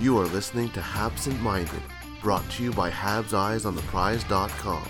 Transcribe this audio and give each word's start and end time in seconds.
You 0.00 0.16
are 0.18 0.26
listening 0.28 0.70
to 0.70 0.80
Habsent 0.80 1.38
Minded, 1.42 1.82
brought 2.22 2.48
to 2.52 2.62
you 2.62 2.72
by 2.72 2.90
Habs 2.90 3.34
Eyes 3.34 3.66
on 3.66 3.76
the 3.76 3.82
Prize.com. 3.82 4.82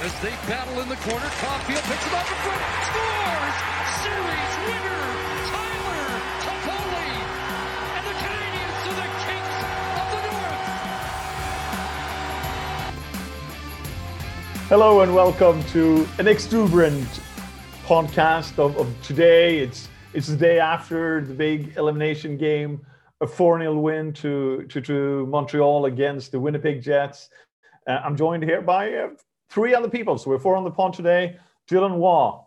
As 0.00 0.20
they 0.20 0.30
battle 0.46 0.80
in 0.82 0.88
the 0.88 0.94
corner, 0.94 1.26
Caufield 1.26 1.82
picks 1.82 2.04
him 2.04 2.14
up 2.14 2.30
in 2.30 2.36
front, 2.46 2.62
scores! 2.86 3.56
Series 4.06 4.54
winner, 4.70 5.02
Tyler 5.50 6.06
Toffoli! 6.46 7.10
And 7.98 8.06
the 8.06 8.14
Canadiens 8.22 8.86
are 8.86 8.94
the 9.02 9.10
kings 9.26 9.58
of 9.98 10.06
the 10.14 10.22
North! 10.30 10.70
Hello 14.68 15.00
and 15.00 15.12
welcome 15.12 15.60
to 15.64 16.06
an 16.20 16.28
exuberant 16.28 17.20
podcast 17.84 18.60
of, 18.60 18.76
of 18.76 18.86
today. 19.02 19.58
It's 19.58 19.89
it's 20.12 20.26
the 20.26 20.36
day 20.36 20.58
after 20.58 21.20
the 21.20 21.34
big 21.34 21.76
elimination 21.76 22.36
game, 22.36 22.84
a 23.20 23.26
4 23.26 23.60
0 23.60 23.78
win 23.78 24.12
to, 24.14 24.64
to, 24.68 24.80
to 24.80 25.26
Montreal 25.26 25.86
against 25.86 26.32
the 26.32 26.40
Winnipeg 26.40 26.82
Jets. 26.82 27.28
Uh, 27.86 28.00
I'm 28.04 28.16
joined 28.16 28.42
here 28.42 28.60
by 28.60 28.92
uh, 28.92 29.08
three 29.50 29.74
other 29.74 29.88
people. 29.88 30.18
So 30.18 30.30
we're 30.30 30.38
four 30.38 30.56
on 30.56 30.64
the 30.64 30.70
pond 30.70 30.94
today. 30.94 31.38
Dylan 31.70 31.96
Waugh, 31.96 32.44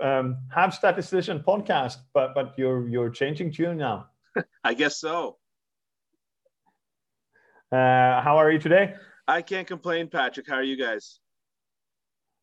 um, 0.00 0.38
Have 0.52 0.74
Statistician 0.74 1.42
podcast, 1.46 1.96
but 2.12 2.34
but 2.34 2.54
you're 2.56 2.88
you're 2.88 3.10
changing 3.10 3.52
tune 3.52 3.76
now. 3.76 4.06
I 4.64 4.74
guess 4.74 4.98
so. 4.98 5.36
Uh, 7.70 8.20
how 8.20 8.36
are 8.36 8.50
you 8.50 8.58
today? 8.58 8.94
I 9.26 9.42
can't 9.42 9.66
complain, 9.66 10.08
Patrick. 10.08 10.48
How 10.48 10.56
are 10.56 10.62
you 10.62 10.76
guys? 10.76 11.20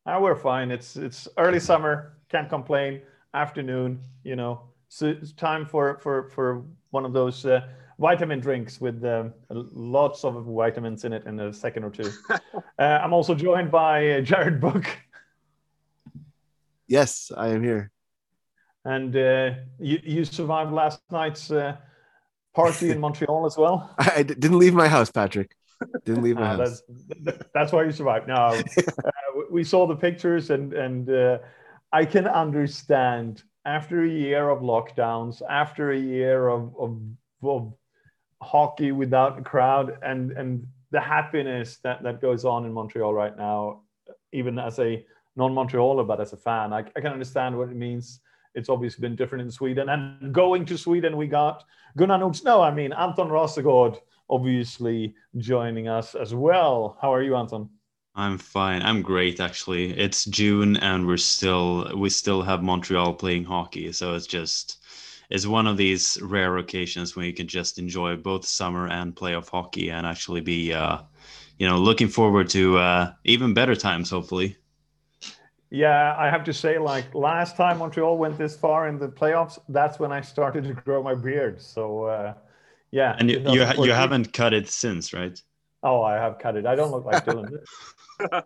Uh, 0.04 0.18
we're 0.20 0.36
fine. 0.36 0.70
It's 0.70 0.96
it's 0.96 1.28
early 1.36 1.60
summer. 1.60 2.16
Can't 2.28 2.48
complain 2.48 3.02
afternoon, 3.34 4.00
you 4.24 4.36
know. 4.36 4.62
So 4.88 5.06
it's 5.06 5.32
time 5.32 5.66
for 5.66 5.98
for 5.98 6.28
for 6.30 6.64
one 6.90 7.04
of 7.04 7.12
those 7.12 7.46
uh, 7.46 7.66
vitamin 7.98 8.40
drinks 8.40 8.80
with 8.80 9.02
um, 9.04 9.32
lots 9.50 10.24
of 10.24 10.44
vitamins 10.44 11.04
in 11.04 11.12
it 11.12 11.24
in 11.26 11.40
a 11.40 11.52
second 11.52 11.84
or 11.84 11.90
two. 11.90 12.10
uh, 12.78 12.82
I'm 12.82 13.12
also 13.12 13.34
joined 13.34 13.70
by 13.70 14.10
uh, 14.10 14.20
Jared 14.20 14.60
Book. 14.60 14.84
Yes, 16.86 17.32
I 17.34 17.48
am 17.48 17.62
here. 17.62 17.90
And 18.84 19.16
uh, 19.16 19.52
you, 19.78 20.00
you 20.02 20.24
survived 20.24 20.72
last 20.72 21.00
night's 21.10 21.50
uh, 21.50 21.76
party 22.54 22.90
in 22.90 23.00
Montreal 23.06 23.46
as 23.46 23.56
well. 23.56 23.94
I, 23.98 24.12
I 24.16 24.22
didn't 24.24 24.58
leave 24.58 24.74
my 24.74 24.88
house, 24.88 25.10
Patrick. 25.10 25.54
Didn't 26.04 26.22
leave 26.22 26.36
my 26.36 26.48
Ah, 26.54 26.56
house. 26.56 26.82
that's, 27.24 27.38
that's 27.54 27.72
why 27.72 27.84
you 27.84 27.92
survived. 27.92 28.28
No, 28.28 28.62
uh, 28.78 29.10
we 29.50 29.64
saw 29.64 29.86
the 29.86 29.96
pictures, 29.96 30.50
and 30.50 30.72
and 30.72 31.08
uh, 31.08 31.38
I 31.92 32.04
can 32.04 32.26
understand 32.26 33.42
after 33.64 34.02
a 34.02 34.08
year 34.08 34.48
of 34.48 34.60
lockdowns, 34.60 35.42
after 35.48 35.92
a 35.92 35.98
year 35.98 36.48
of 36.48 36.74
of, 36.78 37.00
of 37.42 37.74
hockey 38.40 38.92
without 38.92 39.38
a 39.38 39.42
crowd, 39.42 39.98
and 40.02 40.32
and 40.32 40.66
the 40.90 41.00
happiness 41.00 41.78
that 41.84 42.02
that 42.02 42.20
goes 42.20 42.44
on 42.44 42.64
in 42.64 42.72
Montreal 42.72 43.14
right 43.14 43.36
now, 43.36 43.82
even 44.32 44.58
as 44.58 44.78
a 44.78 45.04
non-Montrealer, 45.36 46.06
but 46.06 46.20
as 46.20 46.32
a 46.32 46.36
fan, 46.36 46.72
I, 46.72 46.80
I 46.80 47.00
can 47.00 47.12
understand 47.12 47.56
what 47.56 47.68
it 47.68 47.76
means. 47.76 48.20
It's 48.54 48.68
obviously 48.68 49.00
been 49.00 49.16
different 49.16 49.42
in 49.42 49.50
Sweden, 49.50 49.88
and 49.88 50.32
going 50.32 50.66
to 50.66 50.76
Sweden, 50.76 51.16
we 51.16 51.26
got 51.26 51.64
Gunnar 51.96 52.18
Nordst. 52.18 52.44
No, 52.44 52.60
I 52.60 52.70
mean 52.70 52.92
Anton 52.92 53.28
Rosegård 53.28 53.98
obviously 54.28 55.14
joining 55.36 55.88
us 55.88 56.14
as 56.14 56.34
well. 56.34 56.96
How 57.00 57.12
are 57.12 57.22
you, 57.22 57.36
Anton? 57.36 57.68
I'm 58.14 58.38
fine. 58.38 58.82
I'm 58.82 59.02
great 59.02 59.38
actually. 59.40 59.92
It's 59.98 60.24
June 60.24 60.76
and 60.78 61.06
we're 61.06 61.16
still 61.18 61.94
we 61.96 62.08
still 62.10 62.42
have 62.42 62.62
Montreal 62.62 63.14
playing 63.14 63.44
hockey, 63.44 63.92
so 63.92 64.14
it's 64.14 64.26
just 64.26 64.78
it's 65.30 65.46
one 65.46 65.66
of 65.66 65.76
these 65.78 66.18
rare 66.22 66.58
occasions 66.58 67.16
when 67.16 67.26
you 67.26 67.32
can 67.34 67.48
just 67.48 67.78
enjoy 67.78 68.16
both 68.16 68.44
summer 68.46 68.86
and 68.88 69.14
playoff 69.14 69.48
hockey 69.50 69.90
and 69.90 70.06
actually 70.06 70.40
be 70.42 70.72
uh 70.74 70.98
you 71.58 71.66
know 71.66 71.78
looking 71.78 72.08
forward 72.08 72.48
to 72.50 72.78
uh 72.78 73.12
even 73.24 73.54
better 73.54 73.74
times 73.76 74.10
hopefully. 74.10 74.56
Yeah, 75.70 76.14
I 76.18 76.28
have 76.28 76.44
to 76.44 76.52
say, 76.52 76.78
like 76.78 77.14
last 77.14 77.56
time 77.56 77.78
Montreal 77.78 78.18
went 78.18 78.36
this 78.36 78.56
far 78.56 78.88
in 78.88 78.98
the 78.98 79.08
playoffs, 79.08 79.58
that's 79.70 79.98
when 79.98 80.12
I 80.12 80.20
started 80.20 80.64
to 80.64 80.74
grow 80.74 81.02
my 81.02 81.14
beard. 81.14 81.62
So, 81.62 82.04
uh, 82.04 82.34
yeah. 82.90 83.16
And 83.18 83.30
you 83.30 83.42
you, 83.46 83.64
ha- 83.64 83.80
you 83.80 83.92
haven't 83.92 84.32
cut 84.34 84.52
it 84.52 84.68
since, 84.68 85.14
right? 85.14 85.40
Oh, 85.82 86.02
I 86.02 86.14
have 86.14 86.38
cut 86.38 86.56
it. 86.56 86.66
I 86.66 86.74
don't 86.74 86.90
look 86.90 87.04
like 87.04 87.24
Dylan. 87.24 87.58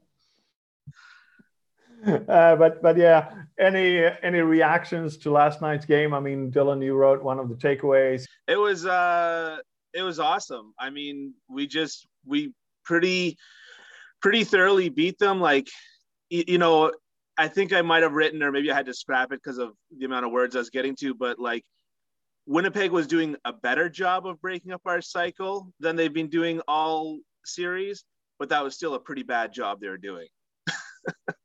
uh, 2.28 2.56
but 2.56 2.82
but 2.82 2.96
yeah, 2.96 3.32
any 3.58 4.04
any 4.22 4.40
reactions 4.40 5.16
to 5.18 5.30
last 5.30 5.60
night's 5.60 5.86
game? 5.86 6.14
I 6.14 6.20
mean, 6.20 6.50
Dylan, 6.50 6.84
you 6.84 6.94
wrote 6.94 7.22
one 7.22 7.38
of 7.38 7.48
the 7.48 7.54
takeaways. 7.54 8.26
It 8.46 8.56
was 8.56 8.86
uh 8.86 9.58
it 9.92 10.02
was 10.02 10.20
awesome. 10.20 10.72
I 10.78 10.90
mean, 10.90 11.34
we 11.48 11.66
just 11.66 12.06
we 12.24 12.52
pretty 12.84 13.36
pretty 14.20 14.44
thoroughly 14.44 14.88
beat 14.88 15.18
them. 15.18 15.40
Like 15.40 15.68
you, 16.30 16.44
you 16.46 16.58
know, 16.58 16.92
I 17.36 17.48
think 17.48 17.72
I 17.72 17.82
might 17.82 18.02
have 18.02 18.12
written 18.12 18.42
or 18.42 18.52
maybe 18.52 18.70
I 18.70 18.74
had 18.74 18.86
to 18.86 18.94
scrap 18.94 19.32
it 19.32 19.40
because 19.42 19.58
of 19.58 19.72
the 19.96 20.04
amount 20.04 20.26
of 20.26 20.32
words 20.32 20.54
I 20.54 20.60
was 20.60 20.70
getting 20.70 20.96
to, 20.96 21.14
but 21.14 21.38
like 21.38 21.64
Winnipeg 22.46 22.92
was 22.92 23.06
doing 23.06 23.36
a 23.44 23.52
better 23.52 23.88
job 23.88 24.26
of 24.26 24.40
breaking 24.40 24.72
up 24.72 24.82
our 24.86 25.00
cycle 25.00 25.72
than 25.80 25.96
they've 25.96 26.12
been 26.12 26.28
doing 26.28 26.60
all 26.68 27.18
series, 27.44 28.04
but 28.38 28.48
that 28.50 28.62
was 28.62 28.74
still 28.74 28.94
a 28.94 29.00
pretty 29.00 29.22
bad 29.22 29.52
job 29.52 29.80
they 29.80 29.88
were 29.88 29.98
doing. 29.98 30.28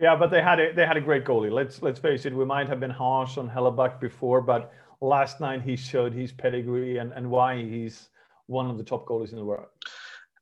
Yeah, 0.00 0.16
but 0.16 0.30
they 0.30 0.40
had 0.40 0.58
a 0.58 0.72
they 0.72 0.86
had 0.86 0.96
a 0.96 1.00
great 1.00 1.26
goalie. 1.26 1.52
Let's 1.52 1.82
let's 1.82 2.00
face 2.00 2.24
it. 2.24 2.34
We 2.34 2.46
might 2.46 2.68
have 2.68 2.80
been 2.80 2.90
harsh 2.90 3.36
on 3.36 3.50
Hellebuyck 3.50 4.00
before, 4.00 4.40
but 4.40 4.72
last 5.02 5.40
night 5.40 5.60
he 5.60 5.76
showed 5.76 6.14
his 6.14 6.32
pedigree 6.32 6.96
and, 6.96 7.12
and 7.12 7.30
why 7.30 7.62
he's 7.62 8.08
one 8.46 8.70
of 8.70 8.78
the 8.78 8.84
top 8.84 9.06
goalies 9.06 9.30
in 9.30 9.36
the 9.36 9.44
world. 9.44 9.66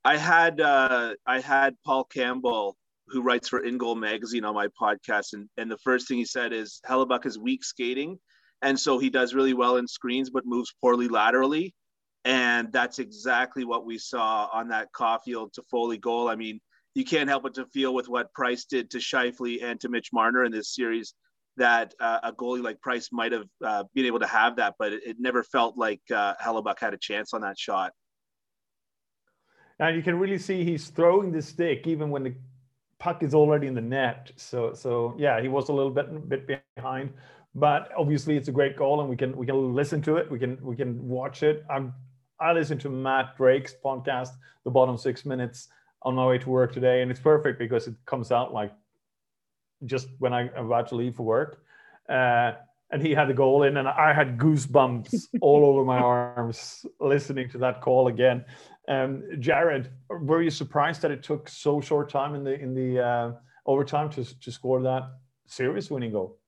I 0.05 0.17
had 0.17 0.61
uh, 0.61 1.15
I 1.27 1.41
had 1.41 1.75
Paul 1.85 2.05
Campbell, 2.05 2.77
who 3.09 3.21
writes 3.21 3.49
for 3.49 3.65
In 3.65 3.79
Goal 3.79 3.97
Magazine, 3.97 4.45
on 4.45 4.55
my 4.55 4.69
podcast, 4.81 5.33
and 5.33 5.49
and 5.57 5.69
the 5.69 5.79
first 5.79 6.07
thing 6.07 6.19
he 6.19 6.25
said 6.25 6.53
is 6.53 6.81
Hellebuyck 6.89 7.27
is 7.27 7.37
weak 7.37 7.65
skating, 7.65 8.17
and 8.63 8.79
so 8.79 8.99
he 8.99 9.11
does 9.11 9.35
really 9.35 9.55
well 9.55 9.77
in 9.77 9.87
screens, 9.87 10.31
but 10.31 10.47
moves 10.47 10.75
poorly 10.81 11.09
laterally, 11.09 11.75
and 12.25 12.73
that's 12.73 12.99
exactly 12.99 13.65
what 13.65 13.87
we 13.87 13.99
saw 13.99 14.49
on 14.53 14.69
that 14.69 14.89
Caufield 14.93 15.53
to 15.55 15.63
Foley 15.71 15.99
goal. 15.99 16.29
I 16.29 16.37
mean, 16.37 16.61
you 16.95 17.05
can't 17.05 17.29
help 17.29 17.45
but 17.45 17.55
to 17.55 17.67
feel 17.67 17.95
with 17.95 18.09
what 18.09 18.33
Price 18.35 18.65
did 18.65 18.91
to 18.91 18.99
Scheifele 18.99 19.63
and 19.63 19.81
to 19.81 19.89
Mitch 19.89 20.11
Marner 20.13 20.45
in 20.45 20.53
this 20.53 20.75
series 20.75 21.15
that 21.57 21.95
uh, 22.01 22.21
a 22.23 22.33
goalie 22.33 22.63
like 22.63 22.81
Price 22.81 23.11
might 23.13 23.33
have 23.33 23.47
uh, 23.65 23.85
been 23.95 24.07
able 24.07 24.21
to 24.21 24.27
have 24.27 24.57
that, 24.57 24.75
but 24.79 24.93
it, 24.93 25.03
it 25.05 25.17
never 25.19 25.43
felt 25.43 25.77
like 25.77 26.01
uh, 26.15 26.35
Hellebuyck 26.43 26.79
had 26.79 26.95
a 26.95 26.99
chance 26.99 27.35
on 27.35 27.43
that 27.43 27.59
shot. 27.59 27.93
And 29.79 29.97
you 29.97 30.03
can 30.03 30.19
really 30.19 30.39
see 30.39 30.65
he's 30.65 30.89
throwing 30.89 31.31
the 31.31 31.43
stick 31.43 31.87
even 31.87 32.11
when 32.11 32.25
the 32.25 32.35
puck 32.99 33.23
is 33.23 33.35
already 33.35 33.69
in 33.69 33.75
the 33.75 33.81
net. 33.81 34.33
So 34.37 34.73
so 34.75 35.15
yeah, 35.19 35.41
he 35.41 35.49
was 35.49 35.69
a 35.69 35.73
little 35.73 35.93
bit 35.93 36.29
bit 36.29 36.67
behind, 36.75 37.13
but 37.59 37.91
obviously 37.97 38.37
it's 38.37 38.49
a 38.49 38.53
great 38.53 38.77
goal, 38.77 39.01
and 39.01 39.09
we 39.09 39.17
can 39.17 39.37
we 39.37 39.47
can 39.47 39.75
listen 39.75 40.01
to 40.03 40.17
it. 40.17 40.31
We 40.31 40.39
can 40.39 40.59
we 40.63 40.77
can 40.77 41.09
watch 41.09 41.43
it. 41.43 41.65
I'm 41.71 41.93
I 42.41 42.53
listened 42.53 42.81
to 42.83 42.91
Matt 42.91 43.37
Drake's 43.37 43.75
podcast, 43.85 44.31
The 44.65 44.71
Bottom 44.71 44.97
Six 44.97 45.25
Minutes, 45.25 45.69
on 46.03 46.15
my 46.15 46.27
way 46.27 46.39
to 46.39 46.49
work 46.49 46.73
today, 46.73 47.03
and 47.03 47.11
it's 47.11 47.21
perfect 47.21 47.59
because 47.59 47.89
it 47.89 47.95
comes 48.07 48.31
out 48.31 48.53
like 48.53 48.73
just 49.85 50.09
when 50.19 50.33
I'm 50.33 50.51
about 50.55 50.89
to 50.89 50.95
leave 50.95 51.17
for 51.17 51.25
work. 51.25 51.65
Uh, 52.09 52.53
and 52.91 53.03
he 53.03 53.13
had 53.13 53.29
the 53.29 53.35
goal 53.35 53.65
in, 53.65 53.77
and 53.77 53.87
I 53.87 54.13
had 54.15 54.39
goosebumps 54.39 55.29
all 55.41 55.67
over 55.67 55.85
my 55.85 55.99
arms 55.99 56.87
listening 57.01 57.51
to 57.51 57.59
that 57.59 57.83
call 57.83 58.09
again. 58.09 58.45
Um, 58.89 59.25
Jared, 59.41 59.91
were 60.09 60.43
you 60.43 60.51
surprised 60.51 61.03
that 61.03 61.11
it 61.11 61.23
took 61.23 61.49
so 61.49 61.81
short 61.81 62.09
time 62.09 62.35
in 62.35 62.45
the 62.45 62.59
in 62.59 62.75
the 62.75 63.05
uh, 63.05 63.33
overtime 63.67 64.09
to 64.11 64.25
to 64.41 64.53
score 64.53 64.81
that 64.83 65.11
serious 65.47 65.91
winning 65.91 66.13
goal? 66.13 66.39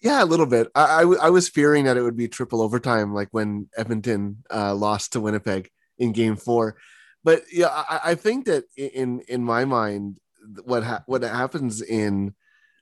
Yeah, 0.00 0.22
a 0.22 0.26
little 0.26 0.46
bit. 0.46 0.68
I, 0.74 0.98
I, 0.98 1.00
w- 1.00 1.18
I 1.20 1.30
was 1.30 1.48
fearing 1.48 1.84
that 1.84 1.96
it 1.96 2.02
would 2.02 2.16
be 2.16 2.28
triple 2.28 2.62
overtime, 2.62 3.12
like 3.12 3.28
when 3.32 3.68
Edmonton 3.76 4.44
uh, 4.52 4.74
lost 4.74 5.12
to 5.12 5.20
Winnipeg 5.20 5.70
in 5.98 6.12
Game 6.12 6.36
Four. 6.36 6.76
But 7.24 7.42
yeah, 7.52 7.68
I, 7.68 8.00
I 8.04 8.14
think 8.14 8.46
that 8.46 8.64
in 8.76 9.20
in 9.28 9.42
my 9.44 9.64
mind, 9.64 10.18
what 10.64 10.84
ha- 10.84 11.02
what 11.06 11.22
happens 11.22 11.82
in 11.82 12.34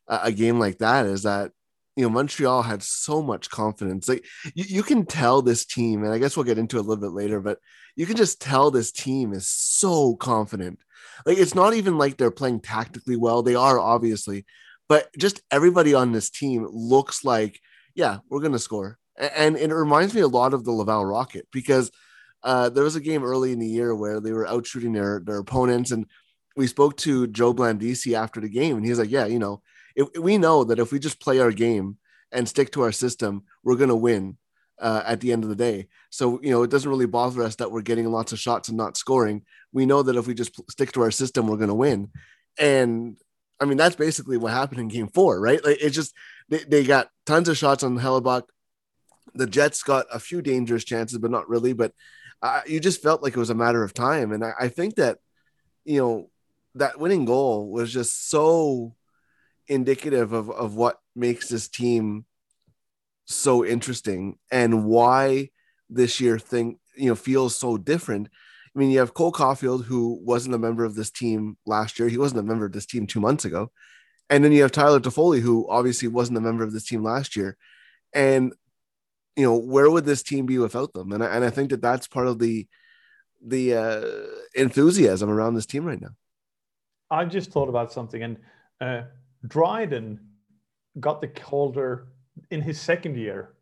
a, 0.06 0.30
game 0.30 0.58
like 0.58 0.78
that 0.78 1.06
is 1.06 1.22
that 1.22 1.52
you 1.96 2.04
know 2.04 2.10
Montreal 2.10 2.62
had 2.62 2.82
so 2.82 3.22
much 3.22 3.50
confidence. 3.50 4.08
Like 4.08 4.26
you, 4.54 4.64
you 4.68 4.82
can 4.82 5.06
tell 5.06 5.40
this 5.40 5.64
team, 5.64 6.04
and 6.04 6.12
I 6.12 6.18
guess 6.18 6.36
we'll 6.36 6.44
get 6.44 6.58
into 6.58 6.76
it 6.76 6.80
a 6.80 6.82
little 6.82 7.00
bit 7.00 7.12
later, 7.12 7.40
but 7.40 7.58
you 7.96 8.04
can 8.04 8.16
just 8.16 8.40
tell 8.42 8.70
this 8.70 8.92
team 8.92 9.32
is 9.32 9.48
so 9.48 10.16
confident. 10.16 10.80
Like 11.24 11.38
it's 11.38 11.54
not 11.54 11.72
even 11.74 11.96
like 11.96 12.18
they're 12.18 12.30
playing 12.30 12.60
tactically 12.60 13.16
well. 13.16 13.42
They 13.42 13.54
are 13.54 13.80
obviously, 13.80 14.44
but 14.88 15.08
just 15.18 15.40
everybody 15.50 15.94
on 15.94 16.12
this 16.12 16.30
team 16.30 16.66
looks 16.70 17.24
like, 17.24 17.60
yeah, 17.94 18.18
we're 18.28 18.40
gonna 18.40 18.58
score. 18.58 18.98
A- 19.18 19.38
And 19.38 19.56
it 19.56 19.72
reminds 19.72 20.14
me 20.14 20.20
a 20.20 20.28
lot 20.28 20.54
of 20.54 20.64
the 20.64 20.72
Laval 20.72 21.04
Rocket 21.04 21.46
because 21.52 21.90
uh, 22.42 22.68
there 22.68 22.84
was 22.84 22.96
a 22.96 23.00
game 23.00 23.24
early 23.24 23.52
in 23.52 23.58
the 23.58 23.66
year 23.66 23.94
where 23.94 24.20
they 24.20 24.32
were 24.32 24.46
out 24.46 24.66
shooting 24.66 24.92
their 24.92 25.20
their 25.24 25.38
opponents, 25.38 25.90
and 25.90 26.06
we 26.56 26.66
spoke 26.66 26.96
to 26.98 27.26
Joe 27.26 27.52
Blandisi 27.54 28.14
after 28.14 28.40
the 28.40 28.48
game, 28.48 28.76
and 28.76 28.86
he's 28.86 28.98
like, 28.98 29.10
yeah, 29.10 29.26
you 29.26 29.38
know, 29.38 29.62
if, 29.94 30.08
we 30.18 30.38
know 30.38 30.64
that 30.64 30.78
if 30.78 30.92
we 30.92 30.98
just 30.98 31.20
play 31.20 31.38
our 31.40 31.50
game 31.52 31.98
and 32.32 32.48
stick 32.48 32.70
to 32.72 32.82
our 32.82 32.92
system, 32.92 33.44
we're 33.64 33.76
going 33.76 33.88
to 33.88 33.94
win 33.96 34.36
uh, 34.80 35.02
at 35.06 35.20
the 35.20 35.32
end 35.32 35.42
of 35.44 35.50
the 35.50 35.56
day. 35.56 35.88
So, 36.10 36.40
you 36.42 36.50
know, 36.50 36.62
it 36.62 36.70
doesn't 36.70 36.88
really 36.90 37.06
bother 37.06 37.42
us 37.42 37.56
that 37.56 37.70
we're 37.70 37.82
getting 37.82 38.06
lots 38.10 38.32
of 38.32 38.38
shots 38.38 38.68
and 38.68 38.76
not 38.76 38.96
scoring. 38.96 39.42
We 39.72 39.86
know 39.86 40.02
that 40.02 40.16
if 40.16 40.26
we 40.26 40.34
just 40.34 40.58
stick 40.70 40.92
to 40.92 41.02
our 41.02 41.10
system, 41.10 41.46
we're 41.46 41.56
going 41.56 41.68
to 41.68 41.74
win. 41.74 42.10
And 42.58 43.16
I 43.60 43.64
mean, 43.64 43.78
that's 43.78 43.96
basically 43.96 44.36
what 44.36 44.52
happened 44.52 44.80
in 44.80 44.88
game 44.88 45.08
four, 45.08 45.40
right? 45.40 45.64
Like 45.64 45.78
it's 45.80 45.94
just, 45.94 46.14
they, 46.48 46.64
they 46.64 46.84
got 46.84 47.08
tons 47.24 47.48
of 47.48 47.56
shots 47.56 47.82
on 47.82 47.98
Hellebuyck. 47.98 48.42
The 49.34 49.46
Jets 49.46 49.82
got 49.82 50.06
a 50.12 50.18
few 50.18 50.42
dangerous 50.42 50.84
chances, 50.84 51.18
but 51.18 51.30
not 51.30 51.48
really. 51.48 51.72
But 51.72 51.92
uh, 52.42 52.62
you 52.66 52.80
just 52.80 53.02
felt 53.02 53.22
like 53.22 53.34
it 53.34 53.40
was 53.40 53.50
a 53.50 53.54
matter 53.54 53.82
of 53.82 53.94
time. 53.94 54.32
And 54.32 54.44
I, 54.44 54.52
I 54.60 54.68
think 54.68 54.96
that, 54.96 55.18
you 55.84 55.98
know, 55.98 56.30
that 56.74 56.98
winning 56.98 57.24
goal 57.24 57.70
was 57.70 57.92
just 57.92 58.28
so 58.28 58.94
indicative 59.66 60.32
of, 60.32 60.50
of 60.50 60.74
what 60.74 60.98
makes 61.14 61.48
this 61.48 61.68
team 61.68 62.26
so 63.24 63.64
interesting 63.64 64.38
and 64.50 64.84
why 64.84 65.50
this 65.90 66.20
year 66.20 66.38
thing 66.38 66.78
you 66.96 67.08
know 67.08 67.14
feels 67.14 67.56
so 67.56 67.76
different. 67.76 68.28
I 68.76 68.78
mean, 68.78 68.90
you 68.90 68.98
have 68.98 69.14
Cole 69.14 69.32
Caufield, 69.32 69.84
who 69.84 70.20
wasn't 70.22 70.54
a 70.54 70.58
member 70.58 70.84
of 70.84 70.94
this 70.94 71.10
team 71.10 71.56
last 71.64 71.98
year. 71.98 72.10
He 72.10 72.18
wasn't 72.18 72.40
a 72.40 72.44
member 72.44 72.66
of 72.66 72.72
this 72.72 72.84
team 72.84 73.06
two 73.06 73.20
months 73.20 73.46
ago. 73.46 73.72
And 74.28 74.44
then 74.44 74.52
you 74.52 74.60
have 74.62 74.72
Tyler 74.72 75.00
Toffoli, 75.00 75.40
who 75.40 75.66
obviously 75.70 76.08
wasn't 76.08 76.36
a 76.36 76.42
member 76.42 76.62
of 76.62 76.72
this 76.72 76.84
team 76.84 77.02
last 77.02 77.36
year. 77.36 77.56
And, 78.12 78.52
you 79.34 79.44
know, 79.44 79.56
where 79.56 79.90
would 79.90 80.04
this 80.04 80.22
team 80.22 80.44
be 80.44 80.58
without 80.58 80.92
them? 80.92 81.12
And 81.12 81.24
I, 81.24 81.28
and 81.28 81.44
I 81.44 81.48
think 81.48 81.70
that 81.70 81.80
that's 81.80 82.06
part 82.06 82.26
of 82.26 82.38
the, 82.38 82.66
the 83.42 83.74
uh, 83.74 84.60
enthusiasm 84.60 85.30
around 85.30 85.54
this 85.54 85.66
team 85.66 85.86
right 85.86 86.00
now. 86.00 86.10
I 87.10 87.24
just 87.24 87.52
thought 87.52 87.70
about 87.70 87.92
something, 87.92 88.22
and 88.22 88.36
uh, 88.80 89.02
Dryden 89.46 90.20
got 91.00 91.22
the 91.22 91.28
Calder 91.28 92.08
in 92.50 92.60
his 92.60 92.78
second 92.80 93.16
year 93.16 93.55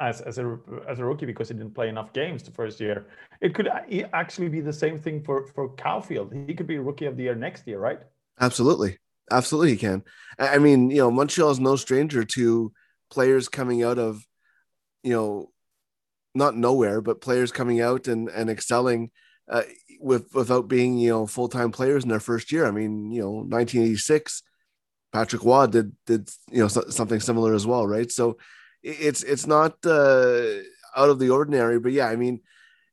as, 0.00 0.20
as 0.20 0.38
a 0.38 0.58
as 0.88 0.98
a 0.98 1.04
rookie 1.04 1.26
because 1.26 1.48
he 1.48 1.54
didn't 1.54 1.74
play 1.74 1.88
enough 1.88 2.12
games 2.12 2.42
the 2.42 2.50
first 2.50 2.80
year. 2.80 3.06
It 3.40 3.54
could 3.54 3.68
actually 4.12 4.48
be 4.48 4.60
the 4.60 4.72
same 4.72 4.98
thing 4.98 5.22
for 5.22 5.46
for 5.46 5.70
Caufield. 5.70 6.46
He 6.48 6.54
could 6.54 6.66
be 6.66 6.78
rookie 6.78 7.06
of 7.06 7.16
the 7.16 7.24
year 7.24 7.34
next 7.34 7.66
year, 7.66 7.78
right? 7.78 8.00
Absolutely, 8.40 8.98
absolutely, 9.30 9.70
he 9.70 9.76
can. 9.76 10.02
I 10.38 10.58
mean, 10.58 10.90
you 10.90 10.98
know, 10.98 11.10
Montreal 11.10 11.50
is 11.50 11.60
no 11.60 11.76
stranger 11.76 12.24
to 12.24 12.72
players 13.10 13.48
coming 13.48 13.82
out 13.82 13.98
of, 13.98 14.26
you 15.02 15.12
know, 15.12 15.50
not 16.34 16.56
nowhere, 16.56 17.00
but 17.00 17.20
players 17.20 17.52
coming 17.52 17.80
out 17.80 18.08
and 18.08 18.28
and 18.28 18.50
excelling. 18.50 19.10
Uh, 19.48 19.62
with 20.00 20.34
without 20.34 20.68
being 20.68 20.98
you 20.98 21.10
know 21.10 21.26
full 21.26 21.48
time 21.48 21.70
players 21.70 22.02
in 22.02 22.10
their 22.10 22.20
first 22.20 22.52
year. 22.52 22.66
I 22.66 22.70
mean, 22.70 23.10
you 23.12 23.22
know, 23.22 23.30
1986, 23.30 24.42
Patrick 25.12 25.44
Roy 25.44 25.66
did 25.66 25.92
did 26.06 26.28
you 26.50 26.58
know 26.58 26.68
something 26.68 27.20
similar 27.20 27.54
as 27.54 27.66
well, 27.66 27.86
right? 27.86 28.10
So 28.10 28.38
it's 28.86 29.22
it's 29.22 29.46
not 29.46 29.74
uh, 29.84 30.60
out 30.96 31.10
of 31.10 31.18
the 31.18 31.30
ordinary, 31.30 31.78
but 31.78 31.92
yeah, 31.92 32.08
I 32.08 32.16
mean, 32.16 32.40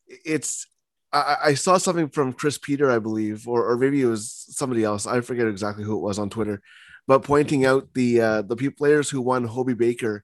it's 0.08 0.68
I, 1.12 1.38
I, 1.44 1.54
saw 1.54 1.78
something 1.78 2.10
from 2.10 2.34
Chris 2.34 2.58
Peter, 2.58 2.90
I 2.90 3.00
believe, 3.00 3.48
or 3.48 3.70
or 3.70 3.78
maybe 3.78 4.02
it 4.02 4.08
was 4.08 4.32
somebody 4.50 4.84
else. 4.84 5.06
I 5.06 5.22
forget 5.22 5.48
exactly 5.48 5.84
who 5.84 5.98
it 5.98 6.02
was 6.02 6.20
on 6.20 6.30
Twitter, 6.30 6.62
but 7.08 7.24
pointing 7.24 7.66
out 7.66 7.94
the 7.94 8.22
uh, 8.22 8.42
the 8.42 8.56
players 8.72 9.10
who 9.10 9.22
won 9.22 9.44
Hobey 9.46 9.74
Baker 9.76 10.24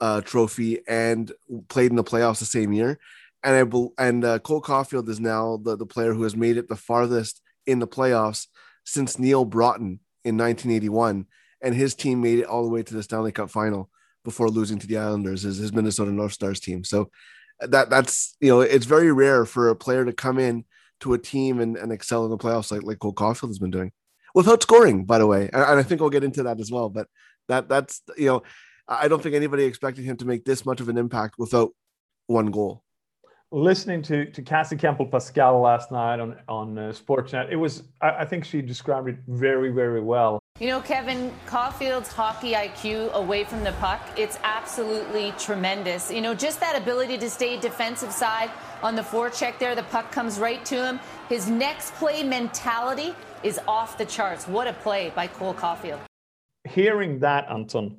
uh, 0.00 0.20
trophy 0.22 0.80
and 0.88 1.30
played 1.68 1.90
in 1.90 1.96
the 1.96 2.04
playoffs 2.04 2.38
the 2.38 2.46
same 2.46 2.72
year 2.72 2.98
and 3.42 3.56
I 3.56 4.04
and 4.06 4.24
uh, 4.24 4.38
Cole 4.40 4.62
Caufield 4.62 5.08
is 5.08 5.20
now 5.20 5.58
the, 5.62 5.76
the 5.76 5.86
player 5.86 6.12
who 6.12 6.24
has 6.24 6.36
made 6.36 6.56
it 6.56 6.68
the 6.68 6.76
farthest 6.76 7.40
in 7.66 7.78
the 7.78 7.86
playoffs 7.86 8.46
since 8.84 9.18
Neal 9.18 9.46
Broten 9.46 9.98
in 10.24 10.36
1981, 10.36 11.26
and 11.62 11.74
his 11.74 11.94
team 11.94 12.20
made 12.20 12.38
it 12.38 12.46
all 12.46 12.62
the 12.62 12.68
way 12.70 12.82
to 12.82 12.94
the 12.94 13.02
Stanley 13.02 13.32
Cup 13.32 13.50
final 13.50 13.90
before 14.24 14.48
losing 14.48 14.78
to 14.78 14.86
the 14.86 14.98
Islanders, 14.98 15.42
his, 15.42 15.58
his 15.58 15.72
Minnesota 15.72 16.10
North 16.10 16.32
Stars 16.32 16.60
team. 16.60 16.84
So 16.84 17.10
that 17.60 17.90
that's 17.90 18.36
you 18.40 18.48
know 18.48 18.60
it's 18.60 18.86
very 18.86 19.12
rare 19.12 19.44
for 19.44 19.68
a 19.68 19.76
player 19.76 20.04
to 20.04 20.12
come 20.12 20.38
in 20.38 20.64
to 21.00 21.14
a 21.14 21.18
team 21.18 21.60
and, 21.60 21.76
and 21.76 21.92
excel 21.92 22.24
in 22.24 22.30
the 22.30 22.38
playoffs 22.38 22.70
like 22.70 22.82
like 22.82 22.98
Cole 22.98 23.14
Caufield 23.14 23.48
has 23.48 23.58
been 23.58 23.70
doing 23.70 23.92
without 24.34 24.62
scoring, 24.62 25.04
by 25.04 25.18
the 25.18 25.26
way. 25.26 25.50
And, 25.52 25.62
and 25.62 25.78
I 25.78 25.82
think 25.82 26.00
we'll 26.00 26.10
get 26.10 26.24
into 26.24 26.44
that 26.44 26.60
as 26.60 26.70
well. 26.70 26.88
But 26.88 27.08
that 27.48 27.68
that's 27.68 28.02
you 28.16 28.26
know 28.26 28.42
I 28.88 29.08
don't 29.08 29.22
think 29.22 29.34
anybody 29.34 29.64
expected 29.64 30.04
him 30.04 30.16
to 30.18 30.26
make 30.26 30.44
this 30.44 30.64
much 30.64 30.80
of 30.80 30.88
an 30.88 30.98
impact 30.98 31.36
without 31.38 31.70
one 32.26 32.50
goal 32.50 32.82
listening 33.52 34.02
to 34.02 34.26
to 34.26 34.42
Cassie 34.42 34.76
Campbell 34.76 35.06
Pascall 35.06 35.62
last 35.62 35.90
night 35.90 36.20
on 36.20 36.36
on 36.48 36.78
uh, 36.78 36.92
Sportsnet, 36.92 37.50
it 37.50 37.56
was 37.56 37.84
I, 38.00 38.10
I, 38.10 38.24
think 38.24 38.44
she 38.44 38.62
described 38.62 39.08
it 39.08 39.18
very 39.26 39.70
very 39.70 40.00
well. 40.00 40.39
You 40.60 40.66
know, 40.66 40.82
Kevin 40.82 41.32
Caufield's 41.46 42.12
hockey 42.12 42.52
IQ 42.52 43.14
away 43.14 43.44
from 43.44 43.64
the 43.64 43.72
puck, 43.80 43.98
it's 44.18 44.38
absolutely 44.42 45.32
tremendous. 45.38 46.12
You 46.12 46.20
know, 46.20 46.34
just 46.34 46.60
that 46.60 46.76
ability 46.76 47.16
to 47.16 47.30
stay 47.30 47.58
defensive 47.58 48.12
side 48.12 48.50
on 48.82 48.94
the 48.94 49.00
forecheck 49.00 49.58
there, 49.58 49.74
the 49.74 49.84
puck 49.84 50.12
comes 50.12 50.38
right 50.38 50.62
to 50.66 50.84
him. 50.84 51.00
His 51.30 51.48
next 51.48 51.94
play 51.94 52.22
mentality 52.22 53.14
is 53.42 53.58
off 53.66 53.96
the 53.96 54.04
charts. 54.04 54.46
What 54.46 54.66
a 54.66 54.74
play 54.74 55.10
by 55.16 55.28
Cole 55.28 55.54
Caufield. 55.54 56.00
Hearing 56.68 57.20
that, 57.20 57.50
Anton, 57.50 57.96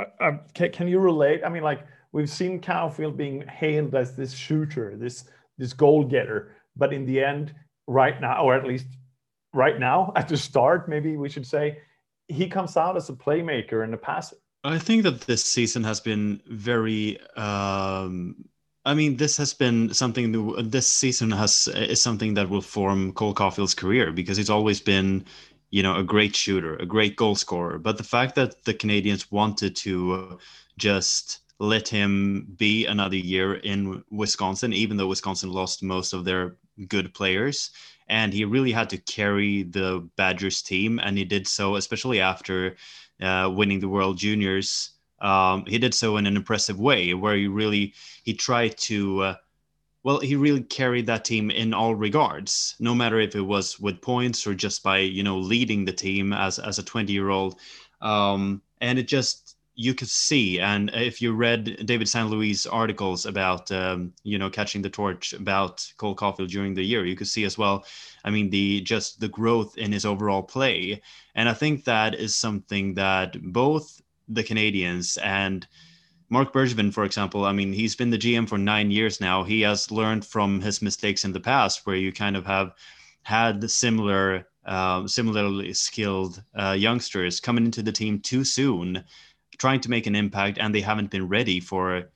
I, 0.00 0.04
I, 0.26 0.40
can, 0.54 0.72
can 0.72 0.88
you 0.88 1.00
relate? 1.00 1.42
I 1.44 1.50
mean, 1.50 1.64
like 1.64 1.86
we've 2.12 2.30
seen 2.30 2.62
Caufield 2.62 3.14
being 3.14 3.46
hailed 3.46 3.94
as 3.94 4.16
this 4.16 4.32
shooter, 4.32 4.96
this 4.96 5.24
this 5.58 5.74
goal 5.74 6.02
getter, 6.02 6.56
but 6.76 6.94
in 6.94 7.04
the 7.04 7.22
end, 7.22 7.54
right 7.86 8.18
now, 8.22 8.42
or 8.42 8.54
at 8.54 8.64
least 8.64 8.86
right 9.54 9.78
now, 9.78 10.12
at 10.16 10.28
the 10.28 10.36
start, 10.36 10.88
maybe 10.88 11.16
we 11.16 11.28
should 11.28 11.46
say, 11.46 11.78
he 12.28 12.48
comes 12.48 12.76
out 12.76 12.96
as 12.96 13.08
a 13.08 13.12
playmaker 13.12 13.84
and 13.84 13.94
a 13.94 13.96
passer. 13.96 14.36
I 14.64 14.78
think 14.78 15.02
that 15.02 15.22
this 15.22 15.44
season 15.44 15.84
has 15.84 16.00
been 16.00 16.40
very. 16.46 17.20
Um, 17.36 18.46
I 18.86 18.94
mean, 18.94 19.16
this 19.16 19.36
has 19.36 19.52
been 19.52 19.92
something. 19.92 20.32
New, 20.32 20.62
this 20.62 20.88
season 20.88 21.30
has 21.32 21.68
is 21.68 22.00
something 22.00 22.34
that 22.34 22.48
will 22.48 22.62
form 22.62 23.12
Cole 23.12 23.34
Caufield's 23.34 23.74
career 23.74 24.10
because 24.10 24.38
he's 24.38 24.48
always 24.48 24.80
been, 24.80 25.26
you 25.70 25.82
know, 25.82 25.96
a 25.96 26.02
great 26.02 26.34
shooter, 26.34 26.76
a 26.76 26.86
great 26.86 27.16
goal 27.16 27.34
scorer. 27.34 27.78
But 27.78 27.98
the 27.98 28.04
fact 28.04 28.34
that 28.36 28.64
the 28.64 28.72
Canadiens 28.72 29.30
wanted 29.30 29.76
to 29.76 30.38
just 30.78 31.40
let 31.58 31.86
him 31.86 32.46
be 32.56 32.86
another 32.86 33.16
year 33.16 33.54
in 33.54 34.02
Wisconsin, 34.10 34.72
even 34.72 34.96
though 34.96 35.06
Wisconsin 35.08 35.52
lost 35.52 35.82
most 35.82 36.12
of 36.12 36.24
their 36.24 36.56
good 36.88 37.14
players. 37.14 37.70
And 38.08 38.32
he 38.32 38.44
really 38.44 38.72
had 38.72 38.90
to 38.90 38.98
carry 38.98 39.62
the 39.62 40.06
Badgers 40.16 40.62
team, 40.62 40.98
and 40.98 41.16
he 41.16 41.24
did 41.24 41.46
so, 41.48 41.76
especially 41.76 42.20
after 42.20 42.76
uh, 43.22 43.50
winning 43.54 43.80
the 43.80 43.88
World 43.88 44.18
Juniors. 44.18 44.90
Um, 45.20 45.64
he 45.66 45.78
did 45.78 45.94
so 45.94 46.16
in 46.18 46.26
an 46.26 46.36
impressive 46.36 46.78
way, 46.78 47.14
where 47.14 47.36
he 47.36 47.46
really 47.46 47.94
he 48.24 48.34
tried 48.34 48.76
to. 48.78 49.22
Uh, 49.22 49.34
well, 50.02 50.20
he 50.20 50.36
really 50.36 50.60
carried 50.60 51.06
that 51.06 51.24
team 51.24 51.50
in 51.50 51.72
all 51.72 51.94
regards, 51.94 52.76
no 52.78 52.94
matter 52.94 53.18
if 53.18 53.34
it 53.34 53.40
was 53.40 53.80
with 53.80 54.02
points 54.02 54.46
or 54.46 54.54
just 54.54 54.82
by 54.82 54.98
you 54.98 55.22
know 55.22 55.38
leading 55.38 55.86
the 55.86 55.92
team 55.92 56.32
as 56.32 56.58
as 56.58 56.78
a 56.78 56.82
20 56.82 57.12
year 57.12 57.30
old. 57.30 57.58
Um, 58.02 58.60
and 58.82 58.98
it 58.98 59.08
just 59.08 59.43
you 59.76 59.94
could 59.94 60.08
see, 60.08 60.60
and 60.60 60.90
if 60.94 61.20
you 61.20 61.32
read 61.32 61.86
David 61.86 62.08
St-Louis 62.08 62.64
articles 62.66 63.26
about, 63.26 63.72
um, 63.72 64.12
you 64.22 64.38
know, 64.38 64.48
catching 64.48 64.82
the 64.82 64.90
torch 64.90 65.32
about 65.32 65.84
Cole 65.96 66.14
Caufield 66.14 66.48
during 66.48 66.74
the 66.74 66.82
year, 66.82 67.04
you 67.04 67.16
could 67.16 67.26
see 67.26 67.44
as 67.44 67.58
well. 67.58 67.84
I 68.24 68.30
mean, 68.30 68.50
the 68.50 68.82
just 68.82 69.18
the 69.18 69.28
growth 69.28 69.76
in 69.76 69.90
his 69.90 70.04
overall 70.04 70.42
play, 70.42 71.02
and 71.34 71.48
I 71.48 71.54
think 71.54 71.84
that 71.84 72.14
is 72.14 72.36
something 72.36 72.94
that 72.94 73.36
both 73.42 74.00
the 74.28 74.44
Canadiens 74.44 75.18
and 75.22 75.66
Marc 76.30 76.52
Bergevin, 76.52 76.92
for 76.92 77.04
example, 77.04 77.44
I 77.44 77.52
mean, 77.52 77.72
he's 77.72 77.96
been 77.96 78.10
the 78.10 78.18
GM 78.18 78.48
for 78.48 78.58
nine 78.58 78.90
years 78.92 79.20
now. 79.20 79.42
He 79.42 79.60
has 79.62 79.90
learned 79.90 80.24
from 80.24 80.60
his 80.60 80.82
mistakes 80.82 81.24
in 81.24 81.32
the 81.32 81.40
past, 81.40 81.84
where 81.84 81.96
you 81.96 82.12
kind 82.12 82.36
of 82.36 82.46
have 82.46 82.74
had 83.22 83.68
similar, 83.68 84.46
uh, 84.64 85.06
similarly 85.08 85.74
skilled 85.74 86.42
uh, 86.54 86.76
youngsters 86.78 87.40
coming 87.40 87.64
into 87.64 87.82
the 87.82 87.92
team 87.92 88.20
too 88.20 88.44
soon 88.44 89.04
trying 89.58 89.80
to 89.80 89.90
make 89.90 90.06
an 90.06 90.16
impact 90.16 90.58
and 90.58 90.74
they 90.74 90.80
haven't 90.80 91.10
been 91.10 91.28
ready 91.28 91.60
for 91.60 92.10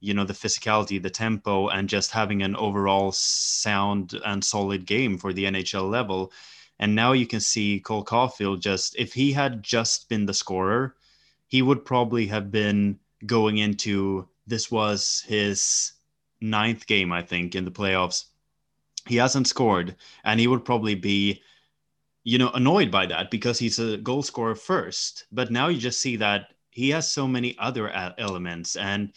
you 0.00 0.12
know 0.12 0.24
the 0.24 0.34
physicality 0.34 1.02
the 1.02 1.10
tempo 1.10 1.68
and 1.68 1.88
just 1.88 2.10
having 2.10 2.42
an 2.42 2.54
overall 2.56 3.10
sound 3.12 4.20
and 4.24 4.44
solid 4.44 4.86
game 4.86 5.16
for 5.18 5.32
the 5.32 5.44
nhl 5.44 5.90
level. 5.90 6.32
And 6.78 6.94
now 6.94 7.12
you 7.12 7.26
can 7.26 7.40
see 7.40 7.80
cole 7.80 8.04
caufield 8.04 8.60
just 8.60 8.96
if 8.96 9.14
he 9.14 9.32
had 9.32 9.62
just 9.62 10.08
been 10.08 10.26
the 10.26 10.34
scorer 10.34 10.96
he 11.46 11.62
would 11.62 11.84
probably 11.84 12.26
have 12.26 12.50
been 12.50 12.98
going 13.26 13.58
into 13.58 14.28
this 14.46 14.70
was 14.70 15.24
his 15.26 15.92
ninth 16.40 16.86
game 16.86 17.12
i 17.12 17.22
think 17.22 17.54
in 17.54 17.64
the 17.64 17.70
playoffs. 17.70 18.24
He 19.06 19.16
hasn't 19.16 19.46
scored 19.46 19.96
and 20.24 20.40
he 20.40 20.46
would 20.46 20.64
probably 20.64 20.94
be 20.94 21.42
you 22.24 22.38
know 22.38 22.50
annoyed 22.50 22.90
by 22.90 23.06
that 23.06 23.30
because 23.30 23.58
he's 23.58 23.78
a 23.78 23.96
goal 23.96 24.22
scorer 24.22 24.54
first. 24.54 25.26
But 25.30 25.50
now 25.50 25.68
you 25.68 25.78
just 25.78 26.00
see 26.00 26.16
that 26.16 26.53
he 26.74 26.90
has 26.90 27.10
so 27.10 27.26
many 27.28 27.56
other 27.58 27.94
uh, 27.94 28.12
elements 28.18 28.76
and 28.76 29.12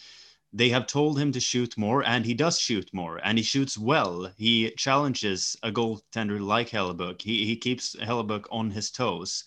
they 0.52 0.70
have 0.70 0.86
told 0.86 1.18
him 1.18 1.32
to 1.32 1.40
shoot 1.40 1.76
more 1.76 2.02
and 2.06 2.24
he 2.24 2.34
does 2.34 2.58
shoot 2.58 2.88
more 2.94 3.20
and 3.24 3.38
he 3.38 3.44
shoots 3.44 3.76
well 3.78 4.32
he 4.38 4.70
challenges 4.78 5.56
a 5.62 5.70
goaltender 5.72 6.40
like 6.40 6.70
hellebuyck 6.70 7.22
he, 7.22 7.44
he 7.46 7.56
keeps 7.56 7.96
hellebuyck 7.96 8.46
on 8.50 8.70
his 8.70 8.90
toes 8.90 9.44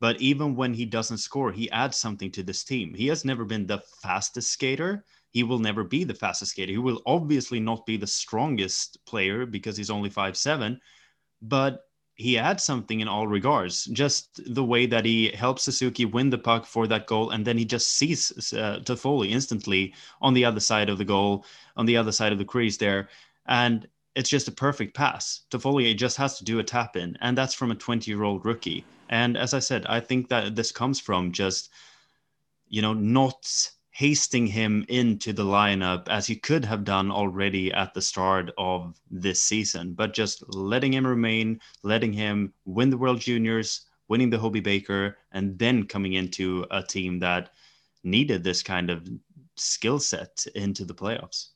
But 0.00 0.20
even 0.20 0.54
when 0.56 0.74
he 0.74 0.86
doesn't 0.86 1.18
score, 1.18 1.52
he 1.52 1.70
adds 1.70 1.96
something 1.96 2.30
to 2.32 2.42
this 2.42 2.64
team. 2.64 2.94
He 2.94 3.06
has 3.08 3.24
never 3.24 3.44
been 3.44 3.66
the 3.66 3.82
fastest 4.02 4.52
skater. 4.52 5.04
He 5.30 5.42
will 5.42 5.58
never 5.58 5.84
be 5.84 6.04
the 6.04 6.14
fastest 6.14 6.52
skater. 6.52 6.72
He 6.72 6.78
will 6.78 7.02
obviously 7.06 7.60
not 7.60 7.86
be 7.86 7.96
the 7.96 8.06
strongest 8.06 8.98
player 9.06 9.46
because 9.46 9.76
he's 9.76 9.90
only 9.90 10.10
five 10.10 10.36
seven, 10.36 10.80
but 11.42 11.80
he 12.16 12.38
adds 12.38 12.62
something 12.62 13.00
in 13.00 13.08
all 13.08 13.26
regards. 13.26 13.86
Just 13.86 14.40
the 14.54 14.64
way 14.64 14.86
that 14.86 15.04
he 15.04 15.30
helps 15.30 15.64
Suzuki 15.64 16.04
win 16.04 16.30
the 16.30 16.38
puck 16.38 16.64
for 16.64 16.86
that 16.86 17.06
goal, 17.06 17.30
and 17.30 17.44
then 17.44 17.58
he 17.58 17.64
just 17.64 17.92
sees 17.92 18.52
uh, 18.52 18.80
Toffoli 18.84 19.30
instantly 19.30 19.94
on 20.20 20.34
the 20.34 20.44
other 20.44 20.60
side 20.60 20.88
of 20.88 20.98
the 20.98 21.04
goal, 21.04 21.44
on 21.76 21.86
the 21.86 21.96
other 21.96 22.12
side 22.12 22.32
of 22.32 22.38
the 22.38 22.44
crease 22.44 22.76
there, 22.76 23.08
and 23.46 23.88
it's 24.14 24.30
just 24.30 24.48
a 24.48 24.52
perfect 24.52 24.94
pass. 24.94 25.42
Toffoli 25.50 25.96
just 25.96 26.16
has 26.16 26.38
to 26.38 26.44
do 26.44 26.60
a 26.60 26.64
tap 26.64 26.96
in, 26.96 27.16
and 27.20 27.36
that's 27.36 27.54
from 27.54 27.70
a 27.70 27.74
20 27.74 28.10
year 28.10 28.22
old 28.22 28.44
rookie. 28.44 28.84
And 29.08 29.36
as 29.36 29.52
I 29.52 29.58
said, 29.58 29.84
I 29.86 30.00
think 30.00 30.28
that 30.28 30.54
this 30.54 30.72
comes 30.72 31.00
from 31.00 31.32
just, 31.32 31.70
you 32.68 32.80
know, 32.80 32.94
not 32.94 33.70
hasting 33.94 34.44
him 34.44 34.84
into 34.88 35.32
the 35.32 35.44
lineup 35.44 36.08
as 36.08 36.26
he 36.26 36.34
could 36.34 36.64
have 36.64 36.82
done 36.82 37.12
already 37.12 37.72
at 37.72 37.94
the 37.94 38.02
start 38.02 38.50
of 38.58 39.00
this 39.08 39.40
season, 39.40 39.94
but 39.94 40.12
just 40.12 40.42
letting 40.48 40.92
him 40.92 41.06
remain, 41.06 41.60
letting 41.84 42.12
him 42.12 42.52
win 42.64 42.90
the 42.90 42.98
World 42.98 43.20
Juniors, 43.20 43.82
winning 44.08 44.30
the 44.30 44.38
Hobey 44.38 44.58
Baker, 44.58 45.16
and 45.30 45.56
then 45.60 45.84
coming 45.86 46.14
into 46.14 46.66
a 46.72 46.82
team 46.82 47.20
that 47.20 47.50
needed 48.02 48.42
this 48.42 48.64
kind 48.64 48.90
of 48.90 49.08
skill 49.54 50.00
set 50.00 50.44
into 50.56 50.84
the 50.84 50.94
playoffs. 50.94 51.50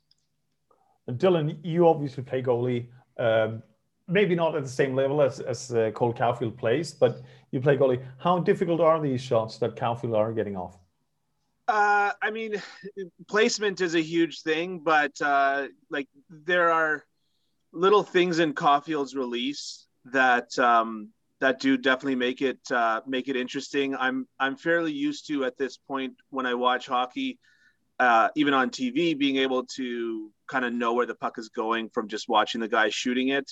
Dylan, 1.10 1.58
you 1.64 1.88
obviously 1.88 2.22
play 2.22 2.40
goalie. 2.40 2.86
Um, 3.18 3.64
maybe 4.06 4.36
not 4.36 4.54
at 4.54 4.62
the 4.62 4.68
same 4.68 4.94
level 4.94 5.22
as, 5.22 5.40
as 5.40 5.72
uh, 5.72 5.90
Cole 5.90 6.14
Caufield 6.14 6.56
plays, 6.56 6.92
but 6.92 7.20
you 7.50 7.60
play 7.60 7.76
goalie. 7.76 8.00
How 8.18 8.38
difficult 8.38 8.80
are 8.80 9.00
these 9.00 9.20
shots 9.20 9.58
that 9.58 9.74
Caufield 9.74 10.16
are 10.16 10.32
getting 10.32 10.56
off? 10.56 10.77
Uh, 11.68 12.12
I 12.22 12.30
mean, 12.30 12.62
placement 13.28 13.82
is 13.82 13.94
a 13.94 14.00
huge 14.00 14.40
thing, 14.40 14.80
but 14.80 15.12
uh, 15.20 15.66
like 15.90 16.08
there 16.30 16.70
are 16.70 17.04
little 17.72 18.02
things 18.02 18.38
in 18.38 18.54
Caufield's 18.54 19.14
release 19.14 19.86
that 20.06 20.58
um, 20.58 21.10
that 21.40 21.60
do 21.60 21.76
definitely 21.76 22.14
make 22.14 22.40
it 22.40 22.58
uh, 22.70 23.02
make 23.06 23.28
it 23.28 23.36
interesting. 23.36 23.94
I'm 23.94 24.26
I'm 24.40 24.56
fairly 24.56 24.92
used 24.92 25.28
to 25.28 25.44
at 25.44 25.58
this 25.58 25.76
point 25.76 26.14
when 26.30 26.46
I 26.46 26.54
watch 26.54 26.86
hockey, 26.86 27.38
uh, 28.00 28.30
even 28.34 28.54
on 28.54 28.70
TV, 28.70 29.16
being 29.16 29.36
able 29.36 29.66
to 29.76 30.32
kind 30.46 30.64
of 30.64 30.72
know 30.72 30.94
where 30.94 31.06
the 31.06 31.14
puck 31.14 31.38
is 31.38 31.50
going 31.50 31.90
from 31.90 32.08
just 32.08 32.30
watching 32.30 32.62
the 32.62 32.68
guy 32.68 32.88
shooting 32.88 33.28
it, 33.28 33.50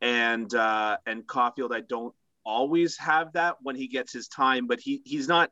and 0.00 0.52
uh, 0.54 0.96
and 1.04 1.26
Caufield, 1.26 1.74
I 1.74 1.82
don't 1.82 2.14
always 2.42 2.96
have 2.96 3.34
that 3.34 3.56
when 3.60 3.76
he 3.76 3.86
gets 3.86 4.14
his 4.14 4.28
time, 4.28 4.66
but 4.66 4.80
he 4.80 5.02
he's 5.04 5.28
not 5.28 5.50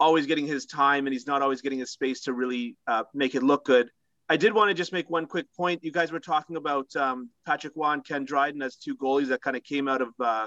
always 0.00 0.26
getting 0.26 0.46
his 0.46 0.66
time 0.66 1.06
and 1.06 1.12
he's 1.12 1.26
not 1.26 1.42
always 1.42 1.60
getting 1.60 1.78
his 1.78 1.90
space 1.90 2.22
to 2.22 2.32
really 2.32 2.76
uh, 2.86 3.04
make 3.14 3.34
it 3.34 3.42
look 3.42 3.64
good. 3.64 3.90
I 4.28 4.36
did 4.36 4.52
want 4.52 4.68
to 4.68 4.74
just 4.74 4.92
make 4.92 5.08
one 5.08 5.26
quick 5.26 5.46
point. 5.56 5.82
You 5.82 5.90
guys 5.90 6.12
were 6.12 6.20
talking 6.20 6.56
about 6.56 6.94
um, 6.96 7.30
Patrick 7.46 7.72
Roy, 7.74 7.96
Ken 8.06 8.24
Dryden 8.24 8.60
as 8.62 8.76
two 8.76 8.96
goalies 8.96 9.28
that 9.28 9.40
kind 9.40 9.56
of 9.56 9.64
came 9.64 9.88
out 9.88 10.02
of 10.02 10.08
uh, 10.20 10.46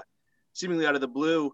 seemingly 0.52 0.86
out 0.86 0.94
of 0.94 1.00
the 1.00 1.08
blue 1.08 1.52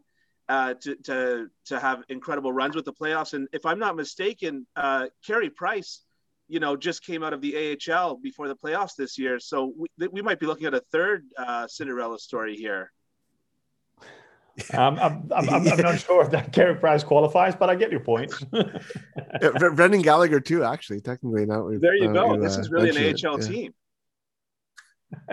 uh, 0.48 0.74
to, 0.74 0.96
to, 1.04 1.46
to 1.66 1.80
have 1.80 2.02
incredible 2.08 2.52
runs 2.52 2.76
with 2.76 2.84
the 2.84 2.92
playoffs. 2.92 3.32
And 3.32 3.48
if 3.52 3.64
I'm 3.64 3.78
not 3.78 3.96
mistaken, 3.96 4.66
uh, 4.76 5.06
Carey 5.26 5.50
Price, 5.50 6.02
you 6.48 6.60
know, 6.60 6.76
just 6.76 7.04
came 7.04 7.22
out 7.22 7.32
of 7.32 7.40
the 7.40 7.78
AHL 7.88 8.16
before 8.16 8.48
the 8.48 8.56
playoffs 8.56 8.94
this 8.96 9.18
year. 9.18 9.38
So 9.38 9.72
we, 9.76 10.08
we 10.08 10.22
might 10.22 10.40
be 10.40 10.46
looking 10.46 10.66
at 10.66 10.74
a 10.74 10.82
third 10.92 11.24
uh, 11.36 11.66
Cinderella 11.66 12.18
story 12.18 12.56
here. 12.56 12.92
Um, 14.74 14.98
I'm, 14.98 15.32
I'm, 15.34 15.48
I'm, 15.48 15.68
I'm, 15.68 15.78
not 15.78 16.00
sure 16.06 16.22
if 16.22 16.30
that 16.30 16.52
Carey 16.52 16.74
Price 16.74 17.04
qualifies, 17.04 17.54
but 17.54 17.70
I 17.70 17.74
get 17.74 17.90
your 17.90 18.00
point. 18.00 18.32
yeah, 18.52 19.50
Brendan 19.74 20.02
Gallagher 20.02 20.40
too, 20.40 20.64
actually, 20.64 21.00
technically. 21.00 21.46
Now 21.46 21.68
there 21.78 21.94
you 21.94 22.10
uh, 22.10 22.12
go. 22.12 22.40
this 22.40 22.56
uh, 22.56 22.60
is 22.60 22.70
really 22.70 22.90
an 22.90 23.16
AHL 23.24 23.40
yeah. 23.40 23.48
team. 23.48 23.74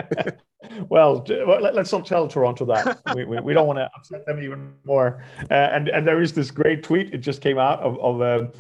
well, 0.90 1.26
let's 1.28 1.92
not 1.92 2.06
tell 2.06 2.28
Toronto 2.28 2.66
that. 2.66 3.02
We, 3.16 3.26
we, 3.26 3.40
we 3.40 3.54
don't 3.54 3.68
want 3.68 3.80
to 3.80 3.90
upset 3.96 4.26
them 4.26 4.42
even 4.42 4.74
more. 4.84 5.24
Uh, 5.50 5.54
and 5.54 5.90
and 5.90 6.08
there 6.08 6.22
is 6.22 6.34
this 6.34 6.52
great 6.52 6.84
tweet. 6.84 7.14
It 7.14 7.20
just 7.20 7.42
came 7.42 7.58
out 7.58 7.80
of, 7.80 8.00
of 8.00 8.22
um, 8.22 8.52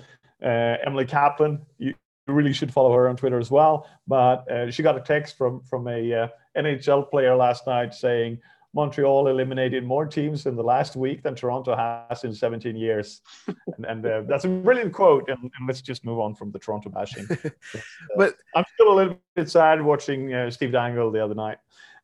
uh, 0.43 0.77
Emily 0.85 1.05
Kaplan. 1.05 1.61
You 1.77 1.93
really 2.27 2.53
should 2.53 2.73
follow 2.73 2.93
her 2.93 3.07
on 3.07 3.15
Twitter 3.15 3.39
as 3.39 3.51
well. 3.51 3.87
But 4.07 4.49
uh, 4.51 4.71
she 4.71 4.83
got 4.83 4.97
a 4.97 5.01
text 5.01 5.37
from 5.37 5.61
from 5.63 5.87
a 5.87 6.13
uh, 6.13 6.27
NHL 6.57 7.09
player 7.09 7.35
last 7.35 7.67
night 7.67 7.93
saying 7.93 8.39
Montreal 8.75 9.29
eliminated 9.29 9.85
more 9.85 10.05
teams 10.05 10.45
in 10.45 10.55
the 10.57 10.63
last 10.63 10.97
week 10.97 11.23
than 11.23 11.33
Toronto 11.33 11.75
has 11.75 12.25
in 12.25 12.33
17 12.33 12.75
years. 12.75 13.21
and, 13.47 13.85
and 13.85 14.05
uh, 14.05 14.21
that's 14.27 14.43
a 14.43 14.49
brilliant 14.49 14.93
quote. 14.93 15.29
And, 15.29 15.39
and, 15.43 15.65
let's 15.65 15.81
just 15.81 16.03
move 16.03 16.19
on 16.19 16.35
from 16.35 16.51
the 16.51 16.59
Toronto 16.59 16.89
bashing. 16.89 17.27
Uh, 17.73 17.79
but 18.17 18.35
I'm 18.55 18.65
still 18.73 18.91
a 18.91 18.95
little 18.95 19.19
bit 19.35 19.49
sad 19.49 19.81
watching 19.81 20.33
uh, 20.33 20.51
Steve 20.51 20.71
Dangle 20.71 21.09
the 21.11 21.23
other 21.23 21.33
night. 21.33 21.57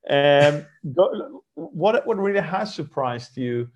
Um, 0.09 0.65
go, 0.95 1.43
what, 1.55 2.07
what 2.07 2.17
really 2.17 2.39
has 2.39 2.73
surprised 2.73 3.37
you 3.37 3.69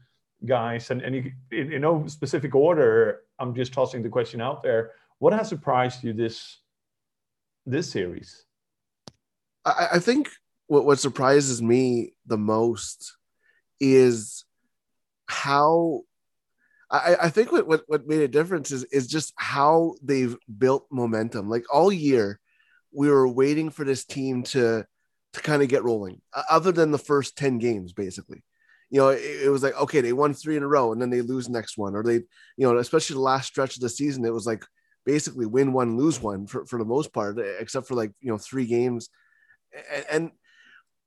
guys, 0.46 0.90
and, 0.90 1.02
and 1.02 1.16
you, 1.16 1.32
in, 1.52 1.74
in 1.74 1.82
no 1.82 2.08
specific 2.08 2.56
order, 2.56 3.22
I'm 3.40 3.54
just 3.54 3.74
tossing 3.74 4.04
the 4.04 4.10
question 4.10 4.42
out 4.42 4.64
there. 4.64 4.92
What 5.20 5.34
has 5.34 5.50
surprised 5.50 6.04
you 6.04 6.14
this 6.14 6.60
this 7.66 7.90
series? 7.90 8.46
I, 9.66 9.88
I 9.94 10.00
think 10.00 10.30
what 10.68 10.86
what 10.86 11.00
surprises 11.00 11.62
me 11.62 12.14
the 12.26 12.38
most 12.38 13.16
is 13.80 14.44
how 15.28 16.02
I, 16.90 17.18
I 17.24 17.30
think 17.30 17.52
what, 17.52 17.68
what 17.68 17.84
what 17.88 18.08
made 18.08 18.22
a 18.22 18.28
difference 18.28 18.72
is 18.72 18.84
is 18.86 19.08
just 19.08 19.34
how 19.38 19.96
they've 20.04 20.36
built 20.58 20.88
momentum. 20.92 21.50
Like 21.50 21.64
all 21.74 21.92
year, 21.92 22.40
we 22.92 23.10
were 23.10 23.28
waiting 23.28 23.70
for 23.70 23.84
this 23.84 24.06
team 24.06 24.44
to 24.44 24.86
to 25.34 25.42
kind 25.42 25.62
of 25.62 25.68
get 25.68 25.84
rolling. 25.84 26.22
Other 26.50 26.72
than 26.72 26.92
the 26.92 26.98
first 26.98 27.38
ten 27.38 27.58
games, 27.58 27.92
basically, 27.92 28.44
you 28.90 29.00
know, 29.00 29.10
it, 29.10 29.22
it, 29.46 29.50
was 29.50 29.64
like 29.64 29.76
okay, 29.82 30.02
they 30.02 30.14
won 30.14 30.34
three 30.34 30.58
in 30.58 30.64
a 30.64 30.68
row, 30.68 30.92
and 30.92 31.02
then 31.02 31.10
they 31.10 31.22
lose 31.22 31.50
next 31.50 31.78
one, 31.78 31.96
or 31.96 32.04
they, 32.04 32.16
you 32.16 32.24
know, 32.60 32.78
especially 32.78 33.16
the 33.16 33.22
last 33.22 33.48
stretch 33.48 33.76
of 33.76 33.82
the 33.82 33.90
season, 33.90 34.24
it 34.24 34.34
was 34.34 34.46
like 34.46 34.64
basically 35.06 35.46
win 35.46 35.74
one, 35.74 35.98
lose 35.98 36.22
one 36.22 36.46
for 36.46 36.66
for 36.66 36.78
the 36.78 36.86
most 36.86 37.14
part, 37.14 37.40
except 37.60 37.88
for 37.88 37.96
like 37.96 38.12
you 38.22 38.32
know 38.32 38.38
three 38.38 38.68
games, 38.68 39.10
and, 39.92 40.06
and 40.12 40.32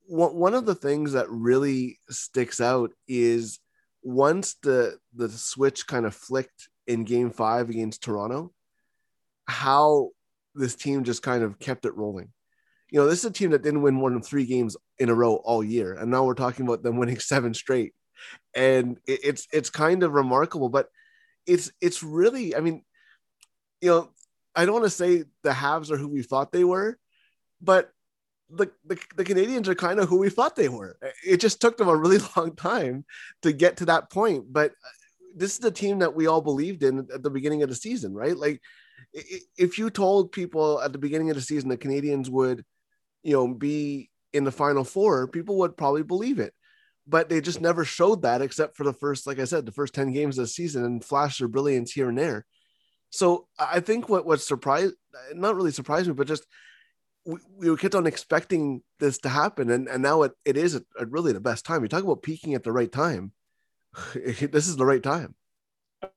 one 0.09 0.55
of 0.55 0.65
the 0.65 0.75
things 0.75 1.13
that 1.13 1.29
really 1.29 1.99
sticks 2.09 2.59
out 2.59 2.91
is 3.07 3.59
once 4.01 4.55
the 4.63 4.97
the 5.13 5.29
switch 5.29 5.85
kind 5.85 6.05
of 6.05 6.15
flicked 6.15 6.69
in 6.87 7.03
game 7.03 7.29
five 7.29 7.69
against 7.69 8.01
Toronto, 8.01 8.51
how 9.47 10.09
this 10.55 10.75
team 10.75 11.03
just 11.03 11.21
kind 11.21 11.43
of 11.43 11.59
kept 11.59 11.85
it 11.85 11.95
rolling. 11.95 12.29
You 12.89 12.99
know, 12.99 13.07
this 13.07 13.19
is 13.19 13.25
a 13.25 13.31
team 13.31 13.51
that 13.51 13.61
didn't 13.61 13.83
win 13.83 13.93
more 13.93 14.09
than 14.09 14.23
three 14.23 14.45
games 14.45 14.75
in 14.97 15.09
a 15.09 15.15
row 15.15 15.35
all 15.35 15.63
year, 15.63 15.93
and 15.93 16.09
now 16.09 16.23
we're 16.23 16.33
talking 16.33 16.65
about 16.65 16.81
them 16.81 16.97
winning 16.99 17.19
seven 17.19 17.53
straight, 17.53 17.93
and 18.55 18.97
it, 19.05 19.19
it's 19.23 19.47
it's 19.53 19.69
kind 19.69 20.01
of 20.01 20.13
remarkable. 20.13 20.69
But 20.69 20.89
it's 21.45 21.71
it's 21.81 22.01
really, 22.01 22.55
I 22.55 22.61
mean, 22.61 22.83
you 23.79 23.89
know, 23.89 24.09
I 24.55 24.65
don't 24.65 24.73
want 24.73 24.85
to 24.85 24.89
say 24.89 25.25
the 25.43 25.51
Habs 25.51 25.91
are 25.91 25.97
who 25.97 26.07
we 26.07 26.23
thought 26.23 26.51
they 26.51 26.63
were, 26.63 26.97
but 27.61 27.91
the, 28.49 28.71
the, 28.85 28.97
the 29.15 29.23
Canadiens 29.23 29.67
are 29.67 29.75
kind 29.75 29.99
of 29.99 30.09
who 30.09 30.17
we 30.17 30.29
thought 30.29 30.55
they 30.55 30.69
were. 30.69 30.97
It 31.25 31.37
just 31.37 31.61
took 31.61 31.77
them 31.77 31.87
a 31.87 31.95
really 31.95 32.19
long 32.37 32.55
time 32.55 33.05
to 33.43 33.51
get 33.51 33.77
to 33.77 33.85
that 33.85 34.09
point. 34.09 34.45
But 34.51 34.71
uh, 34.71 34.89
this 35.35 35.53
is 35.53 35.59
the 35.59 35.71
team 35.71 35.99
that 35.99 36.15
we 36.15 36.27
all 36.27 36.41
believed 36.41 36.83
in 36.83 36.99
at 37.13 37.23
the 37.23 37.29
beginning 37.29 37.63
of 37.63 37.69
the 37.69 37.75
season, 37.75 38.13
right? 38.13 38.35
Like, 38.35 38.61
if 39.57 39.77
you 39.77 39.89
told 39.89 40.31
people 40.31 40.81
at 40.81 40.91
the 40.91 40.97
beginning 40.97 41.29
of 41.29 41.35
the 41.35 41.41
season 41.41 41.69
the 41.69 41.77
Canadiens 41.77 42.29
would, 42.29 42.63
you 43.23 43.33
know, 43.33 43.47
be 43.47 44.09
in 44.33 44.43
the 44.43 44.51
final 44.51 44.83
four, 44.83 45.27
people 45.27 45.57
would 45.59 45.77
probably 45.77 46.03
believe 46.03 46.39
it. 46.39 46.53
But 47.07 47.27
they 47.27 47.41
just 47.41 47.61
never 47.61 47.85
showed 47.85 48.21
that 48.21 48.41
except 48.41 48.77
for 48.77 48.83
the 48.83 48.93
first, 48.93 49.25
like 49.25 49.39
I 49.39 49.45
said, 49.45 49.65
the 49.65 49.71
first 49.71 49.95
10 49.95 50.11
games 50.11 50.37
of 50.37 50.43
the 50.43 50.47
season 50.47 50.85
and 50.85 51.03
flashed 51.03 51.39
their 51.39 51.47
brilliance 51.47 51.91
here 51.91 52.09
and 52.09 52.17
there. 52.17 52.45
So 53.09 53.47
I 53.57 53.79
think 53.79 54.07
what 54.07 54.27
what 54.27 54.41
surprised, 54.41 54.93
not 55.33 55.55
really 55.55 55.71
surprised 55.71 56.07
me, 56.07 56.13
but 56.13 56.27
just 56.27 56.45
we, 57.29 57.69
we 57.69 57.77
kept 57.77 57.95
on 57.95 58.07
expecting 58.07 58.81
this 58.99 59.19
to 59.19 59.29
happen, 59.29 59.69
and, 59.69 59.87
and 59.87 60.01
now 60.01 60.23
it, 60.23 60.31
it 60.45 60.57
is 60.57 60.75
a, 60.75 60.81
a 60.99 61.05
really 61.05 61.31
the 61.31 61.39
best 61.39 61.65
time. 61.65 61.83
You 61.83 61.87
talk 61.87 62.03
about 62.03 62.23
peaking 62.23 62.55
at 62.55 62.63
the 62.63 62.71
right 62.71 62.91
time. 62.91 63.33
this 64.15 64.67
is 64.67 64.77
the 64.77 64.85
right 64.85 65.03
time. 65.03 65.35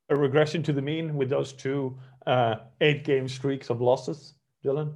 A 0.08 0.16
regression 0.16 0.62
to 0.64 0.72
the 0.72 0.82
mean 0.82 1.16
with 1.16 1.28
those 1.28 1.52
two 1.52 1.98
uh, 2.26 2.56
eight 2.80 3.04
game 3.04 3.28
streaks 3.28 3.68
of 3.70 3.80
losses, 3.80 4.34
Dylan. 4.64 4.94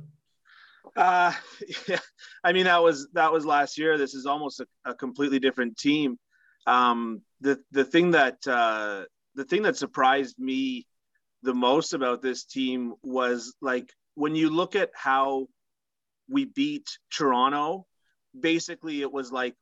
Uh, 0.97 1.33
yeah. 1.89 1.99
I 2.45 2.53
mean 2.53 2.65
that 2.65 2.83
was 2.83 3.09
that 3.13 3.33
was 3.33 3.45
last 3.45 3.79
year. 3.79 3.99
This 3.99 4.15
is 4.15 4.27
almost 4.27 4.61
a, 4.61 4.67
a 4.85 4.95
completely 4.95 5.39
different 5.39 5.77
team. 5.77 6.19
Um, 6.67 7.23
the 7.41 7.61
the 7.73 7.85
thing 7.85 8.13
that 8.13 8.39
uh, 8.47 9.05
the 9.35 9.45
thing 9.45 9.63
that 9.63 9.77
surprised 9.77 10.39
me 10.39 10.87
the 11.43 11.55
most 11.55 11.93
about 11.93 12.23
this 12.23 12.45
team 12.45 12.95
was 13.03 13.55
like 13.61 13.93
when 14.15 14.35
you 14.35 14.51
look 14.51 14.75
at 14.75 14.91
how 14.95 15.47
we 16.29 16.45
beat 16.45 16.99
Toronto, 17.11 17.87
basically 18.39 19.01
it 19.03 19.13
was 19.13 19.33
like 19.33 19.55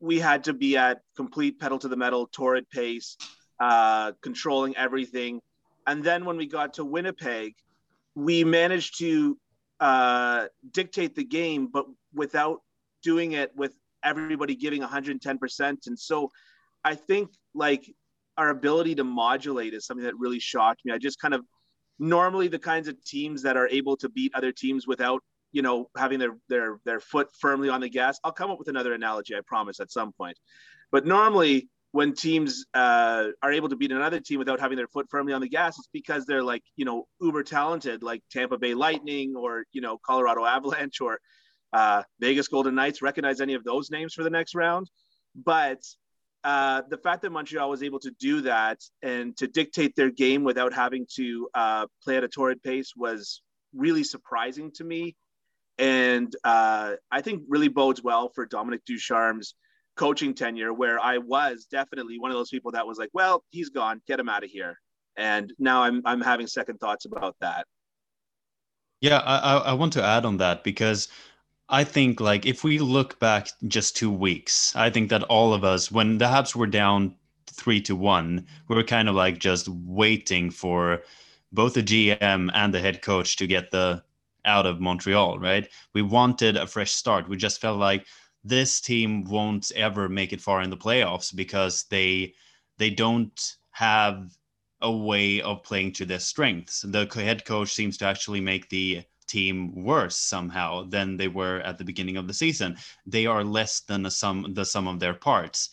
we 0.00 0.18
had 0.18 0.44
to 0.44 0.52
be 0.52 0.76
at 0.76 1.00
complete 1.16 1.58
pedal 1.58 1.78
to 1.78 1.88
the 1.88 1.96
metal, 1.96 2.28
torrid 2.30 2.68
pace, 2.70 3.16
uh, 3.60 4.12
controlling 4.22 4.76
everything. 4.76 5.40
And 5.86 6.04
then 6.04 6.24
when 6.24 6.36
we 6.36 6.46
got 6.46 6.74
to 6.74 6.84
Winnipeg, 6.84 7.54
we 8.14 8.44
managed 8.44 8.98
to 8.98 9.38
uh, 9.80 10.46
dictate 10.72 11.14
the 11.14 11.24
game, 11.24 11.68
but 11.72 11.86
without 12.12 12.60
doing 13.02 13.32
it 13.32 13.54
with 13.56 13.74
everybody 14.04 14.54
giving 14.54 14.82
110%. 14.82 15.86
And 15.86 15.98
so 15.98 16.30
I 16.84 16.94
think 16.94 17.30
like 17.54 17.90
our 18.36 18.50
ability 18.50 18.94
to 18.96 19.04
modulate 19.04 19.74
is 19.74 19.86
something 19.86 20.04
that 20.04 20.18
really 20.18 20.40
shocked 20.40 20.82
me. 20.84 20.92
I 20.92 20.98
just 20.98 21.20
kind 21.20 21.34
of 21.34 21.44
normally 21.98 22.48
the 22.48 22.58
kinds 22.58 22.88
of 22.88 23.02
teams 23.04 23.42
that 23.42 23.56
are 23.56 23.68
able 23.68 23.96
to 23.96 24.08
beat 24.08 24.32
other 24.34 24.52
teams 24.52 24.86
without 24.86 25.22
you 25.58 25.62
know 25.62 25.76
having 25.96 26.18
their 26.18 26.34
their 26.48 26.78
their 26.84 27.00
foot 27.00 27.28
firmly 27.40 27.68
on 27.68 27.80
the 27.80 27.88
gas 27.88 28.18
i'll 28.22 28.38
come 28.40 28.50
up 28.52 28.58
with 28.60 28.68
another 28.68 28.92
analogy 28.94 29.34
i 29.34 29.40
promise 29.46 29.80
at 29.80 29.90
some 29.90 30.12
point. 30.12 30.38
But 30.92 31.04
normally 31.04 31.68
when 31.92 32.14
teams 32.14 32.66
uh, 32.74 33.24
are 33.42 33.52
able 33.52 33.68
to 33.70 33.76
beat 33.76 33.92
another 33.92 34.20
team 34.20 34.38
without 34.38 34.60
having 34.60 34.76
their 34.76 34.92
foot 34.94 35.06
firmly 35.10 35.32
on 35.32 35.40
the 35.40 35.48
gas 35.48 35.78
it's 35.78 35.88
because 36.00 36.26
they're 36.26 36.46
like 36.52 36.62
you 36.76 36.84
know 36.84 37.06
uber 37.20 37.42
talented 37.42 38.02
like 38.02 38.22
tampa 38.30 38.58
bay 38.58 38.74
lightning 38.74 39.34
or 39.36 39.64
you 39.72 39.80
know 39.80 39.98
colorado 39.98 40.44
avalanche 40.44 41.00
or 41.00 41.18
uh, 41.72 42.02
vegas 42.20 42.48
golden 42.48 42.74
knights. 42.74 43.02
Recognize 43.02 43.40
any 43.40 43.54
of 43.54 43.64
those 43.64 43.90
names 43.90 44.14
for 44.14 44.22
the 44.22 44.30
next 44.30 44.54
round. 44.54 44.90
But 45.34 45.82
uh, 46.44 46.82
the 46.88 46.98
fact 46.98 47.22
that 47.22 47.30
Montreal 47.30 47.68
was 47.68 47.82
able 47.82 47.98
to 48.00 48.10
do 48.18 48.42
that 48.42 48.78
and 49.02 49.36
to 49.36 49.46
dictate 49.46 49.94
their 49.96 50.10
game 50.10 50.44
without 50.44 50.72
having 50.72 51.06
to 51.16 51.48
uh, 51.54 51.86
play 52.02 52.16
at 52.16 52.24
a 52.24 52.28
torrid 52.28 52.62
pace 52.62 52.92
was 52.96 53.42
really 53.74 54.04
surprising 54.04 54.70
to 54.76 54.84
me. 54.84 55.16
And 55.78 56.34
uh, 56.44 56.94
I 57.10 57.20
think 57.20 57.44
really 57.48 57.68
bodes 57.68 58.02
well 58.02 58.30
for 58.34 58.46
Dominic 58.46 58.84
Ducharme's 58.84 59.54
coaching 59.96 60.34
tenure, 60.34 60.72
where 60.72 60.98
I 61.00 61.18
was 61.18 61.66
definitely 61.70 62.18
one 62.18 62.30
of 62.30 62.36
those 62.36 62.50
people 62.50 62.72
that 62.72 62.86
was 62.86 62.98
like, 62.98 63.10
well, 63.12 63.44
he's 63.50 63.70
gone, 63.70 64.00
get 64.06 64.18
him 64.18 64.28
out 64.28 64.44
of 64.44 64.50
here. 64.50 64.78
And 65.16 65.52
now 65.58 65.82
I'm, 65.82 66.02
I'm 66.04 66.20
having 66.20 66.46
second 66.46 66.78
thoughts 66.78 67.04
about 67.04 67.36
that. 67.40 67.66
Yeah, 69.00 69.18
I, 69.18 69.58
I 69.58 69.72
want 69.74 69.92
to 69.94 70.02
add 70.02 70.24
on 70.24 70.38
that 70.38 70.64
because 70.64 71.08
I 71.68 71.84
think 71.84 72.20
like 72.20 72.46
if 72.46 72.64
we 72.64 72.78
look 72.78 73.18
back 73.18 73.48
just 73.66 73.96
two 73.96 74.10
weeks, 74.10 74.74
I 74.74 74.90
think 74.90 75.10
that 75.10 75.22
all 75.24 75.52
of 75.52 75.64
us, 75.64 75.90
when 75.92 76.18
the 76.18 76.24
Habs 76.24 76.54
were 76.54 76.66
down 76.66 77.14
three 77.46 77.80
to 77.82 77.94
one, 77.94 78.46
we 78.68 78.76
were 78.76 78.84
kind 78.84 79.08
of 79.08 79.14
like 79.14 79.38
just 79.38 79.68
waiting 79.68 80.50
for 80.50 81.02
both 81.52 81.74
the 81.74 81.82
GM 81.82 82.50
and 82.52 82.74
the 82.74 82.80
head 82.80 83.02
coach 83.02 83.36
to 83.36 83.46
get 83.46 83.70
the 83.70 84.02
out 84.48 84.66
of 84.66 84.80
Montreal, 84.80 85.38
right? 85.38 85.68
We 85.94 86.02
wanted 86.02 86.56
a 86.56 86.66
fresh 86.66 86.92
start. 86.92 87.28
We 87.28 87.36
just 87.36 87.60
felt 87.60 87.78
like 87.78 88.06
this 88.42 88.80
team 88.80 89.24
won't 89.24 89.70
ever 89.76 90.08
make 90.08 90.32
it 90.32 90.40
far 90.40 90.62
in 90.62 90.70
the 90.70 90.76
playoffs 90.76 91.34
because 91.34 91.84
they 91.90 92.34
they 92.78 92.90
don't 92.90 93.56
have 93.72 94.32
a 94.80 94.90
way 94.90 95.40
of 95.42 95.62
playing 95.64 95.92
to 95.92 96.04
their 96.06 96.20
strengths. 96.20 96.80
The 96.82 97.06
head 97.14 97.44
coach 97.44 97.70
seems 97.72 97.98
to 97.98 98.06
actually 98.06 98.40
make 98.40 98.68
the 98.68 99.02
team 99.26 99.84
worse 99.84 100.16
somehow 100.16 100.84
than 100.84 101.16
they 101.16 101.28
were 101.28 101.60
at 101.60 101.76
the 101.76 101.84
beginning 101.84 102.16
of 102.16 102.26
the 102.26 102.34
season. 102.34 102.76
They 103.04 103.26
are 103.26 103.44
less 103.44 103.80
than 103.80 104.02
the 104.02 104.10
sum 104.10 104.54
the 104.54 104.64
sum 104.64 104.88
of 104.88 105.00
their 105.00 105.14
parts. 105.14 105.70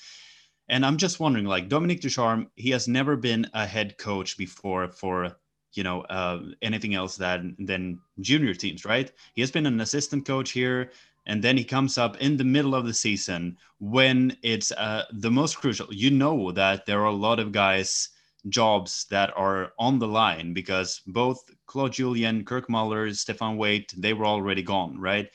And 0.67 0.86
I'm 0.86 0.98
just 0.98 1.20
wondering, 1.20 1.46
like 1.46 1.70
Dominic 1.70 2.01
Ducharme, 2.01 2.50
he 2.55 2.72
has 2.72 2.88
never 2.88 3.15
been 3.15 3.48
a 3.53 3.67
head 3.67 3.98
coach 3.98 4.38
before 4.38 4.88
for 4.88 5.38
you 5.77 5.84
know 5.84 6.01
uh, 6.03 6.41
anything 6.62 6.96
else 6.96 7.15
than 7.17 7.55
than 7.60 8.00
junior 8.20 8.53
teams, 8.53 8.86
right? 8.86 9.12
He 9.34 9.41
has 9.41 9.51
been 9.51 9.65
an 9.65 9.82
assistant 9.82 10.25
coach 10.25 10.51
here, 10.51 10.91
and 11.25 11.44
then 11.44 11.58
he 11.58 11.63
comes 11.63 11.98
up 11.98 12.17
in 12.17 12.38
the 12.38 12.44
middle 12.44 12.75
of 12.75 12.86
the 12.86 12.94
season 12.94 13.58
when 13.79 14.38
it's 14.41 14.72
uh, 14.72 15.05
the 15.12 15.32
most 15.32 15.58
crucial. 15.58 15.88
You 15.94 16.12
know 16.12 16.51
that 16.51 16.86
there 16.86 17.01
are 17.01 17.05
a 17.05 17.12
lot 17.12 17.39
of 17.39 17.51
guys 17.51 18.10
jobs 18.50 19.05
that 19.10 19.34
are 19.36 19.74
on 19.79 20.00
the 20.00 20.08
line 20.08 20.53
because 20.53 21.01
both 21.08 21.44
Claude 21.65 21.94
Julien, 21.94 22.46
Kirk 22.46 22.70
Muller, 22.70 23.10
Stéphane 23.10 23.58
Waite, 23.58 23.93
they 23.97 24.13
were 24.13 24.26
already 24.26 24.62
gone, 24.62 25.00
right? 25.00 25.30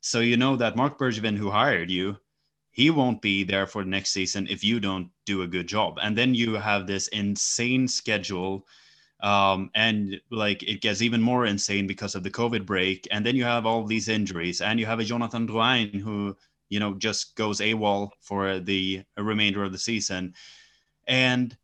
So 0.00 0.20
you 0.20 0.36
know 0.36 0.56
that 0.56 0.76
Marc 0.76 0.98
Bergevin, 0.98 1.36
who 1.36 1.50
hired 1.50 1.90
you, 1.90 2.16
he 2.72 2.90
won't 2.90 3.20
be 3.20 3.44
there 3.44 3.66
for 3.66 3.84
the 3.84 3.90
next 3.90 4.10
season 4.10 4.46
if 4.48 4.64
you 4.64 4.80
don't 4.80 5.10
do 5.26 5.42
a 5.42 5.46
good 5.46 5.66
job. 5.66 5.98
And 6.02 6.16
then 6.16 6.34
you 6.34 6.54
have 6.54 6.86
this 6.86 7.08
insane 7.08 7.86
schedule. 7.86 8.66
Um, 9.22 9.70
and 9.74 10.20
like 10.30 10.62
it 10.64 10.80
gets 10.80 11.00
even 11.00 11.22
more 11.22 11.46
insane 11.46 11.86
because 11.86 12.14
of 12.14 12.24
the 12.24 12.30
COVID 12.30 12.66
break. 12.66 13.06
And 13.10 13.24
then 13.24 13.36
you 13.36 13.44
have 13.44 13.66
all 13.66 13.84
these 13.84 14.08
injuries, 14.08 14.60
and 14.60 14.80
you 14.80 14.86
have 14.86 15.00
a 15.00 15.04
Jonathan 15.04 15.46
Drouin 15.46 16.00
who, 16.00 16.36
you 16.68 16.80
know, 16.80 16.94
just 16.94 17.36
goes 17.36 17.60
AWOL 17.60 18.10
for 18.20 18.58
the 18.58 19.02
remainder 19.16 19.62
of 19.62 19.72
the 19.72 19.78
season. 19.78 20.34
And 21.06 21.56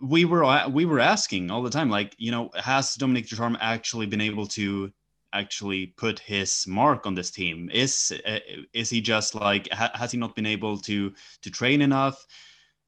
we 0.00 0.24
were 0.24 0.68
we 0.68 0.84
were 0.84 1.00
asking 1.00 1.50
all 1.50 1.62
the 1.62 1.70
time, 1.70 1.88
like 1.88 2.14
you 2.18 2.30
know, 2.30 2.50
has 2.54 2.94
Dominic 2.94 3.28
Ducharme 3.28 3.56
actually 3.60 4.06
been 4.06 4.20
able 4.20 4.46
to 4.48 4.92
actually 5.32 5.86
put 5.86 6.18
his 6.20 6.66
mark 6.66 7.06
on 7.06 7.14
this 7.14 7.30
team? 7.30 7.70
Is 7.72 8.12
uh, 8.26 8.38
is 8.72 8.90
he 8.90 9.00
just 9.00 9.34
like 9.34 9.68
ha- 9.72 9.90
has 9.94 10.12
he 10.12 10.18
not 10.18 10.36
been 10.36 10.46
able 10.46 10.78
to 10.78 11.12
to 11.42 11.50
train 11.50 11.82
enough? 11.82 12.26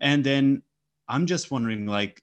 And 0.00 0.24
then 0.24 0.62
I'm 1.08 1.26
just 1.26 1.50
wondering, 1.50 1.86
like, 1.86 2.22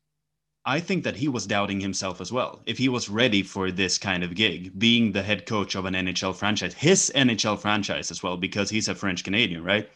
I 0.65 0.79
think 0.79 1.03
that 1.03 1.17
he 1.17 1.27
was 1.27 1.45
doubting 1.45 1.81
himself 1.81 2.21
as 2.21 2.31
well. 2.31 2.61
If 2.65 2.77
he 2.77 2.87
was 2.87 3.09
ready 3.09 3.43
for 3.43 3.69
this 3.69 3.97
kind 3.97 4.23
of 4.23 4.33
gig, 4.33 4.77
being 4.79 5.11
the 5.11 5.21
head 5.21 5.45
coach 5.45 5.75
of 5.75 5.85
an 5.85 5.93
NHL 5.93 6.35
franchise, 6.35 6.73
his 6.73 7.11
NHL 7.15 7.59
franchise 7.59 8.11
as 8.11 8.23
well, 8.23 8.37
because 8.37 8.69
he's 8.69 8.87
a 8.87 8.95
French 8.95 9.25
Canadian, 9.25 9.63
right? 9.63 9.89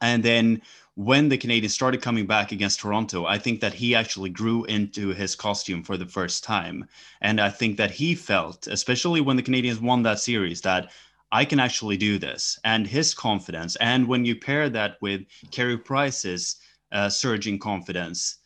And 0.00 0.22
then 0.22 0.62
when 0.94 1.28
the 1.28 1.38
Canadiens 1.38 1.70
started 1.70 2.02
coming 2.02 2.24
back 2.24 2.52
against 2.52 2.78
Toronto, 2.78 3.26
I 3.26 3.36
think 3.36 3.60
that 3.60 3.74
he 3.74 3.96
actually 3.96 4.30
grew 4.30 4.64
into 4.66 5.08
his 5.08 5.34
costume 5.34 5.82
for 5.82 5.96
the 5.96 6.06
first 6.06 6.44
time. 6.44 6.86
And 7.20 7.40
I 7.40 7.50
think 7.50 7.76
that 7.78 7.90
he 7.90 8.14
felt, 8.14 8.68
especially 8.68 9.20
when 9.20 9.36
the 9.36 9.42
Canadiens 9.42 9.80
won 9.80 10.04
that 10.04 10.20
series, 10.20 10.60
that 10.60 10.92
I 11.32 11.44
can 11.44 11.58
actually 11.58 11.96
do 11.96 12.18
this. 12.18 12.60
And 12.62 12.86
his 12.86 13.12
confidence. 13.12 13.74
And 13.76 14.06
when 14.06 14.24
you 14.24 14.36
pair 14.36 14.68
that 14.68 14.98
with 15.00 15.22
Carey 15.50 15.78
Price's 15.78 16.56
uh, 16.92 17.08
surging 17.08 17.58
confidence, 17.58 18.36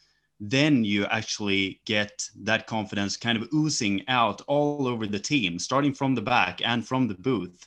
then 0.41 0.85
you 0.85 1.05
actually 1.07 1.81
get 1.85 2.23
that 2.43 2.67
confidence 2.67 3.17
kind 3.17 3.37
of 3.37 3.49
oozing 3.53 4.05
out 4.09 4.41
all 4.47 4.87
over 4.87 5.07
the 5.07 5.19
team, 5.19 5.59
starting 5.59 5.93
from 5.93 6.15
the 6.15 6.23
back 6.23 6.61
and 6.65 6.87
from 6.87 7.09
the 7.09 7.15
booth. 7.15 7.67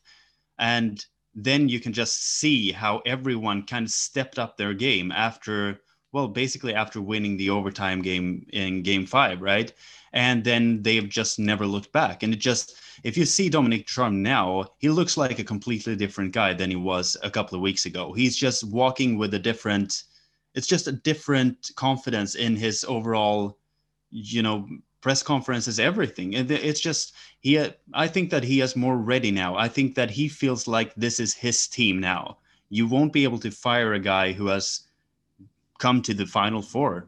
And 0.58 1.04
then 1.36 1.70
you 1.70 1.80
can 1.80 1.94
just 1.94 2.40
see 2.40 2.72
how 2.72 3.02
everyone 3.06 3.64
kind 3.66 3.86
of 3.86 3.92
stepped 3.92 4.40
up 4.40 4.58
their 4.58 4.74
game 4.74 5.12
after 5.12 5.80
well 6.12 6.28
basically 6.28 6.74
after 6.74 7.02
winning 7.02 7.38
the 7.38 7.50
overtime 7.50 8.02
game 8.02 8.46
in 8.52 8.84
game 8.84 9.06
five 9.06 9.42
right? 9.42 9.74
And 10.14 10.44
then 10.44 10.82
they've 10.82 11.08
just 11.08 11.40
never 11.40 11.66
looked 11.66 11.94
back. 11.94 12.24
And 12.24 12.34
it 12.34 12.40
just 12.40 12.76
if 13.04 13.18
you 13.18 13.26
see 13.26 13.50
dominic 13.50 13.88
Ducharme 13.88 14.22
now 14.22 14.68
he 14.80 14.90
looks 14.90 15.16
like 15.16 15.40
a 15.40 15.44
completely 15.44 15.96
different 15.96 16.34
guy 16.34 16.54
than 16.54 16.70
he 16.70 16.76
was 16.76 17.16
a 17.24 17.32
couple 17.32 17.56
of 17.56 17.62
weeks 17.62 17.86
ago. 17.86 18.12
He's 18.14 18.36
just 18.36 18.66
walking 18.66 19.18
with 19.18 19.34
a 19.34 19.40
different 19.40 20.04
it's 20.54 20.68
just 20.68 20.88
a 20.88 20.92
different 20.92 21.72
confidence 21.76 22.36
in 22.36 22.56
his 22.56 22.84
overall 22.84 23.58
you 24.12 24.44
know 24.44 24.68
press 25.02 25.24
conferences, 25.24 25.80
everything. 25.80 26.34
It's 26.34 26.80
just 26.80 27.14
he. 27.40 27.60
I 27.94 28.08
think 28.08 28.30
that 28.30 28.44
he 28.44 28.62
is 28.62 28.76
more 28.76 28.98
ready 28.98 29.32
now. 29.32 29.56
I 29.56 29.68
think 29.68 29.96
that 29.96 30.12
he 30.12 30.28
feels 30.28 30.68
like 30.68 30.94
this 30.96 31.20
is 31.20 31.34
his 31.34 31.68
team 31.68 32.00
now. 32.00 32.38
You 32.70 32.88
won't 32.88 33.12
be 33.12 33.24
able 33.24 33.40
to 33.40 33.52
fire 33.52 33.94
a 33.94 34.00
guy 34.00 34.32
who 34.32 34.48
has 34.48 34.82
come 35.80 36.02
to 36.04 36.14
the 36.14 36.26
final 36.26 36.62
four. 36.62 37.08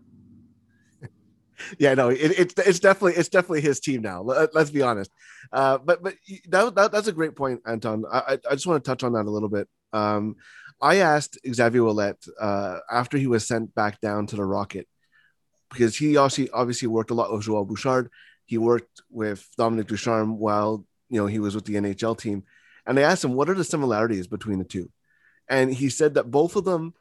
yeah, 1.77 1.93
no, 1.93 2.09
it, 2.09 2.17
it's 2.17 2.53
it's 2.57 2.79
definitely 2.79 3.13
it's 3.13 3.29
definitely 3.29 3.61
his 3.61 3.79
team 3.79 4.01
now. 4.01 4.21
Let, 4.21 4.55
us 4.55 4.71
be 4.71 4.81
honest. 4.81 5.11
Uh, 5.51 5.77
but 5.77 6.03
but 6.03 6.15
that, 6.49 6.75
that, 6.75 6.91
that's 6.91 7.07
a 7.07 7.13
great 7.13 7.35
point, 7.35 7.61
Anton. 7.65 8.03
I, 8.11 8.39
I 8.49 8.53
just 8.55 8.65
want 8.65 8.83
to 8.83 8.89
touch 8.89 9.03
on 9.03 9.13
that 9.13 9.25
a 9.25 9.29
little 9.29 9.49
bit. 9.49 9.69
Um, 9.93 10.35
I 10.83 10.97
asked 10.97 11.39
Xavier 11.49 11.81
Ouellet 11.81 12.27
uh, 12.37 12.79
after 12.91 13.17
he 13.17 13.25
was 13.25 13.47
sent 13.47 13.73
back 13.73 14.01
down 14.01 14.27
to 14.27 14.35
the 14.35 14.43
Rocket 14.43 14.85
because 15.71 15.95
he 15.95 16.17
also 16.17 16.45
obviously 16.53 16.89
worked 16.89 17.09
a 17.09 17.13
lot 17.13 17.31
with 17.31 17.43
Joel 17.43 17.63
Bouchard. 17.63 18.09
He 18.43 18.57
worked 18.57 19.01
with 19.09 19.47
Dominic 19.57 19.87
Ducharme 19.87 20.37
while 20.37 20.85
you 21.09 21.21
know 21.21 21.25
he 21.25 21.39
was 21.39 21.55
with 21.55 21.63
the 21.63 21.75
NHL 21.75 22.17
team, 22.17 22.43
and 22.85 22.99
I 22.99 23.03
asked 23.03 23.23
him 23.23 23.33
what 23.33 23.49
are 23.49 23.53
the 23.53 23.63
similarities 23.63 24.27
between 24.27 24.59
the 24.59 24.65
two, 24.65 24.91
and 25.47 25.73
he 25.73 25.87
said 25.87 26.15
that 26.15 26.29
both 26.29 26.57
of 26.57 26.65
them 26.65 26.93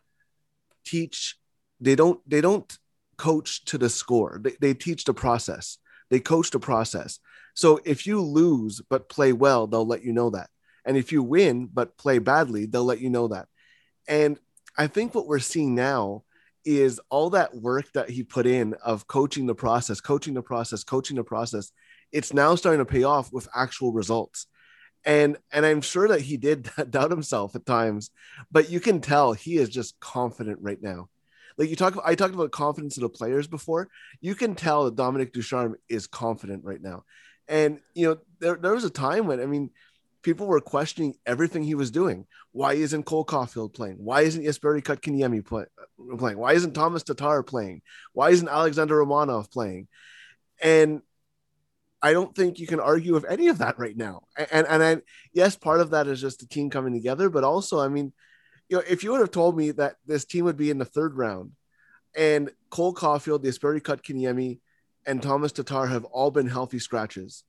teach. 0.84 1.36
They 1.80 1.96
don't. 1.96 2.20
They 2.24 2.40
don't 2.40 2.78
coach 3.16 3.64
to 3.64 3.78
the 3.78 3.90
score. 3.90 4.40
They, 4.40 4.54
they 4.60 4.74
teach 4.74 5.02
the 5.04 5.14
process. 5.14 5.78
They 6.08 6.20
coach 6.20 6.52
the 6.52 6.60
process. 6.60 7.18
So 7.54 7.80
if 7.84 8.06
you 8.06 8.20
lose 8.20 8.80
but 8.88 9.08
play 9.08 9.32
well, 9.32 9.66
they'll 9.66 9.84
let 9.84 10.04
you 10.04 10.12
know 10.12 10.30
that. 10.30 10.50
And 10.84 10.96
if 10.96 11.10
you 11.10 11.24
win 11.24 11.68
but 11.72 11.98
play 11.98 12.20
badly, 12.20 12.66
they'll 12.66 12.84
let 12.84 13.00
you 13.00 13.10
know 13.10 13.26
that. 13.28 13.48
And 14.08 14.38
I 14.76 14.86
think 14.86 15.14
what 15.14 15.26
we're 15.26 15.38
seeing 15.38 15.74
now 15.74 16.24
is 16.64 17.00
all 17.10 17.30
that 17.30 17.54
work 17.54 17.92
that 17.92 18.10
he 18.10 18.22
put 18.22 18.46
in 18.46 18.74
of 18.84 19.06
coaching 19.06 19.46
the 19.46 19.54
process, 19.54 20.00
coaching 20.00 20.34
the 20.34 20.42
process, 20.42 20.84
coaching 20.84 21.16
the 21.16 21.24
process. 21.24 21.72
It's 22.12 22.32
now 22.32 22.54
starting 22.54 22.84
to 22.84 22.90
pay 22.90 23.02
off 23.02 23.32
with 23.32 23.48
actual 23.54 23.92
results. 23.92 24.46
And 25.04 25.36
and 25.52 25.66
I'm 25.66 25.80
sure 25.80 26.06
that 26.08 26.20
he 26.20 26.36
did 26.36 26.70
doubt 26.90 27.10
himself 27.10 27.56
at 27.56 27.66
times, 27.66 28.10
but 28.50 28.70
you 28.70 28.80
can 28.80 29.00
tell 29.00 29.32
he 29.32 29.56
is 29.56 29.68
just 29.68 29.98
confident 30.00 30.58
right 30.62 30.80
now. 30.80 31.08
like 31.58 31.68
you 31.68 31.76
talk. 31.76 32.00
I 32.04 32.14
talked 32.14 32.34
about 32.34 32.52
confidence 32.52 32.96
of 32.96 33.02
the 33.02 33.08
players 33.08 33.48
before. 33.48 33.88
You 34.20 34.34
can 34.34 34.54
tell 34.54 34.84
that 34.84 34.96
Dominic 34.96 35.32
Ducharme 35.32 35.76
is 35.88 36.06
confident 36.06 36.64
right 36.64 36.80
now, 36.80 37.04
and 37.48 37.80
you 37.94 38.06
know 38.08 38.18
there 38.40 38.56
there 38.56 38.74
was 38.74 38.84
a 38.84 38.90
time 38.90 39.26
when 39.26 39.40
I 39.40 39.46
mean 39.46 39.70
people 40.22 40.46
were 40.46 40.60
questioning 40.60 41.14
everything 41.26 41.62
he 41.62 41.74
was 41.74 41.90
doing. 41.90 42.26
Why 42.52 42.74
isn't 42.74 43.04
Cole 43.04 43.24
Caufield 43.24 43.74
playing? 43.74 43.96
Why 43.98 44.22
isn't 44.22 44.42
Jesperi 44.42 44.82
Kotkaniemi 44.82 45.44
play, 45.44 45.64
playing? 46.18 46.38
Why 46.38 46.52
isn't 46.52 46.74
Tomas 46.74 47.02
Tatar 47.02 47.42
playing? 47.42 47.82
Why 48.12 48.30
isn't 48.30 48.48
Alexander 48.48 48.96
Romanov 48.96 49.50
playing? 49.50 49.88
And 50.62 51.02
I 52.02 52.12
don't 52.12 52.34
think 52.34 52.58
you 52.58 52.66
can 52.66 52.80
argue 52.80 53.14
with 53.14 53.24
any 53.28 53.48
of 53.48 53.58
that 53.58 53.78
right 53.78 53.96
now. 53.96 54.22
And 54.36 54.66
and 54.66 54.82
I 54.82 55.02
yes, 55.32 55.56
part 55.56 55.80
of 55.80 55.90
that 55.90 56.08
is 56.08 56.20
just 56.20 56.40
the 56.40 56.46
team 56.46 56.70
coming 56.70 56.92
together, 56.92 57.28
but 57.30 57.44
also, 57.44 57.80
I 57.80 57.88
mean, 57.88 58.12
you 58.68 58.76
know, 58.76 58.82
if 58.88 59.04
you 59.04 59.12
would 59.12 59.20
have 59.20 59.30
told 59.30 59.56
me 59.56 59.70
that 59.72 59.96
this 60.06 60.24
team 60.24 60.44
would 60.44 60.56
be 60.56 60.70
in 60.70 60.78
the 60.78 60.84
third 60.84 61.16
round 61.16 61.52
and 62.16 62.50
Cole 62.70 62.94
Caufield, 62.94 63.44
Jesperi 63.44 63.80
Kotkaniemi, 63.80 64.58
and 65.06 65.22
Tomas 65.22 65.52
Tatar 65.52 65.86
have 65.86 66.04
all 66.04 66.30
been 66.30 66.48
healthy 66.48 66.78
scratches, 66.78 67.44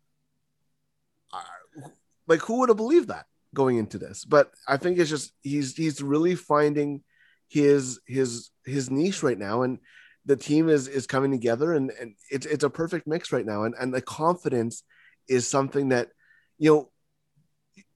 like 2.28 2.42
who 2.42 2.60
would 2.60 2.70
have 2.70 2.78
believed 2.78 3.10
that 3.10 3.26
going 3.54 3.78
into 3.78 3.98
this? 3.98 4.26
But 4.26 4.52
I 4.68 4.78
think 4.78 4.98
it's 4.98 5.10
just 5.10 5.34
he's 5.42 5.76
he's 5.76 6.02
really 6.02 6.36
finding 6.36 7.04
his 7.50 8.00
his 8.08 8.50
his 8.66 8.90
niche 8.90 9.24
right 9.24 9.38
now, 9.38 9.64
and 9.64 9.80
the 10.26 10.36
team 10.36 10.70
is 10.70 10.88
is 10.88 11.08
coming 11.08 11.32
together, 11.32 11.74
and 11.74 11.92
and 12.00 12.16
it's 12.30 12.46
it's 12.46 12.64
a 12.64 12.70
perfect 12.70 13.08
mix 13.08 13.32
right 13.32 13.46
now, 13.46 13.64
and 13.64 13.76
and 13.80 13.94
the 13.94 14.02
confidence 14.02 14.84
is 15.28 15.48
something 15.48 15.90
that 15.90 16.10
you 16.58 16.72
know 16.72 16.92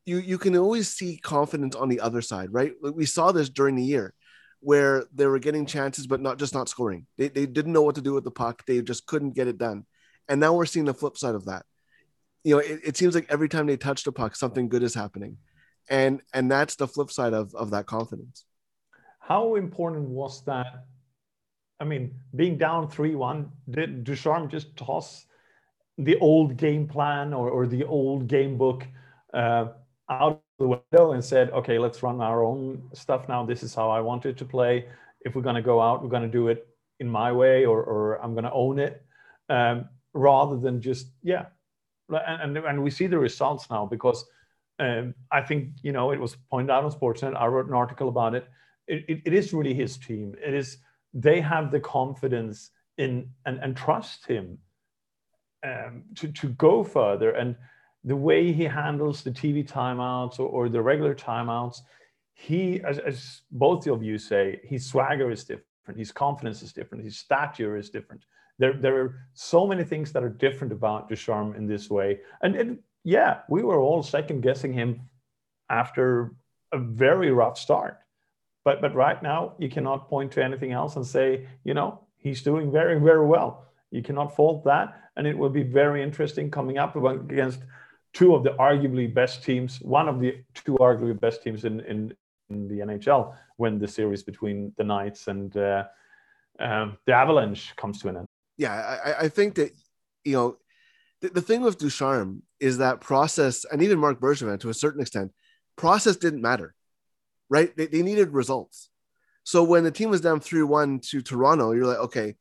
you 0.05 0.17
you 0.17 0.37
can 0.37 0.55
always 0.55 0.89
see 0.89 1.17
confidence 1.17 1.75
on 1.75 1.89
the 1.89 1.99
other 1.99 2.21
side, 2.21 2.49
right? 2.51 2.73
We 2.81 3.05
saw 3.05 3.31
this 3.31 3.49
during 3.49 3.75
the 3.75 3.83
year 3.83 4.13
where 4.59 5.05
they 5.13 5.27
were 5.27 5.37
getting 5.37 5.65
chances 5.65 6.07
but 6.07 6.21
not 6.21 6.39
just 6.39 6.53
not 6.53 6.69
scoring. 6.69 7.05
They 7.17 7.27
they 7.27 7.45
didn't 7.45 7.73
know 7.73 7.83
what 7.83 7.95
to 7.95 8.01
do 8.01 8.13
with 8.13 8.23
the 8.23 8.31
puck. 8.31 8.63
They 8.65 8.81
just 8.81 9.05
couldn't 9.05 9.35
get 9.35 9.47
it 9.47 9.57
done. 9.57 9.85
And 10.29 10.39
now 10.39 10.53
we're 10.53 10.65
seeing 10.65 10.85
the 10.85 10.93
flip 10.93 11.17
side 11.17 11.35
of 11.35 11.45
that 11.45 11.65
you 12.43 12.55
know, 12.55 12.59
it, 12.59 12.79
it 12.83 12.97
seems 12.97 13.15
like 13.15 13.25
every 13.29 13.49
time 13.49 13.67
they 13.67 13.77
touch 13.77 14.03
the 14.03 14.11
puck, 14.11 14.35
something 14.35 14.69
good 14.69 14.83
is 14.83 14.93
happening. 14.93 15.37
And 15.89 16.21
and 16.33 16.51
that's 16.51 16.75
the 16.75 16.87
flip 16.87 17.11
side 17.11 17.33
of, 17.33 17.53
of 17.55 17.71
that 17.71 17.85
confidence. 17.85 18.45
How 19.19 19.55
important 19.55 20.07
was 20.09 20.43
that? 20.45 20.85
I 21.79 21.83
mean, 21.83 22.15
being 22.35 22.57
down 22.57 22.89
3 22.89 23.15
1, 23.15 23.51
did 23.69 24.03
Ducharme 24.03 24.49
just 24.49 24.75
toss 24.75 25.25
the 25.97 26.17
old 26.19 26.57
game 26.57 26.87
plan 26.87 27.33
or, 27.33 27.49
or 27.49 27.67
the 27.67 27.83
old 27.83 28.27
game 28.27 28.57
book 28.57 28.85
uh, 29.33 29.67
out 30.09 30.41
the 30.59 30.67
window 30.67 31.11
and 31.11 31.23
said, 31.23 31.51
okay, 31.51 31.77
let's 31.77 32.01
run 32.01 32.21
our 32.21 32.43
own 32.43 32.89
stuff 32.93 33.27
now. 33.27 33.45
This 33.45 33.63
is 33.63 33.75
how 33.75 33.89
I 33.89 33.99
want 33.99 34.25
it 34.25 34.37
to 34.37 34.45
play. 34.45 34.85
If 35.21 35.35
we're 35.35 35.41
going 35.41 35.55
to 35.55 35.61
go 35.61 35.81
out, 35.81 36.03
we're 36.03 36.09
going 36.09 36.23
to 36.23 36.27
do 36.27 36.47
it 36.47 36.67
in 36.99 37.09
my 37.09 37.31
way 37.31 37.65
or, 37.65 37.83
or 37.83 38.23
I'm 38.23 38.33
going 38.33 38.45
to 38.45 38.51
own 38.51 38.79
it 38.79 39.03
um, 39.49 39.89
rather 40.13 40.57
than 40.57 40.81
just, 40.81 41.07
yeah, 41.21 41.45
and, 42.09 42.57
and 42.57 42.83
we 42.83 42.89
see 42.89 43.07
the 43.07 43.17
results 43.17 43.69
now 43.69 43.85
because 43.85 44.25
um, 44.79 45.13
I 45.31 45.41
think 45.41 45.69
you 45.81 45.91
know 45.91 46.11
it 46.11 46.19
was 46.19 46.35
pointed 46.49 46.71
out 46.71 46.83
on 46.83 46.91
Sportsnet. 46.91 47.35
I 47.35 47.47
wrote 47.47 47.67
an 47.67 47.73
article 47.73 48.09
about 48.09 48.35
it. 48.35 48.47
It, 48.87 49.05
it. 49.07 49.21
it 49.25 49.33
is 49.33 49.53
really 49.53 49.73
his 49.73 49.97
team. 49.97 50.35
It 50.43 50.53
is 50.53 50.77
they 51.13 51.41
have 51.41 51.71
the 51.71 51.79
confidence 51.79 52.71
in 52.97 53.29
and, 53.45 53.59
and 53.59 53.75
trust 53.75 54.25
him 54.25 54.57
um, 55.63 56.03
to 56.15 56.27
to 56.29 56.49
go 56.49 56.83
further. 56.83 57.31
And 57.31 57.55
the 58.03 58.15
way 58.15 58.51
he 58.53 58.63
handles 58.63 59.23
the 59.23 59.31
TV 59.31 59.67
timeouts 59.67 60.39
or, 60.39 60.47
or 60.47 60.69
the 60.69 60.81
regular 60.81 61.13
timeouts, 61.15 61.81
he, 62.33 62.79
as, 62.81 62.99
as 62.99 63.41
both 63.51 63.87
of 63.87 64.03
you 64.03 64.17
say, 64.17 64.61
his 64.63 64.85
swagger 64.85 65.31
is 65.31 65.43
different. 65.43 65.65
His 65.97 66.11
confidence 66.11 66.61
is 66.61 66.71
different. 66.71 67.03
His 67.03 67.17
stature 67.17 67.75
is 67.75 67.89
different 67.89 68.23
there, 68.59 68.73
there 68.73 69.01
are 69.01 69.15
so 69.33 69.67
many 69.67 69.83
things 69.83 70.11
that 70.13 70.23
are 70.23 70.29
different 70.29 70.73
about 70.73 71.09
Ducharme 71.09 71.55
in 71.55 71.67
this 71.67 71.89
way. 71.89 72.19
And, 72.41 72.55
and 72.55 72.79
yeah, 73.03 73.39
we 73.49 73.63
were 73.63 73.79
all 73.79 74.03
second 74.03 74.41
guessing 74.41 74.73
him 74.73 75.01
after 75.69 76.33
a 76.73 76.79
very 76.79 77.31
rough 77.31 77.57
start. 77.57 77.99
But, 78.65 78.81
but 78.81 78.93
right 78.95 79.21
now, 79.21 79.53
you 79.59 79.69
cannot 79.69 80.09
point 80.09 80.31
to 80.33 80.43
anything 80.43 80.71
else 80.71 80.95
and 80.95 81.05
say, 81.05 81.47
you 81.63 81.73
know, 81.73 82.01
he's 82.17 82.41
doing 82.41 82.71
very, 82.71 82.99
very 82.99 83.25
well. 83.25 83.65
You 83.91 84.01
cannot 84.01 84.35
fault 84.35 84.65
that. 84.65 85.01
And 85.15 85.25
it 85.25 85.37
will 85.37 85.49
be 85.49 85.63
very 85.63 86.03
interesting 86.03 86.51
coming 86.51 86.77
up 86.77 86.95
against 86.95 87.61
two 88.13 88.35
of 88.35 88.43
the 88.43 88.51
arguably 88.51 89.11
best 89.11 89.43
teams, 89.43 89.79
one 89.81 90.09
of 90.09 90.19
the 90.19 90.35
two 90.53 90.75
arguably 90.79 91.19
best 91.19 91.43
teams 91.43 91.63
in, 91.63 91.79
in, 91.81 92.13
in 92.49 92.67
the 92.67 92.79
NHL 92.79 93.35
when 93.57 93.79
the 93.79 93.87
series 93.87 94.23
between 94.23 94.73
the 94.77 94.83
Knights 94.83 95.27
and 95.27 95.55
uh, 95.55 95.85
um, 96.59 96.97
the 97.05 97.13
Avalanche 97.13 97.75
comes 97.75 98.01
to 98.01 98.09
an 98.09 98.17
end 98.17 98.26
yeah, 98.57 98.73
I, 98.73 99.25
I 99.25 99.29
think 99.29 99.55
that 99.55 99.71
you 100.23 100.33
know 100.33 100.57
the, 101.21 101.29
the 101.29 101.41
thing 101.41 101.61
with 101.61 101.77
Ducharme 101.77 102.43
is 102.59 102.79
that 102.79 103.01
process, 103.01 103.65
and 103.65 103.81
even 103.81 103.99
Marc 103.99 104.19
Bergevin 104.19 104.59
to 104.61 104.69
a 104.69 104.73
certain 104.73 105.01
extent, 105.01 105.31
process 105.75 106.15
didn't 106.15 106.41
matter, 106.41 106.75
right? 107.49 107.75
They, 107.75 107.87
they 107.87 108.01
needed 108.01 108.33
results. 108.33 108.89
So 109.43 109.63
when 109.63 109.83
the 109.83 109.91
team 109.91 110.09
was 110.09 110.21
down 110.21 110.39
three 110.39 110.63
one 110.63 110.99
to 111.11 111.21
Toronto, 111.21 111.71
you're 111.71 111.85
like, 111.85 111.99
okay, 111.99 112.35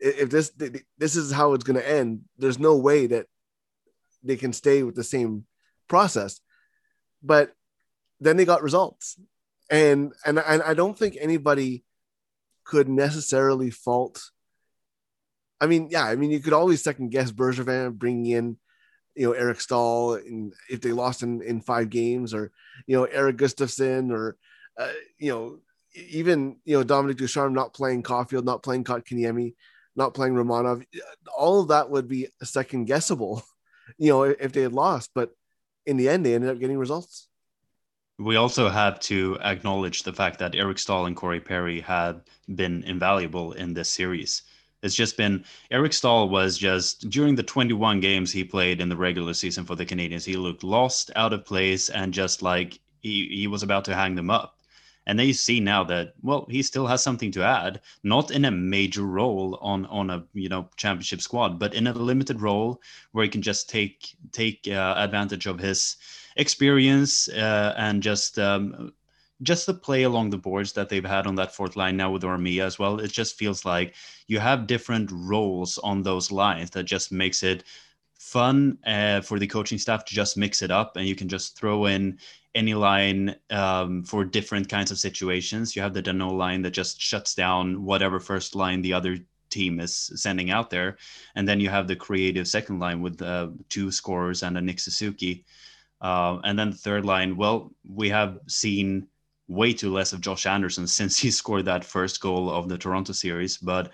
if 0.00 0.30
this 0.30 0.52
this 0.96 1.16
is 1.16 1.32
how 1.32 1.52
it's 1.52 1.64
going 1.64 1.78
to 1.78 1.88
end, 1.88 2.22
there's 2.38 2.58
no 2.58 2.76
way 2.76 3.06
that 3.08 3.26
they 4.22 4.36
can 4.36 4.52
stay 4.52 4.82
with 4.82 4.94
the 4.94 5.04
same 5.04 5.44
process. 5.88 6.40
But 7.22 7.52
then 8.20 8.36
they 8.36 8.44
got 8.44 8.62
results, 8.62 9.20
and 9.70 10.12
and 10.24 10.38
and 10.38 10.62
I 10.62 10.74
don't 10.74 10.98
think 10.98 11.16
anybody 11.20 11.84
could 12.64 12.88
necessarily 12.88 13.70
fault 13.70 14.30
I 15.60 15.66
mean, 15.66 15.88
yeah, 15.90 16.04
I 16.04 16.16
mean, 16.16 16.30
you 16.30 16.40
could 16.40 16.52
always 16.52 16.82
second 16.82 17.10
guess 17.10 17.32
Bergevin 17.32 17.94
bringing 17.94 18.26
in, 18.26 18.56
you 19.14 19.26
know, 19.26 19.32
Eric 19.32 19.60
Staal, 19.60 20.14
and 20.14 20.52
if 20.70 20.80
they 20.80 20.92
lost 20.92 21.22
in, 21.22 21.42
in 21.42 21.60
five 21.60 21.90
games, 21.90 22.32
or 22.32 22.52
you 22.86 22.96
know, 22.96 23.04
Erik 23.04 23.36
Gustafsson, 23.36 24.12
or 24.12 24.36
uh, 24.78 24.92
you 25.18 25.32
know, 25.32 25.58
even 25.94 26.56
you 26.64 26.76
know 26.76 26.84
Dominic 26.84 27.16
Ducharme 27.16 27.54
not 27.54 27.74
playing 27.74 28.04
Caufield, 28.04 28.44
not 28.44 28.62
playing 28.62 28.84
Kotkaniemi, 28.84 29.54
not 29.96 30.14
playing 30.14 30.34
Romanov, 30.34 30.86
all 31.36 31.60
of 31.60 31.68
that 31.68 31.90
would 31.90 32.08
be 32.08 32.28
second 32.42 32.84
guessable, 32.84 33.42
you 33.98 34.10
know, 34.10 34.22
if 34.22 34.52
they 34.52 34.62
had 34.62 34.72
lost. 34.72 35.10
But 35.14 35.32
in 35.84 35.96
the 35.96 36.08
end, 36.08 36.24
they 36.24 36.34
ended 36.34 36.50
up 36.50 36.60
getting 36.60 36.78
results. 36.78 37.28
We 38.18 38.36
also 38.36 38.68
have 38.68 38.98
to 39.00 39.38
acknowledge 39.40 40.02
the 40.02 40.12
fact 40.12 40.40
that 40.40 40.54
Eric 40.54 40.78
Staal 40.78 41.06
and 41.06 41.16
Corey 41.16 41.40
Perry 41.40 41.80
had 41.80 42.22
been 42.52 42.82
invaluable 42.82 43.52
in 43.52 43.74
this 43.74 43.88
series. 43.88 44.42
It's 44.82 44.94
just 44.94 45.16
been 45.16 45.44
Eric 45.70 45.92
Staal 45.92 46.28
was 46.28 46.56
just 46.56 47.10
during 47.10 47.34
the 47.34 47.42
21 47.42 48.00
games 48.00 48.30
he 48.30 48.44
played 48.44 48.80
in 48.80 48.88
the 48.88 48.96
regular 48.96 49.34
season 49.34 49.64
for 49.64 49.74
the 49.74 49.86
Canadiens, 49.86 50.24
he 50.24 50.36
looked 50.36 50.62
lost, 50.62 51.10
out 51.16 51.32
of 51.32 51.44
place, 51.44 51.88
and 51.88 52.14
just 52.14 52.42
like 52.42 52.78
he, 53.00 53.26
he 53.28 53.46
was 53.46 53.62
about 53.62 53.84
to 53.86 53.94
hang 53.94 54.14
them 54.14 54.30
up. 54.30 54.54
And 55.06 55.18
they 55.18 55.32
see 55.32 55.58
now 55.58 55.84
that 55.84 56.12
well, 56.22 56.46
he 56.50 56.62
still 56.62 56.86
has 56.86 57.02
something 57.02 57.32
to 57.32 57.42
add, 57.42 57.80
not 58.02 58.30
in 58.30 58.44
a 58.44 58.50
major 58.50 59.02
role 59.02 59.58
on 59.62 59.86
on 59.86 60.10
a 60.10 60.24
you 60.34 60.50
know 60.50 60.68
championship 60.76 61.22
squad, 61.22 61.58
but 61.58 61.72
in 61.72 61.86
a 61.86 61.92
limited 61.94 62.42
role 62.42 62.80
where 63.12 63.24
he 63.24 63.30
can 63.30 63.42
just 63.42 63.70
take 63.70 64.14
take 64.32 64.68
uh, 64.68 64.94
advantage 64.98 65.46
of 65.46 65.58
his 65.58 65.96
experience 66.36 67.28
uh, 67.30 67.74
and 67.78 68.02
just 68.02 68.38
um, 68.38 68.92
just 69.42 69.66
the 69.66 69.74
play 69.74 70.02
along 70.02 70.30
the 70.30 70.38
boards 70.38 70.72
that 70.72 70.88
they've 70.88 71.04
had 71.04 71.26
on 71.26 71.36
that 71.36 71.54
fourth 71.54 71.76
line 71.76 71.96
now 71.96 72.10
with 72.10 72.22
Armia 72.22 72.62
as 72.62 72.78
well, 72.78 72.98
it 73.00 73.12
just 73.12 73.38
feels 73.38 73.64
like 73.64 73.94
you 74.26 74.38
have 74.38 74.66
different 74.66 75.10
roles 75.12 75.78
on 75.78 76.02
those 76.02 76.32
lines 76.32 76.70
that 76.70 76.84
just 76.84 77.12
makes 77.12 77.42
it 77.42 77.64
fun 78.18 78.76
uh, 78.84 79.20
for 79.20 79.38
the 79.38 79.46
coaching 79.46 79.78
staff 79.78 80.04
to 80.04 80.14
just 80.14 80.36
mix 80.36 80.60
it 80.62 80.70
up 80.70 80.96
and 80.96 81.06
you 81.06 81.14
can 81.14 81.28
just 81.28 81.56
throw 81.56 81.86
in 81.86 82.18
any 82.54 82.74
line 82.74 83.36
um, 83.50 84.02
for 84.02 84.24
different 84.24 84.68
kinds 84.68 84.90
of 84.90 84.98
situations. 84.98 85.76
You 85.76 85.82
have 85.82 85.94
the 85.94 86.02
Danault 86.02 86.36
line 86.36 86.62
that 86.62 86.72
just 86.72 87.00
shuts 87.00 87.34
down 87.34 87.84
whatever 87.84 88.18
first 88.18 88.56
line 88.56 88.82
the 88.82 88.92
other 88.92 89.18
team 89.50 89.78
is 89.78 90.10
sending 90.16 90.50
out 90.50 90.68
there. 90.68 90.96
And 91.36 91.46
then 91.46 91.60
you 91.60 91.68
have 91.68 91.86
the 91.86 91.96
creative 91.96 92.48
second 92.48 92.80
line 92.80 93.00
with 93.00 93.22
uh, 93.22 93.48
two 93.68 93.92
scorers 93.92 94.42
and 94.42 94.58
a 94.58 94.60
Nick 94.60 94.80
Suzuki. 94.80 95.44
Uh, 96.00 96.38
and 96.44 96.58
then 96.58 96.70
the 96.70 96.76
third 96.76 97.04
line, 97.04 97.36
well, 97.36 97.72
we 97.88 98.08
have 98.08 98.38
seen 98.48 99.06
way 99.48 99.72
too 99.72 99.92
less 99.92 100.12
of 100.12 100.20
Josh 100.20 100.46
Anderson 100.46 100.86
since 100.98 101.18
he 101.18 101.30
scored 101.30 101.64
that 101.64 101.84
first 101.84 102.20
goal 102.20 102.50
of 102.50 102.68
the 102.68 102.78
Toronto 102.78 103.12
series. 103.12 103.56
But 103.56 103.90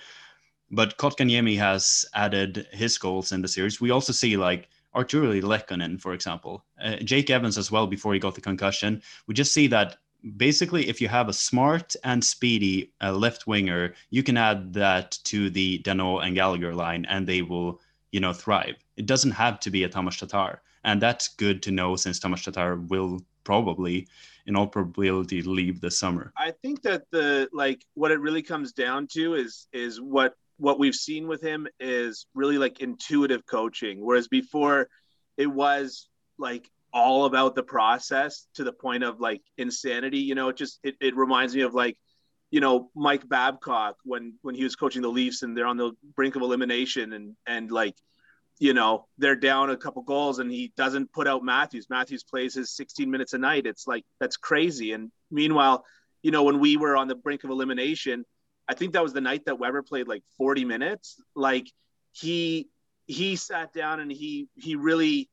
but 0.71 0.99
Kotkaniemi 0.99 1.57
has 1.59 2.05
added 2.15 2.67
his 2.73 2.99
goals 2.99 3.33
in 3.33 3.43
the 3.43 3.49
series. 3.49 3.81
We 3.81 3.91
also 3.91 4.13
see 4.13 4.37
like 4.37 4.69
Artturi 4.95 5.43
Lehkonen, 5.43 6.01
for 6.01 6.15
example, 6.15 6.65
uh, 6.83 6.97
Jake 6.97 7.31
Evans 7.31 7.59
as 7.59 7.71
well 7.71 7.87
before 7.87 8.15
he 8.15 8.21
got 8.21 8.35
the 8.35 8.41
concussion. 8.41 9.03
We 9.27 9.35
just 9.35 9.53
see 9.53 9.67
that 9.69 9.97
basically 10.37 10.89
if 10.89 11.01
you 11.01 11.09
have 11.09 11.29
a 11.29 11.33
smart 11.33 11.95
and 12.05 12.25
speedy 12.25 12.93
uh, 13.03 13.13
left 13.13 13.47
winger, 13.47 13.95
you 14.11 14.23
can 14.23 14.37
add 14.37 14.73
that 14.73 15.19
to 15.25 15.51
the 15.51 15.81
Danault 15.81 16.25
and 16.25 16.35
Gallagher 16.35 16.75
line, 16.75 17.05
and 17.09 17.27
they 17.27 17.43
will 17.43 17.81
you 18.13 18.21
know 18.21 18.33
thrive. 18.33 18.77
It 18.97 19.07
doesn't 19.07 19.33
have 19.33 19.61
to 19.61 19.71
be 19.71 19.85
a 19.85 19.89
Tomas 19.89 20.17
Tatar, 20.17 20.63
and 20.85 21.01
that's 21.03 21.29
good 21.29 21.63
to 21.65 21.71
know 21.71 21.97
since 21.97 22.19
Tomas 22.19 22.45
Tatar 22.45 22.77
will 22.77 23.21
probably 23.43 24.09
in 24.47 24.57
all 24.57 24.67
probability 24.67 25.43
leave 25.43 25.81
this 25.81 25.99
summer. 25.99 26.33
I 26.37 26.53
think 26.63 26.83
that 26.83 27.05
the 27.11 27.49
like 27.53 27.85
what 27.95 28.11
it 28.11 28.21
really 28.21 28.43
comes 28.43 28.73
down 28.73 29.09
to 29.13 29.35
is 29.35 29.69
is 29.73 30.01
what 30.01 30.35
what 30.59 30.79
we've 30.79 30.95
seen 30.95 31.27
with 31.27 31.43
him 31.43 31.67
is 31.81 32.27
really 32.35 32.59
like 32.59 32.81
intuitive 32.81 33.45
coaching, 33.47 34.05
whereas 34.05 34.29
before 34.29 34.89
it 35.37 35.47
was 35.47 36.09
like 36.39 36.69
all 36.93 37.25
about 37.25 37.55
the 37.55 37.63
process 37.63 38.47
to 38.55 38.65
the 38.65 38.73
point 38.73 39.03
of 39.03 39.21
like 39.21 39.43
insanity. 39.59 40.19
You 40.19 40.35
know, 40.35 40.49
it 40.49 40.57
just 40.57 40.79
it, 40.83 40.95
it 41.01 41.17
reminds 41.17 41.55
me 41.55 41.63
of 41.63 41.75
like 41.75 41.97
you 42.51 42.61
know 42.61 42.91
Mike 42.95 43.29
Babcock 43.29 43.97
when 44.05 44.35
when 44.43 44.55
he 44.55 44.63
was 44.63 44.77
coaching 44.77 45.03
the 45.03 45.09
Leafs 45.09 45.43
and 45.43 45.57
they're 45.57 45.67
on 45.67 45.77
the 45.77 45.93
brink 46.15 46.37
of 46.37 46.43
elimination 46.43 47.13
and 47.13 47.37
and 47.47 47.71
like 47.71 47.95
you 48.59 48.73
know 48.75 49.07
they're 49.19 49.37
down 49.37 49.71
a 49.71 49.77
couple 49.77 50.03
goals 50.03 50.39
and 50.39 50.51
he 50.51 50.73
doesn't 50.77 51.13
put 51.13 51.27
out 51.27 51.43
Matthews. 51.45 51.87
Matthews 51.91 52.23
plays 52.23 52.55
his 52.55 52.75
16 52.75 53.11
minutes 53.11 53.33
a 53.33 53.39
night. 53.39 53.67
It's 53.67 53.87
like 53.87 54.05
that's 54.21 54.37
crazy. 54.37 54.93
And 54.93 55.11
meanwhile, 55.31 55.85
you 56.23 56.31
know 56.31 56.45
when 56.45 56.61
we 56.61 56.77
were 56.77 56.97
on 56.97 57.09
the 57.09 57.15
brink 57.15 57.45
of 57.45 57.51
elimination, 57.51 58.25
I 58.69 58.75
think 58.75 58.93
that 58.93 59.03
was 59.03 59.13
the 59.13 59.21
night 59.21 59.47
that 59.47 59.59
Weber 59.59 59.83
played 59.83 60.09
like 60.09 60.23
40 60.39 60.65
minutes. 60.65 61.21
Like 61.35 61.67
he 62.13 62.69
he 63.07 63.37
sat 63.37 63.73
down 63.73 64.01
and 64.01 64.11
he 64.11 64.49
he 64.55 64.77
really 64.77 65.29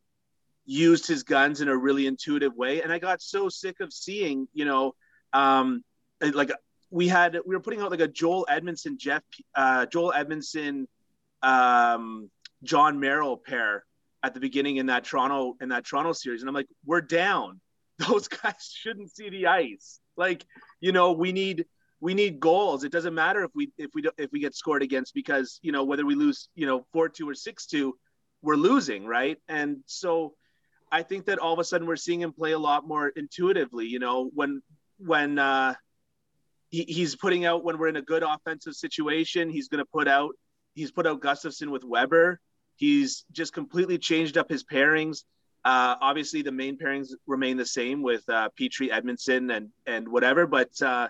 used 0.66 1.08
his 1.08 1.24
guns 1.24 1.62
in 1.62 1.68
a 1.68 1.78
really 1.78 2.08
intuitive 2.08 2.56
way. 2.56 2.82
And 2.82 2.92
I 2.92 3.00
got 3.00 3.22
so 3.22 3.50
sick 3.50 3.80
of 3.80 3.92
seeing, 3.92 4.48
you 4.54 4.66
know, 4.66 4.94
um, 5.34 5.84
like 6.22 6.52
we 6.90 7.08
had 7.08 7.38
we 7.46 7.56
were 7.56 7.62
putting 7.62 7.82
out 7.82 7.92
like 7.92 8.00
a 8.02 8.08
Joel 8.08 8.46
Edmundson 8.50 8.98
Jeff 8.98 9.24
uh, 9.56 9.86
Joel 9.86 10.14
Edmundson. 10.16 10.86
um, 11.42 12.30
Jon 12.64 13.00
Merrill 13.00 13.38
pair 13.38 13.86
at 14.24 14.34
the 14.34 14.40
beginning 14.40 14.78
in 14.78 14.88
that 14.88 15.04
Toronto 15.04 15.56
in 15.62 15.70
that 15.70 15.86
Toronto 15.86 16.14
series, 16.14 16.42
and 16.42 16.50
I'm 16.50 16.56
like, 16.56 16.70
we're 16.86 17.02
down. 17.02 17.60
Those 18.00 18.28
guys 18.28 18.74
shouldn't 18.74 19.12
see 19.12 19.30
the 19.30 19.48
ice. 19.48 20.00
Like, 20.18 20.46
you 20.80 20.92
know, 20.92 21.12
we 21.12 21.32
need 21.32 21.66
we 22.00 22.14
need 22.14 22.40
goals. 22.40 22.84
It 22.84 22.92
doesn't 22.92 23.14
matter 23.14 23.44
if 23.44 23.52
we 23.54 23.72
if 23.78 23.92
we 23.94 24.04
if 24.18 24.32
we 24.32 24.40
get 24.40 24.56
scored 24.56 24.84
against 24.84 25.14
because 25.14 25.60
you 25.62 25.72
know 25.72 25.84
whether 25.84 26.06
we 26.06 26.16
lose 26.16 26.50
you 26.56 26.66
know 26.66 26.86
four 26.92 27.10
two 27.10 27.30
or 27.30 27.36
six 27.36 27.66
two, 27.66 27.98
we're 28.42 28.56
losing, 28.56 29.06
right? 29.06 29.38
And 29.48 29.78
so 29.86 30.34
I 30.92 31.04
think 31.04 31.26
that 31.28 31.40
all 31.40 31.54
of 31.54 31.60
a 31.60 31.64
sudden 31.64 31.88
we're 31.88 31.96
seeing 31.96 32.22
him 32.22 32.34
play 32.34 32.52
a 32.52 32.60
lot 32.60 32.88
more 32.88 33.10
intuitively. 33.10 33.86
You 33.86 34.00
know, 34.00 34.30
when 34.34 34.62
when 34.98 35.40
uh, 35.40 35.76
he, 36.70 36.84
he's 36.84 37.16
putting 37.16 37.46
out 37.46 37.64
when 37.64 37.78
we're 37.78 37.88
in 37.88 37.96
a 37.96 38.02
good 38.02 38.24
offensive 38.24 38.74
situation, 38.74 39.50
he's 39.50 39.68
going 39.68 39.84
to 39.84 39.90
put 39.94 40.08
out 40.08 40.32
he's 40.74 40.92
put 40.92 41.08
out 41.08 41.22
Gustafsson 41.22 41.70
with 41.70 41.84
Weber. 41.84 42.40
He's 42.82 43.26
just 43.32 43.54
completely 43.54 44.00
changed 44.00 44.40
up 44.40 44.50
his 44.50 44.64
pairings. 44.64 45.24
Uh, 45.64 45.96
obviously, 46.02 46.42
the 46.42 46.52
main 46.52 46.80
pairings 46.80 47.10
remain 47.28 47.56
the 47.56 47.66
same 47.66 48.02
with 48.02 48.28
uh, 48.28 48.50
Petry, 48.60 48.92
Edmundson, 48.92 49.56
and 49.56 49.70
and 49.86 50.08
whatever. 50.08 50.48
But 50.48 50.82
uh, 50.82 51.10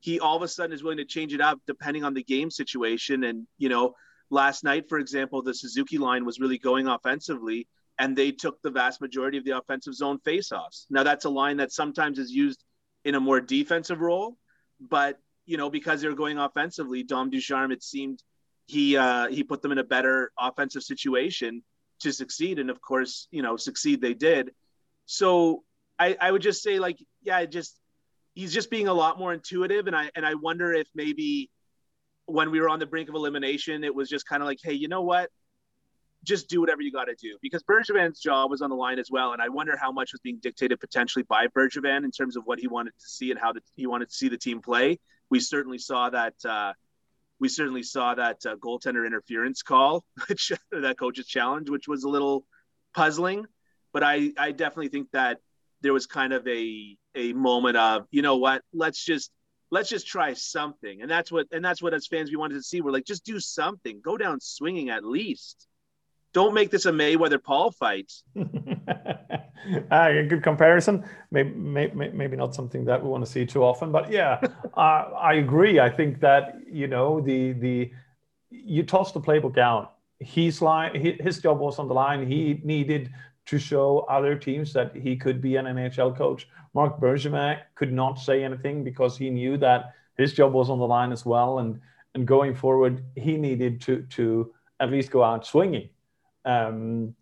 he 0.00 0.20
all 0.20 0.36
of 0.36 0.42
a 0.42 0.48
sudden 0.48 0.74
is 0.74 0.82
willing 0.82 0.98
to 0.98 1.06
change 1.06 1.32
it 1.32 1.40
up 1.40 1.58
depending 1.66 2.04
on 2.04 2.12
the 2.12 2.22
game 2.22 2.50
situation. 2.50 3.24
And 3.24 3.46
you 3.56 3.70
know, 3.70 3.94
last 4.28 4.62
night, 4.62 4.90
for 4.90 4.98
example, 4.98 5.40
the 5.40 5.54
Suzuki 5.54 5.96
line 5.96 6.26
was 6.26 6.38
really 6.38 6.58
going 6.58 6.86
offensively, 6.86 7.66
and 7.98 8.14
they 8.14 8.30
took 8.30 8.60
the 8.60 8.70
vast 8.70 9.00
majority 9.00 9.38
of 9.38 9.44
the 9.46 9.56
offensive 9.56 9.94
zone 9.94 10.18
faceoffs. 10.18 10.84
Now 10.90 11.02
that's 11.02 11.24
a 11.24 11.30
line 11.30 11.56
that 11.56 11.72
sometimes 11.72 12.18
is 12.18 12.30
used 12.30 12.62
in 13.06 13.14
a 13.14 13.20
more 13.20 13.40
defensive 13.40 14.02
role, 14.02 14.36
but 14.78 15.18
you 15.46 15.56
know 15.56 15.70
because 15.70 16.02
they 16.02 16.08
were 16.08 16.14
going 16.14 16.36
offensively, 16.36 17.04
Dom 17.04 17.30
Ducharme 17.30 17.72
it 17.72 17.82
seemed 17.82 18.22
he 18.66 18.96
uh, 18.96 19.28
he 19.28 19.44
put 19.44 19.62
them 19.62 19.72
in 19.72 19.78
a 19.78 19.84
better 19.84 20.32
offensive 20.38 20.82
situation 20.82 21.62
to 22.00 22.12
succeed, 22.12 22.58
and 22.58 22.70
of 22.70 22.80
course 22.80 23.28
you 23.30 23.42
know 23.42 23.56
succeed 23.56 24.00
they 24.00 24.14
did. 24.14 24.50
So 25.06 25.62
I, 25.98 26.16
I 26.20 26.30
would 26.30 26.42
just 26.42 26.62
say 26.62 26.78
like 26.78 26.98
yeah, 27.22 27.44
just 27.46 27.78
he's 28.34 28.52
just 28.52 28.70
being 28.70 28.88
a 28.88 28.94
lot 28.94 29.18
more 29.18 29.32
intuitive, 29.32 29.86
and 29.86 29.96
I 29.96 30.10
and 30.14 30.26
I 30.26 30.34
wonder 30.34 30.72
if 30.72 30.88
maybe 30.94 31.50
when 32.26 32.50
we 32.50 32.60
were 32.60 32.68
on 32.68 32.80
the 32.80 32.86
brink 32.86 33.08
of 33.08 33.14
elimination, 33.14 33.84
it 33.84 33.94
was 33.94 34.08
just 34.08 34.26
kind 34.26 34.42
of 34.42 34.46
like 34.46 34.58
hey, 34.62 34.74
you 34.74 34.88
know 34.88 35.02
what, 35.02 35.30
just 36.24 36.48
do 36.48 36.60
whatever 36.60 36.82
you 36.82 36.90
got 36.90 37.04
to 37.04 37.14
do 37.14 37.38
because 37.40 37.62
Bergevin's 37.62 38.18
job 38.18 38.50
was 38.50 38.62
on 38.62 38.70
the 38.70 38.76
line 38.76 38.98
as 38.98 39.10
well. 39.10 39.32
And 39.32 39.40
I 39.40 39.48
wonder 39.48 39.76
how 39.80 39.92
much 39.92 40.12
was 40.12 40.20
being 40.20 40.38
dictated 40.42 40.80
potentially 40.80 41.22
by 41.22 41.46
Bergevin 41.46 42.04
in 42.04 42.10
terms 42.10 42.36
of 42.36 42.42
what 42.46 42.58
he 42.58 42.66
wanted 42.66 42.94
to 42.98 43.08
see 43.08 43.30
and 43.30 43.38
how 43.38 43.52
the, 43.52 43.60
he 43.76 43.86
wanted 43.86 44.08
to 44.08 44.14
see 44.14 44.28
the 44.28 44.36
team 44.36 44.60
play. 44.60 44.98
We 45.30 45.38
certainly 45.38 45.78
saw 45.78 46.10
that. 46.10 46.34
Uh, 46.44 46.72
we 47.38 47.48
certainly 47.48 47.82
saw 47.82 48.14
that 48.14 48.44
uh, 48.46 48.56
goaltender 48.56 49.06
interference 49.06 49.62
call, 49.62 50.04
which 50.28 50.52
that 50.70 50.98
coach's 50.98 51.26
challenge, 51.26 51.70
which 51.70 51.88
was 51.88 52.04
a 52.04 52.08
little 52.08 52.44
puzzling. 52.94 53.46
But 53.92 54.02
I, 54.02 54.32
I 54.38 54.52
definitely 54.52 54.88
think 54.88 55.10
that 55.12 55.38
there 55.80 55.92
was 55.92 56.06
kind 56.06 56.32
of 56.32 56.46
a 56.46 56.96
a 57.14 57.32
moment 57.32 57.76
of, 57.76 58.06
you 58.10 58.22
know 58.22 58.36
what, 58.36 58.62
let's 58.72 59.04
just 59.04 59.30
let's 59.70 59.88
just 59.88 60.06
try 60.06 60.32
something, 60.34 61.02
and 61.02 61.10
that's 61.10 61.30
what 61.32 61.46
and 61.52 61.64
that's 61.64 61.82
what 61.82 61.94
as 61.94 62.06
fans 62.06 62.30
we 62.30 62.36
wanted 62.36 62.54
to 62.54 62.62
see. 62.62 62.80
We're 62.80 62.92
like, 62.92 63.04
just 63.04 63.24
do 63.24 63.40
something, 63.40 64.00
go 64.02 64.16
down 64.16 64.40
swinging 64.40 64.90
at 64.90 65.04
least 65.04 65.66
don't 66.36 66.52
make 66.52 66.70
this 66.70 66.84
a 66.84 66.92
Mayweather 66.92 67.42
Paul 67.42 67.70
fight. 67.70 68.12
uh, 68.36 68.42
a 69.90 70.22
good 70.22 70.42
comparison. 70.42 71.02
Maybe, 71.30 71.48
maybe, 71.48 72.10
maybe 72.10 72.36
not 72.36 72.54
something 72.54 72.84
that 72.84 73.02
we 73.02 73.08
want 73.08 73.24
to 73.24 73.30
see 73.30 73.46
too 73.46 73.64
often, 73.64 73.90
but 73.90 74.12
yeah, 74.12 74.38
uh, 74.76 75.04
I 75.30 75.36
agree. 75.36 75.80
I 75.80 75.88
think 75.88 76.20
that 76.20 76.58
you 76.70 76.88
know 76.88 77.22
the 77.22 77.52
the 77.52 77.90
you 78.50 78.82
toss 78.82 79.12
the 79.12 79.20
playbook 79.20 79.56
out. 79.56 79.94
He's 80.20 80.60
line, 80.60 80.94
his 80.94 81.40
job 81.40 81.58
was 81.58 81.78
on 81.78 81.88
the 81.88 81.94
line. 81.94 82.26
He 82.26 82.60
needed 82.62 83.10
to 83.46 83.58
show 83.58 84.00
other 84.00 84.36
teams 84.36 84.74
that 84.74 84.94
he 84.94 85.16
could 85.16 85.40
be 85.40 85.56
an 85.56 85.64
NHL 85.64 86.14
coach. 86.18 86.48
Marc 86.74 87.00
Bergevin 87.00 87.60
could 87.76 87.94
not 87.94 88.18
say 88.18 88.44
anything 88.44 88.84
because 88.84 89.16
he 89.16 89.30
knew 89.30 89.56
that 89.56 89.94
his 90.18 90.34
job 90.34 90.52
was 90.52 90.68
on 90.68 90.78
the 90.78 90.86
line 90.86 91.12
as 91.12 91.24
well. 91.24 91.60
And 91.60 91.80
and 92.14 92.26
going 92.26 92.54
forward, 92.54 93.02
he 93.14 93.38
needed 93.38 93.80
to 93.86 94.02
to 94.16 94.52
at 94.80 94.90
least 94.90 95.10
go 95.10 95.22
out 95.22 95.46
swinging 95.46 95.88
um, 96.46 97.14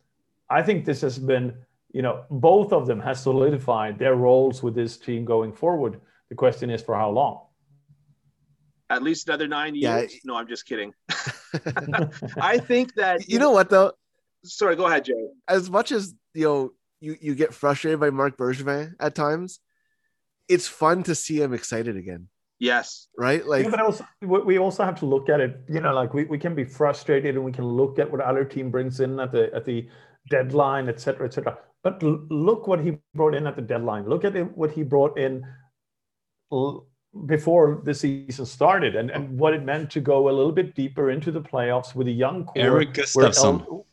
I 0.50 0.62
think 0.62 0.84
this 0.84 1.00
has 1.00 1.18
been, 1.18 1.54
you 1.92 2.02
know, 2.02 2.24
both 2.30 2.72
of 2.72 2.86
them 2.86 3.00
has 3.00 3.22
solidified 3.22 3.98
their 3.98 4.14
roles 4.14 4.62
with 4.62 4.74
this 4.74 4.96
team 4.96 5.24
going 5.24 5.52
forward. 5.52 6.00
The 6.28 6.34
question 6.34 6.70
is 6.70 6.82
for 6.82 6.94
how 6.94 7.10
long? 7.10 7.40
At 8.90 9.02
least 9.02 9.26
another 9.28 9.48
nine 9.48 9.74
years. 9.74 10.12
Yeah. 10.12 10.20
No, 10.24 10.36
I'm 10.36 10.46
just 10.46 10.66
kidding. 10.66 10.92
I 12.40 12.58
think 12.58 12.94
that 12.94 13.28
you 13.28 13.38
know 13.38 13.50
what 13.50 13.70
though. 13.70 13.92
Sorry, 14.44 14.76
go 14.76 14.86
ahead, 14.86 15.06
Joe. 15.06 15.30
As 15.48 15.70
much 15.70 15.90
as 15.90 16.14
you 16.34 16.44
know, 16.44 16.72
you 17.00 17.16
you 17.20 17.34
get 17.34 17.54
frustrated 17.54 17.98
by 17.98 18.10
Marc 18.10 18.36
Bergevin 18.36 18.94
at 19.00 19.14
times. 19.14 19.60
It's 20.48 20.68
fun 20.68 21.02
to 21.04 21.14
see 21.14 21.40
him 21.40 21.54
excited 21.54 21.96
again. 21.96 22.28
Yes. 22.64 23.08
Right. 23.18 23.46
Like, 23.46 23.64
yeah, 23.64 23.70
but 23.70 23.80
also, 23.80 24.06
we 24.22 24.58
also 24.58 24.84
have 24.84 24.98
to 25.00 25.06
look 25.06 25.28
at 25.28 25.40
it. 25.40 25.52
You 25.68 25.80
know, 25.80 25.92
like 25.92 26.14
we, 26.14 26.24
we 26.24 26.38
can 26.38 26.54
be 26.54 26.64
frustrated 26.64 27.36
and 27.36 27.44
we 27.44 27.52
can 27.52 27.66
look 27.66 27.98
at 27.98 28.10
what 28.10 28.20
other 28.20 28.44
team 28.44 28.70
brings 28.70 29.00
in 29.00 29.20
at 29.20 29.32
the 29.32 29.54
at 29.54 29.64
the 29.66 29.86
deadline, 30.30 30.88
et 30.88 30.98
cetera, 30.98 31.26
et 31.26 31.34
cetera. 31.34 31.58
But 31.82 32.02
look 32.02 32.66
what 32.66 32.80
he 32.80 32.98
brought 33.14 33.34
in 33.34 33.46
at 33.46 33.56
the 33.56 33.62
deadline. 33.62 34.08
Look 34.08 34.24
at 34.24 34.32
what 34.56 34.70
he 34.70 34.82
brought 34.82 35.18
in 35.18 35.44
before 37.26 37.82
the 37.84 37.92
season 37.92 38.46
started 38.46 38.96
and, 38.96 39.10
and 39.10 39.38
what 39.38 39.52
it 39.52 39.62
meant 39.62 39.90
to 39.90 40.00
go 40.00 40.30
a 40.30 40.34
little 40.38 40.52
bit 40.60 40.74
deeper 40.74 41.10
into 41.10 41.30
the 41.30 41.42
playoffs 41.42 41.94
with 41.94 42.08
a 42.08 42.16
young 42.24 42.46
core. 42.46 42.62
Erik 42.62 42.94
Gustafsson. 42.94 43.84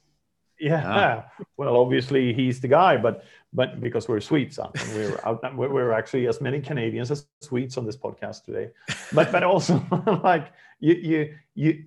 Yeah. 0.62 1.24
Well, 1.58 1.76
obviously 1.76 2.34
he's 2.34 2.62
the 2.62 2.67
guy, 2.67 2.97
but 2.97 3.26
but 3.54 3.82
because 3.82 4.08
we're 4.08 4.21
Swedes, 4.21 4.60
and 4.60 4.69
we're 4.95 5.19
out, 5.26 5.56
we're 5.58 5.91
actually 5.91 6.28
as 6.28 6.39
many 6.39 6.62
Canadians 6.62 7.12
as 7.12 7.26
Swedes 7.41 7.78
on 7.78 7.86
this 7.86 7.97
podcast 7.97 8.45
today. 8.45 8.69
But 9.12 9.32
but 9.32 9.43
also 9.43 9.84
like 10.24 10.54
you 10.80 10.93
you 10.93 11.36
you 11.56 11.84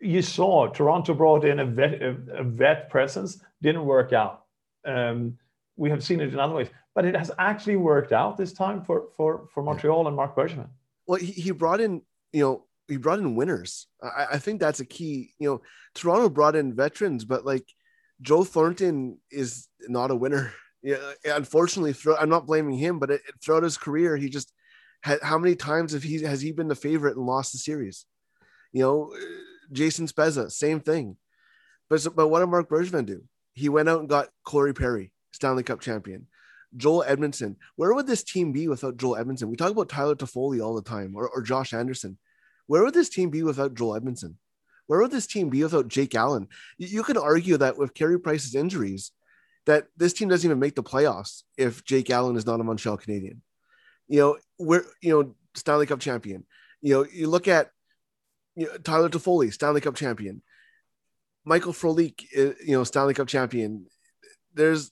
you 0.00 0.22
saw 0.22 0.66
Toronto 0.66 1.14
brought 1.14 1.44
in 1.44 1.60
a 1.60 1.64
vet 1.64 2.02
a, 2.02 2.42
vet 2.42 2.90
presence 2.90 3.40
didn't 3.62 3.84
work 3.84 4.12
out. 4.12 4.44
Um, 4.84 5.38
we 5.76 5.88
have 5.90 6.02
seen 6.02 6.20
it 6.20 6.32
in 6.32 6.40
other 6.40 6.54
ways, 6.54 6.68
but 6.94 7.04
it 7.04 7.14
has 7.16 7.30
actually 7.38 7.76
worked 7.76 8.12
out 8.12 8.36
this 8.36 8.52
time 8.52 8.82
for 8.82 9.08
for 9.16 9.48
for 9.54 9.62
Montreal 9.62 10.08
and 10.08 10.16
Marc 10.16 10.34
Bergevin. 10.34 10.68
Well, 11.06 11.20
he, 11.20 11.32
he 11.32 11.50
brought 11.52 11.80
in 11.80 12.02
you 12.32 12.42
know 12.42 12.64
he 12.88 12.96
brought 12.96 13.20
in 13.20 13.36
winners. 13.36 13.86
I, 14.02 14.26
I 14.32 14.38
think 14.38 14.58
that's 14.58 14.80
a 14.80 14.84
key. 14.84 15.34
You 15.38 15.48
know, 15.48 15.62
Toronto 15.94 16.28
brought 16.28 16.56
in 16.56 16.74
veterans, 16.74 17.24
but 17.24 17.44
like 17.44 17.66
Joe 18.20 18.44
Thornton 18.44 19.18
is 19.30 19.68
not 19.88 20.10
a 20.10 20.16
winner. 20.16 20.52
Yeah, 20.82 21.12
unfortunately, 21.24 21.94
I'm 22.18 22.28
not 22.28 22.46
blaming 22.46 22.78
him, 22.78 22.98
but 22.98 23.10
it, 23.10 23.20
throughout 23.42 23.64
his 23.64 23.76
career, 23.76 24.16
he 24.16 24.28
just 24.28 24.52
had 25.02 25.20
how 25.22 25.36
many 25.36 25.56
times 25.56 25.92
have 25.92 26.02
he 26.02 26.22
has 26.22 26.40
he 26.40 26.52
been 26.52 26.68
the 26.68 26.74
favorite 26.74 27.16
and 27.16 27.26
lost 27.26 27.52
the 27.52 27.58
series? 27.58 28.06
You 28.72 28.82
know, 28.82 29.14
Jason 29.72 30.06
Spezza, 30.06 30.50
same 30.50 30.80
thing. 30.80 31.16
But 31.88 32.06
but 32.14 32.28
what 32.28 32.40
did 32.40 32.46
Marc 32.46 32.68
Bergevin 32.68 33.06
do? 33.06 33.24
He 33.54 33.68
went 33.68 33.88
out 33.88 34.00
and 34.00 34.08
got 34.08 34.28
Corey 34.44 34.72
Perry, 34.72 35.12
Stanley 35.32 35.64
Cup 35.64 35.80
champion. 35.80 36.26
Joel 36.76 37.04
Edmundson. 37.08 37.56
Where 37.76 37.94
would 37.94 38.06
this 38.06 38.22
team 38.22 38.52
be 38.52 38.68
without 38.68 38.98
Joel 38.98 39.16
Edmundson? 39.16 39.48
We 39.48 39.56
talk 39.56 39.72
about 39.72 39.88
Tyler 39.88 40.14
Toffoli 40.14 40.62
all 40.62 40.74
the 40.74 40.82
time, 40.82 41.14
or, 41.16 41.28
or 41.28 41.42
Josh 41.42 41.72
Anderson. 41.72 42.18
Where 42.66 42.84
would 42.84 42.94
this 42.94 43.08
team 43.08 43.30
be 43.30 43.42
without 43.42 43.74
Joel 43.74 43.98
Edmundson? 43.98 44.34
Where 44.88 45.00
would 45.00 45.10
this 45.10 45.26
team 45.26 45.50
be 45.50 45.62
without 45.62 45.86
Jake 45.86 46.14
Allen? 46.14 46.48
You, 46.78 47.02
could 47.02 47.18
argue 47.18 47.58
that 47.58 47.78
with 47.78 47.94
Carey 47.94 48.18
Price's 48.18 48.54
injuries, 48.54 49.12
that 49.66 49.86
this 49.96 50.14
team 50.14 50.28
doesn't 50.28 50.48
even 50.48 50.58
make 50.58 50.74
the 50.74 50.82
playoffs 50.82 51.42
if 51.58 51.84
Jake 51.84 52.10
Allen 52.10 52.36
is 52.36 52.46
not 52.46 52.58
a 52.58 52.64
Montreal 52.64 52.96
Canadian. 52.96 53.42
You 54.08 54.18
know, 54.18 54.38
we're 54.58 54.84
you 55.02 55.10
know 55.10 55.34
Stanley 55.54 55.84
Cup 55.84 56.00
champion. 56.00 56.46
You 56.80 56.94
know, 56.94 57.06
you 57.12 57.28
look 57.28 57.46
at 57.46 57.70
you 58.56 58.66
know, 58.66 58.78
Tyler 58.78 59.10
Toffoli, 59.10 59.52
Stanley 59.52 59.82
Cup 59.82 59.94
champion. 59.94 60.42
Michael 61.44 61.74
Frolik, 61.74 62.24
uh, 62.36 62.54
you 62.64 62.72
know, 62.72 62.84
Stanley 62.84 63.12
Cup 63.12 63.28
champion. 63.28 63.86
There's 64.54 64.90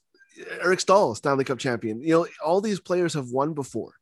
Eric 0.60 0.80
Staal, 0.80 1.14
Stanley 1.14 1.44
Cup 1.44 1.58
champion. 1.58 2.02
You 2.02 2.10
know, 2.10 2.26
all 2.44 2.60
these 2.60 2.80
players 2.80 3.14
have 3.14 3.30
won 3.30 3.54
before. 3.54 3.94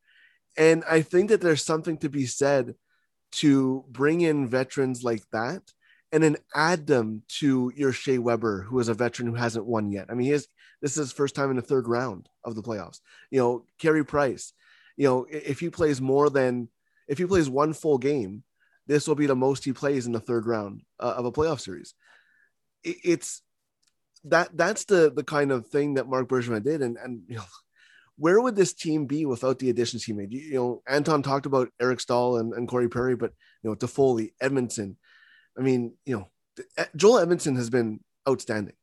And 0.56 0.82
I 0.90 1.02
think 1.02 1.30
that 1.30 1.40
there's 1.40 1.64
something 1.64 1.98
to 1.98 2.08
be 2.08 2.26
said 2.26 2.74
to 3.32 3.84
bring 3.88 4.20
in 4.20 4.48
veterans 4.48 5.02
like 5.04 5.22
that 5.32 5.62
and 6.14 6.22
then 6.22 6.36
add 6.54 6.86
them 6.86 7.22
to 7.40 7.72
your 7.74 7.92
Shea 7.92 8.18
Weber, 8.18 8.62
who 8.62 8.78
is 8.78 8.86
a 8.86 8.94
veteran 8.94 9.26
who 9.28 9.34
hasn't 9.34 9.66
won 9.66 9.90
yet. 9.90 10.06
I 10.08 10.14
mean, 10.14 10.28
he 10.28 10.32
is 10.32 10.46
this 10.80 10.92
is 10.92 11.08
his 11.08 11.12
first 11.12 11.34
time 11.34 11.50
in 11.50 11.56
the 11.56 11.62
third 11.62 11.88
round 11.88 12.28
of 12.44 12.54
the 12.54 12.62
playoffs. 12.62 13.00
You 13.32 13.40
know, 13.40 13.66
Carey 13.80 14.04
Price, 14.04 14.52
you 14.96 15.08
know, 15.08 15.26
if 15.28 15.58
he 15.58 15.70
plays 15.70 16.00
more 16.00 16.30
than 16.30 16.68
if 17.08 17.18
he 17.18 17.26
plays 17.26 17.50
one 17.50 17.72
full 17.72 17.98
game, 17.98 18.44
this 18.86 19.08
will 19.08 19.16
be 19.16 19.26
the 19.26 19.34
most 19.34 19.64
he 19.64 19.72
plays 19.72 20.06
in 20.06 20.12
the 20.12 20.20
third 20.20 20.46
round 20.46 20.82
uh, 21.00 21.14
of 21.16 21.24
a 21.24 21.32
playoff 21.32 21.58
series. 21.58 21.94
It, 22.84 22.96
it's 23.02 23.42
that 24.22 24.56
that's 24.56 24.84
the 24.84 25.12
the 25.12 25.24
kind 25.24 25.50
of 25.50 25.66
thing 25.66 25.94
that 25.94 26.08
Marc 26.08 26.28
Bergevin 26.28 26.62
did, 26.62 26.80
and 26.80 26.96
and 26.96 27.22
you 27.26 27.36
know, 27.38 27.44
where 28.18 28.40
would 28.40 28.54
this 28.54 28.72
team 28.72 29.06
be 29.06 29.26
without 29.26 29.58
the 29.58 29.68
additions 29.68 30.04
he 30.04 30.12
made? 30.12 30.32
You, 30.32 30.40
you 30.40 30.54
know, 30.54 30.82
Anton 30.86 31.24
talked 31.24 31.46
about 31.46 31.70
Eric 31.82 31.98
Staal 31.98 32.36
and, 32.36 32.52
and 32.52 32.68
Corey 32.68 32.88
Perry, 32.88 33.16
but 33.16 33.32
you 33.64 33.70
know, 33.70 33.74
Toffoli, 33.74 34.30
Edmundson. 34.40 34.94
I 35.58 35.62
mean, 35.62 35.94
you 36.04 36.16
know, 36.16 36.28
eh, 36.76 36.86
Joel 36.96 37.24
Edmundson 37.24 37.56
has 37.56 37.70
been 37.70 38.00
outstanding, 38.28 38.74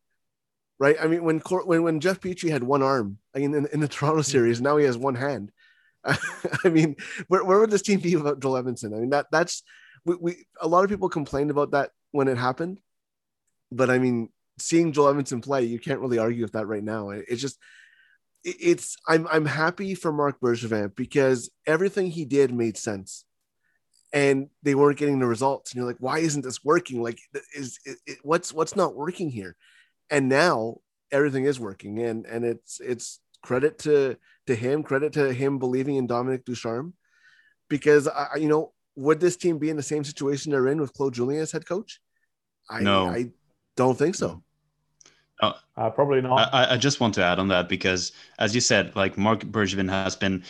right? 0.79 0.95
I 0.99 1.07
mean, 1.07 1.23
when 1.23 1.39
when 1.39 1.83
when 1.83 1.99
Jeff 1.99 2.19
Petry 2.19 2.49
had 2.49 2.63
one 2.63 2.81
arm, 2.81 3.17
I 3.35 3.39
mean, 3.39 3.53
in, 3.53 3.67
in 3.67 3.79
the 3.79 3.87
Toronto 3.89 4.21
series, 4.21 4.61
now 4.61 4.77
he 4.77 4.85
has 4.85 4.97
one 4.97 5.15
hand. 5.15 5.51
I 6.05 6.69
mean, 6.69 6.95
where, 7.27 7.43
where 7.43 7.59
would 7.59 7.69
this 7.69 7.83
team 7.83 7.99
be 7.99 8.15
without 8.15 8.39
Joel 8.39 8.61
Edmundson? 8.63 8.95
I 8.95 8.99
mean, 8.99 9.11
that 9.11 9.27
that's 9.31 9.63
we, 10.05 10.15
we 10.15 10.45
a 10.59 10.67
lot 10.67 10.83
of 10.83 10.89
people 10.89 11.09
complained 11.09 11.51
about 11.51 11.71
that 11.71 11.91
when 12.11 12.27
it 12.27 12.37
happened, 12.37 12.79
but 13.71 13.89
I 13.89 13.99
mean, 13.99 14.29
seeing 14.57 14.91
Joel 14.91 15.13
Edmundson 15.13 15.43
play, 15.43 15.63
you 15.63 15.79
can't 15.79 15.99
really 15.99 16.17
argue 16.17 16.43
with 16.43 16.53
that 16.53 16.67
right 16.67 16.83
now. 16.83 17.09
It's 17.09 17.41
just 17.41 17.57
it's 18.43 18.97
I'm 19.07 19.27
I'm 19.31 19.45
happy 19.45 19.95
for 19.95 20.11
Marc 20.11 20.39
Bergevin 20.39 20.95
because 20.95 21.51
everything 21.67 22.09
he 22.09 22.25
did 22.25 22.53
made 22.53 22.77
sense, 22.77 23.25
and 24.13 24.49
they 24.63 24.75
weren't 24.75 24.97
getting 24.97 25.19
the 25.19 25.25
results. 25.25 25.71
And 25.71 25.77
you're 25.77 25.87
like, 25.87 25.99
why 25.99 26.19
isn't 26.19 26.43
this 26.43 26.63
working? 26.63 27.01
Like, 27.01 27.19
is 27.55 27.79
it, 27.85 28.19
what's 28.23 28.53
what's 28.53 28.75
not 28.75 28.95
working 28.95 29.29
here? 29.29 29.55
And 30.09 30.27
now 30.27 30.77
everything 31.11 31.45
is 31.45 31.59
working, 31.59 31.99
and 31.99 32.25
and 32.25 32.45
it's 32.45 32.79
it's 32.79 33.19
credit 33.41 33.79
to 33.79 34.17
to 34.47 34.55
him, 34.55 34.83
credit 34.83 35.13
to 35.13 35.33
him 35.33 35.59
believing 35.59 35.95
in 35.95 36.07
Dominique 36.07 36.45
Ducharme, 36.45 36.93
because 37.69 38.07
I 38.07 38.35
you 38.37 38.47
know 38.47 38.73
would 38.95 39.19
this 39.19 39.37
team 39.37 39.57
be 39.57 39.69
in 39.69 39.77
the 39.77 39.83
same 39.83 40.03
situation 40.03 40.51
they're 40.51 40.67
in 40.67 40.81
with 40.81 40.93
Claude 40.93 41.13
Julien 41.13 41.41
as 41.41 41.51
head 41.51 41.65
coach? 41.65 42.01
I, 42.69 42.81
no, 42.81 43.07
I 43.07 43.31
don't 43.75 43.97
think 43.97 44.15
so. 44.15 44.43
Uh, 45.41 45.53
uh, 45.75 45.89
probably 45.89 46.21
not. 46.21 46.53
I, 46.53 46.73
I, 46.73 46.77
just 46.77 46.99
want 46.99 47.15
to 47.15 47.23
add 47.23 47.39
on 47.39 47.47
that 47.47 47.67
because, 47.67 48.11
as 48.37 48.53
you 48.53 48.61
said, 48.61 48.95
like 48.95 49.17
Marc 49.17 49.39
Bergevin 49.39 49.89
has 49.89 50.15
been, 50.15 50.43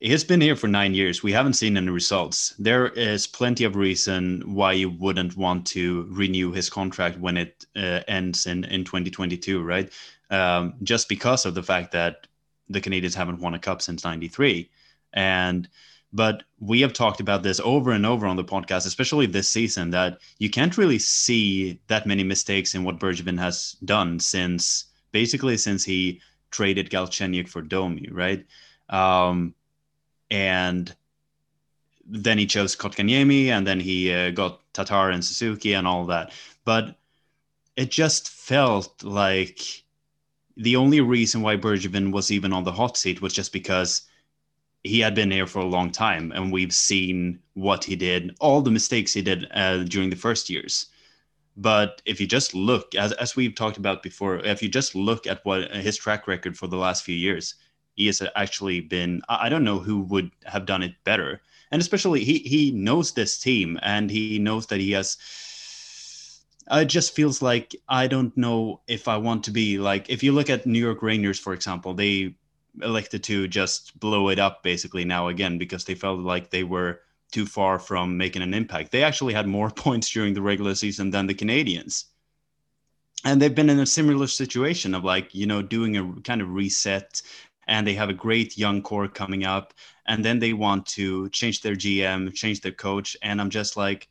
he's 0.00 0.24
been 0.24 0.40
here 0.40 0.56
for 0.56 0.68
nine 0.68 0.94
years. 0.94 1.22
We 1.22 1.32
haven't 1.32 1.54
seen 1.54 1.76
any 1.76 1.90
results. 1.90 2.54
There 2.58 2.88
is 2.88 3.26
plenty 3.26 3.64
of 3.64 3.76
reason 3.76 4.42
why 4.46 4.72
you 4.72 4.90
wouldn't 4.90 5.36
want 5.36 5.66
to 5.68 6.06
renew 6.10 6.52
his 6.52 6.70
contract 6.70 7.18
when 7.18 7.36
it 7.36 7.66
uh, 7.76 8.00
ends 8.08 8.46
in 8.46 8.64
in 8.64 8.84
2022, 8.84 9.62
right? 9.62 9.92
Um, 10.30 10.74
just 10.82 11.08
because 11.08 11.46
of 11.46 11.54
the 11.54 11.62
fact 11.62 11.92
that 11.92 12.26
the 12.68 12.80
Canadiens 12.80 13.14
haven't 13.14 13.40
won 13.40 13.54
a 13.54 13.58
cup 13.58 13.82
since 13.82 14.04
'93, 14.04 14.70
and 15.14 15.68
but 16.12 16.44
we 16.58 16.80
have 16.80 16.92
talked 16.92 17.20
about 17.20 17.42
this 17.42 17.60
over 17.60 17.92
and 17.92 18.06
over 18.06 18.26
on 18.26 18.36
the 18.36 18.44
podcast, 18.44 18.86
especially 18.86 19.26
this 19.26 19.48
season, 19.48 19.90
that 19.90 20.18
you 20.38 20.48
can't 20.48 20.78
really 20.78 20.98
see 20.98 21.80
that 21.88 22.06
many 22.06 22.24
mistakes 22.24 22.74
in 22.74 22.84
what 22.84 22.98
Bergevin 22.98 23.38
has 23.38 23.72
done 23.84 24.18
since 24.18 24.86
basically 25.12 25.56
since 25.56 25.84
he 25.84 26.20
traded 26.50 26.90
Galchenyuk 26.90 27.48
for 27.48 27.62
Domi, 27.62 28.08
right? 28.10 28.46
Um, 28.88 29.54
and 30.30 30.94
then 32.06 32.38
he 32.38 32.46
chose 32.46 32.76
Kotkaniemi, 32.76 33.48
and 33.48 33.66
then 33.66 33.80
he 33.80 34.12
uh, 34.12 34.30
got 34.30 34.60
Tatar 34.72 35.10
and 35.10 35.24
Suzuki 35.24 35.74
and 35.74 35.86
all 35.86 36.06
that. 36.06 36.32
But 36.64 36.96
it 37.76 37.90
just 37.90 38.30
felt 38.30 39.04
like 39.04 39.84
the 40.56 40.76
only 40.76 41.00
reason 41.00 41.42
why 41.42 41.56
Bergevin 41.56 42.12
was 42.12 42.30
even 42.30 42.52
on 42.52 42.64
the 42.64 42.72
hot 42.72 42.96
seat 42.96 43.22
was 43.22 43.32
just 43.32 43.52
because 43.52 44.02
he 44.84 45.00
had 45.00 45.14
been 45.14 45.30
here 45.30 45.46
for 45.46 45.60
a 45.60 45.66
long 45.66 45.90
time, 45.90 46.32
and 46.32 46.52
we've 46.52 46.74
seen 46.74 47.38
what 47.54 47.84
he 47.84 47.96
did, 47.96 48.34
all 48.40 48.62
the 48.62 48.70
mistakes 48.70 49.12
he 49.12 49.22
did 49.22 49.46
uh, 49.52 49.84
during 49.84 50.10
the 50.10 50.16
first 50.16 50.48
years. 50.48 50.86
But 51.56 52.00
if 52.04 52.20
you 52.20 52.26
just 52.26 52.54
look, 52.54 52.94
as, 52.94 53.12
as 53.12 53.34
we've 53.34 53.54
talked 53.54 53.78
about 53.78 54.02
before, 54.02 54.38
if 54.38 54.62
you 54.62 54.68
just 54.68 54.94
look 54.94 55.26
at 55.26 55.44
what 55.44 55.70
his 55.72 55.96
track 55.96 56.28
record 56.28 56.56
for 56.56 56.68
the 56.68 56.76
last 56.76 57.04
few 57.04 57.16
years, 57.16 57.56
he 57.98 58.06
has 58.06 58.22
actually 58.36 58.80
been. 58.80 59.20
I 59.28 59.48
don't 59.48 59.64
know 59.64 59.80
who 59.80 60.00
would 60.02 60.30
have 60.44 60.66
done 60.66 60.82
it 60.82 60.94
better, 61.04 61.42
and 61.72 61.82
especially 61.82 62.24
he 62.24 62.38
he 62.38 62.70
knows 62.70 63.12
this 63.12 63.38
team, 63.38 63.78
and 63.82 64.10
he 64.10 64.38
knows 64.38 64.66
that 64.68 64.80
he 64.80 64.92
has. 64.92 65.18
Uh, 66.70 66.80
it 66.82 66.86
just 66.86 67.14
feels 67.14 67.42
like 67.42 67.74
I 67.88 68.06
don't 68.06 68.36
know 68.36 68.80
if 68.86 69.08
I 69.08 69.16
want 69.16 69.44
to 69.44 69.50
be 69.50 69.78
like 69.78 70.08
if 70.08 70.22
you 70.22 70.32
look 70.32 70.48
at 70.48 70.64
New 70.64 70.78
York 70.78 71.02
Rangers, 71.02 71.40
for 71.40 71.52
example, 71.52 71.92
they 71.92 72.34
elected 72.82 73.24
to 73.24 73.48
just 73.48 73.98
blow 73.98 74.28
it 74.28 74.38
up 74.38 74.62
basically 74.62 75.04
now 75.04 75.28
again 75.28 75.58
because 75.58 75.84
they 75.84 75.94
felt 75.96 76.20
like 76.20 76.50
they 76.50 76.62
were 76.62 77.00
too 77.32 77.46
far 77.46 77.80
from 77.80 78.16
making 78.16 78.42
an 78.42 78.54
impact. 78.54 78.92
They 78.92 79.02
actually 79.02 79.34
had 79.34 79.48
more 79.48 79.70
points 79.84 80.10
during 80.10 80.34
the 80.34 80.42
regular 80.42 80.74
season 80.76 81.10
than 81.10 81.26
the 81.26 81.34
Canadiens. 81.34 82.04
And 83.24 83.42
they've 83.42 83.54
been 83.54 83.70
in 83.70 83.80
a 83.80 83.86
similar 83.86 84.28
situation 84.28 84.94
of 84.94 85.04
like, 85.04 85.34
you 85.34 85.46
know, 85.46 85.60
doing 85.60 85.96
a 85.96 86.20
kind 86.22 86.40
of 86.40 86.52
reset 86.52 87.20
and 87.68 87.86
they 87.86 87.94
have 87.94 88.08
a 88.08 88.14
great 88.14 88.58
young 88.58 88.82
core 88.82 89.08
coming 89.08 89.44
up 89.44 89.74
and 90.06 90.24
then 90.24 90.38
they 90.38 90.52
want 90.52 90.86
to 90.86 91.28
change 91.30 91.60
their 91.60 91.76
GM, 91.76 92.34
change 92.34 92.60
their 92.60 92.72
coach 92.72 93.16
and 93.22 93.40
I'm 93.40 93.50
just 93.50 93.76
like 93.76 94.08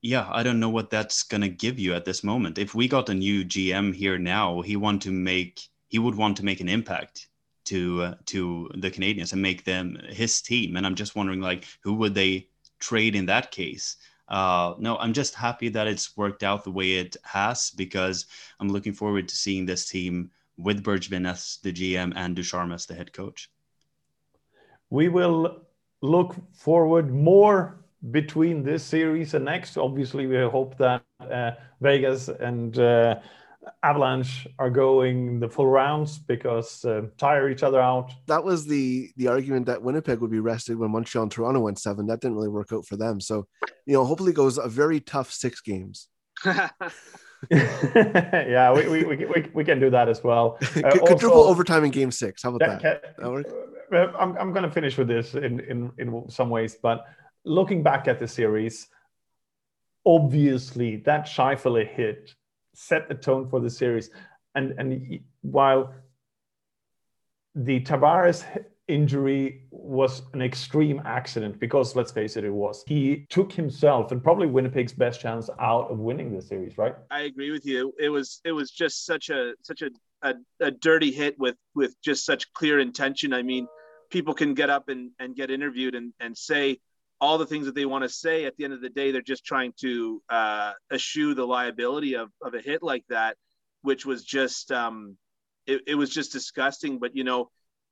yeah, 0.00 0.28
I 0.30 0.42
don't 0.42 0.60
know 0.60 0.68
what 0.68 0.90
that's 0.90 1.24
going 1.24 1.40
to 1.40 1.48
give 1.48 1.78
you 1.78 1.94
at 1.94 2.04
this 2.04 2.22
moment. 2.22 2.58
If 2.58 2.74
we 2.74 2.86
got 2.86 3.08
a 3.08 3.14
new 3.14 3.44
GM 3.44 3.94
here 3.94 4.18
now, 4.18 4.60
he 4.60 4.76
want 4.76 5.02
to 5.02 5.10
make 5.10 5.60
he 5.88 5.98
would 5.98 6.14
want 6.14 6.36
to 6.36 6.44
make 6.44 6.60
an 6.60 6.68
impact 6.68 7.28
to 7.64 8.02
uh, 8.02 8.14
to 8.26 8.70
the 8.76 8.90
Canadiens 8.90 9.32
and 9.32 9.42
make 9.42 9.64
them 9.64 9.98
his 10.08 10.40
team. 10.40 10.76
And 10.76 10.86
I'm 10.86 10.94
just 10.94 11.16
wondering, 11.16 11.40
like, 11.40 11.66
who 11.82 11.94
would 11.94 12.14
they 12.14 12.48
trade 12.78 13.16
in 13.16 13.26
that 13.26 13.50
case? 13.50 13.96
Uh, 14.28 14.74
no, 14.78 14.98
I'm 14.98 15.12
just 15.12 15.34
happy 15.34 15.68
that 15.70 15.86
it's 15.86 16.16
worked 16.16 16.42
out 16.42 16.62
the 16.62 16.70
way 16.70 16.94
it 16.94 17.16
has 17.24 17.70
because 17.70 18.26
I'm 18.60 18.68
looking 18.68 18.92
forward 18.92 19.28
to 19.28 19.36
seeing 19.36 19.66
this 19.66 19.88
team 19.88 20.30
with 20.58 20.82
Bergevin 20.82 21.26
as 21.28 21.58
the 21.62 21.72
GM 21.72 22.12
and 22.16 22.34
Ducharme 22.34 22.72
as 22.72 22.86
the 22.86 22.94
head 22.94 23.12
coach. 23.12 23.50
We 24.90 25.08
will 25.08 25.62
look 26.02 26.34
forward 26.52 27.12
more 27.12 27.78
between 28.10 28.62
this 28.62 28.84
series 28.84 29.34
and 29.34 29.44
next. 29.44 29.76
Obviously, 29.76 30.26
we 30.26 30.36
hope 30.38 30.76
that 30.78 31.02
uh, 31.20 31.52
Vegas 31.80 32.28
and 32.28 32.78
uh, 32.78 33.16
Avalanche 33.82 34.46
are 34.58 34.70
going 34.70 35.40
the 35.40 35.48
full 35.48 35.66
rounds 35.66 36.18
because 36.18 36.84
uh, 36.84 37.02
tire 37.18 37.50
each 37.50 37.62
other 37.62 37.80
out. 37.80 38.12
That 38.26 38.44
was 38.44 38.66
the 38.66 39.10
the 39.16 39.28
argument 39.28 39.66
that 39.66 39.82
Winnipeg 39.82 40.20
would 40.20 40.30
be 40.30 40.40
rested 40.40 40.78
when 40.78 40.90
Montreal 40.90 41.24
and 41.24 41.32
Toronto 41.32 41.60
went 41.60 41.78
seven. 41.78 42.06
That 42.06 42.20
didn't 42.20 42.36
really 42.36 42.48
work 42.48 42.72
out 42.72 42.86
for 42.86 42.96
them. 42.96 43.20
So, 43.20 43.46
you 43.86 43.94
know, 43.94 44.04
hopefully 44.04 44.32
goes 44.32 44.58
a 44.58 44.68
very 44.68 45.00
tough 45.00 45.30
six 45.30 45.60
games. 45.60 46.08
yeah, 47.50 48.72
we, 48.72 48.88
we, 48.88 49.04
we, 49.04 49.46
we, 49.54 49.64
can 49.64 49.78
do 49.78 49.90
that 49.90 50.08
as 50.08 50.24
well. 50.24 50.58
Uh, 50.84 50.90
Quadruple 50.98 51.44
overtime 51.44 51.84
in 51.84 51.90
game 51.90 52.10
six. 52.10 52.42
How 52.42 52.54
about 52.54 52.82
that? 52.82 53.16
that 53.16 53.24
uh, 53.24 54.12
I'm, 54.18 54.36
I'm 54.36 54.52
going 54.52 54.64
to 54.64 54.70
finish 54.70 54.98
with 54.98 55.08
this 55.08 55.34
in, 55.34 55.60
in, 55.60 55.92
in 55.98 56.24
some 56.28 56.50
ways, 56.50 56.76
but 56.82 57.04
looking 57.44 57.82
back 57.82 58.08
at 58.08 58.18
the 58.18 58.26
series, 58.26 58.88
obviously 60.04 60.96
that 60.96 61.26
Scheifele 61.26 61.86
hit 61.86 62.34
set 62.74 63.08
the 63.08 63.14
tone 63.14 63.48
for 63.48 63.60
the 63.60 63.70
series. 63.70 64.10
And 64.54 64.72
and 64.78 65.20
while 65.42 65.94
the 67.54 67.80
Tavares 67.80 68.44
injury 68.88 69.62
was 69.70 70.22
an 70.32 70.42
extreme 70.42 71.00
accident 71.04 71.60
because 71.60 71.94
let's 71.94 72.10
face 72.10 72.36
it, 72.36 72.44
it 72.44 72.52
was. 72.52 72.84
He 72.86 73.26
took 73.28 73.52
himself 73.52 74.12
and 74.12 74.22
probably 74.22 74.46
Winnipeg's 74.46 74.92
best 74.92 75.20
chance 75.20 75.48
out 75.60 75.90
of 75.90 75.98
winning 75.98 76.34
the 76.34 76.42
series, 76.42 76.78
right? 76.78 76.94
I 77.10 77.20
agree 77.20 77.50
with 77.50 77.66
you. 77.66 77.92
It 77.98 78.08
was 78.08 78.40
it 78.44 78.52
was 78.52 78.70
just 78.70 79.06
such 79.06 79.30
a 79.30 79.54
such 79.62 79.82
a 79.82 79.90
a, 80.22 80.34
a 80.60 80.70
dirty 80.70 81.12
hit 81.12 81.38
with 81.38 81.56
with 81.74 81.94
just 82.02 82.24
such 82.24 82.52
clear 82.52 82.80
intention. 82.80 83.32
I 83.32 83.42
mean, 83.42 83.68
people 84.10 84.34
can 84.34 84.54
get 84.54 84.70
up 84.70 84.88
and, 84.88 85.10
and 85.18 85.36
get 85.36 85.50
interviewed 85.50 85.94
and, 85.94 86.12
and 86.20 86.36
say 86.36 86.78
all 87.20 87.38
the 87.38 87.46
things 87.46 87.66
that 87.66 87.74
they 87.74 87.84
want 87.84 88.04
to 88.04 88.08
say 88.08 88.44
at 88.44 88.56
the 88.56 88.64
end 88.64 88.72
of 88.72 88.80
the 88.80 88.88
day 88.88 89.10
they're 89.10 89.20
just 89.20 89.44
trying 89.44 89.72
to 89.80 90.22
uh, 90.28 90.72
eschew 90.92 91.34
the 91.34 91.44
liability 91.44 92.14
of, 92.14 92.30
of 92.42 92.54
a 92.54 92.60
hit 92.60 92.82
like 92.82 93.04
that 93.08 93.36
which 93.82 94.06
was 94.06 94.24
just 94.24 94.70
um, 94.72 95.16
it, 95.66 95.82
it 95.86 95.94
was 95.94 96.10
just 96.10 96.32
disgusting 96.32 96.98
but 96.98 97.16
you 97.16 97.24
know 97.24 97.50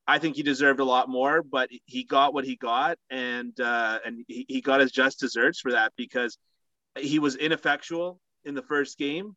I 0.08 0.18
think 0.18 0.36
he 0.36 0.42
deserved 0.42 0.80
a 0.80 0.84
lot 0.84 1.08
more, 1.08 1.42
but 1.42 1.68
he 1.84 2.04
got 2.04 2.32
what 2.32 2.44
he 2.44 2.56
got, 2.56 2.98
and 3.10 3.58
uh, 3.60 3.98
and 4.04 4.24
he, 4.28 4.46
he 4.48 4.60
got 4.60 4.80
his 4.80 4.92
just 4.92 5.18
desserts 5.18 5.60
for 5.60 5.72
that 5.72 5.92
because 5.96 6.38
he 6.98 7.18
was 7.18 7.34
ineffectual 7.36 8.20
in 8.44 8.54
the 8.54 8.62
first 8.62 8.98
game, 8.98 9.34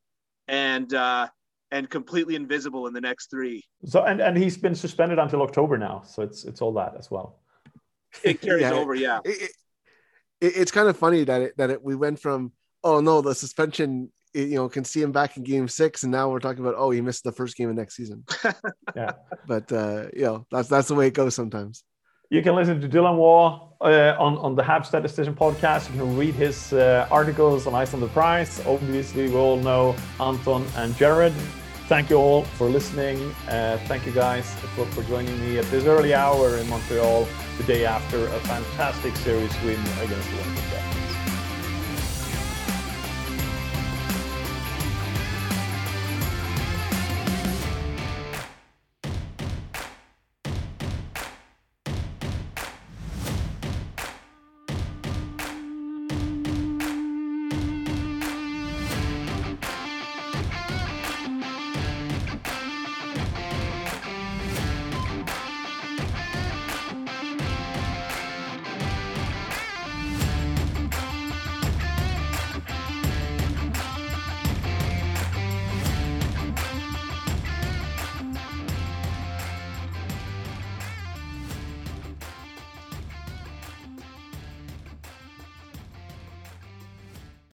and 0.47 0.93
uh, 0.93 1.27
and 1.71 1.89
completely 1.89 2.35
invisible 2.35 2.87
in 2.87 2.93
the 2.93 3.01
next 3.01 3.31
three. 3.31 3.63
So 3.85 4.03
and 4.03 4.21
and 4.21 4.37
he's 4.37 4.57
been 4.57 4.75
suspended 4.75 5.17
until 5.17 5.41
October 5.41 5.77
now, 5.77 6.03
so 6.05 6.21
it's 6.21 6.45
it's 6.45 6.61
all 6.61 6.73
that 6.73 6.93
as 6.97 7.09
well. 7.09 7.39
It 8.23 8.41
carries 8.41 8.61
yeah, 8.61 8.73
over, 8.73 8.95
yeah. 8.95 9.19
It, 9.23 9.51
it, 10.41 10.53
it's 10.55 10.71
kind 10.71 10.87
of 10.87 10.97
funny 10.97 11.23
that 11.23 11.41
it, 11.41 11.57
that 11.57 11.69
it, 11.69 11.83
we 11.83 11.95
went 11.95 12.19
from 12.19 12.51
oh 12.83 13.01
no 13.01 13.21
the 13.21 13.35
suspension 13.35 14.11
you 14.33 14.55
know 14.55 14.69
can 14.69 14.83
see 14.83 15.01
him 15.01 15.11
back 15.11 15.37
in 15.37 15.43
game 15.43 15.67
six 15.67 16.03
and 16.03 16.11
now 16.11 16.29
we're 16.29 16.39
talking 16.39 16.59
about 16.59 16.75
oh 16.77 16.91
he 16.91 17.01
missed 17.01 17.23
the 17.23 17.31
first 17.31 17.55
game 17.55 17.69
of 17.69 17.75
next 17.75 17.95
season 17.95 18.23
yeah 18.95 19.13
but 19.47 19.71
uh 19.71 20.05
you 20.13 20.23
know 20.23 20.45
that's 20.51 20.69
that's 20.69 20.87
the 20.87 20.95
way 20.95 21.07
it 21.07 21.13
goes 21.13 21.35
sometimes 21.35 21.83
you 22.31 22.43
can 22.43 22.55
listen 22.55 22.79
to 22.79 22.87
Dylan 22.87 23.17
Waugh 23.17 23.71
uh, 23.81 24.15
on, 24.19 24.37
on 24.37 24.55
the 24.55 24.61
Habs 24.61 24.85
Statistician 24.85 25.33
podcast. 25.33 25.91
You 25.91 25.99
can 25.99 26.15
read 26.15 26.35
his 26.35 26.73
uh, 26.73 27.07
articles 27.09 27.65
on 27.65 27.73
Eyes 27.73 27.91
on 27.95 28.01
the 28.01 28.07
Prize. 28.09 28.63
Obviously, 28.67 29.29
we 29.29 29.35
all 29.35 29.57
know 29.57 29.95
Anton 30.19 30.63
and 30.75 30.95
Jared. 30.95 31.33
Thank 31.87 32.11
you 32.11 32.17
all 32.17 32.43
for 32.43 32.69
listening. 32.69 33.33
Uh, 33.47 33.79
thank 33.85 34.05
you 34.05 34.11
guys 34.11 34.53
for, 34.75 34.85
for 34.85 35.01
joining 35.09 35.39
me 35.41 35.57
at 35.57 35.65
this 35.71 35.85
early 35.85 36.13
hour 36.13 36.55
in 36.57 36.69
Montreal, 36.69 37.27
the 37.57 37.63
day 37.63 37.83
after 37.83 38.23
a 38.23 38.39
fantastic 38.41 39.15
series 39.15 39.51
win 39.63 39.79
against 40.03 40.29
the 40.29 40.35
Winnipeg 40.35 40.98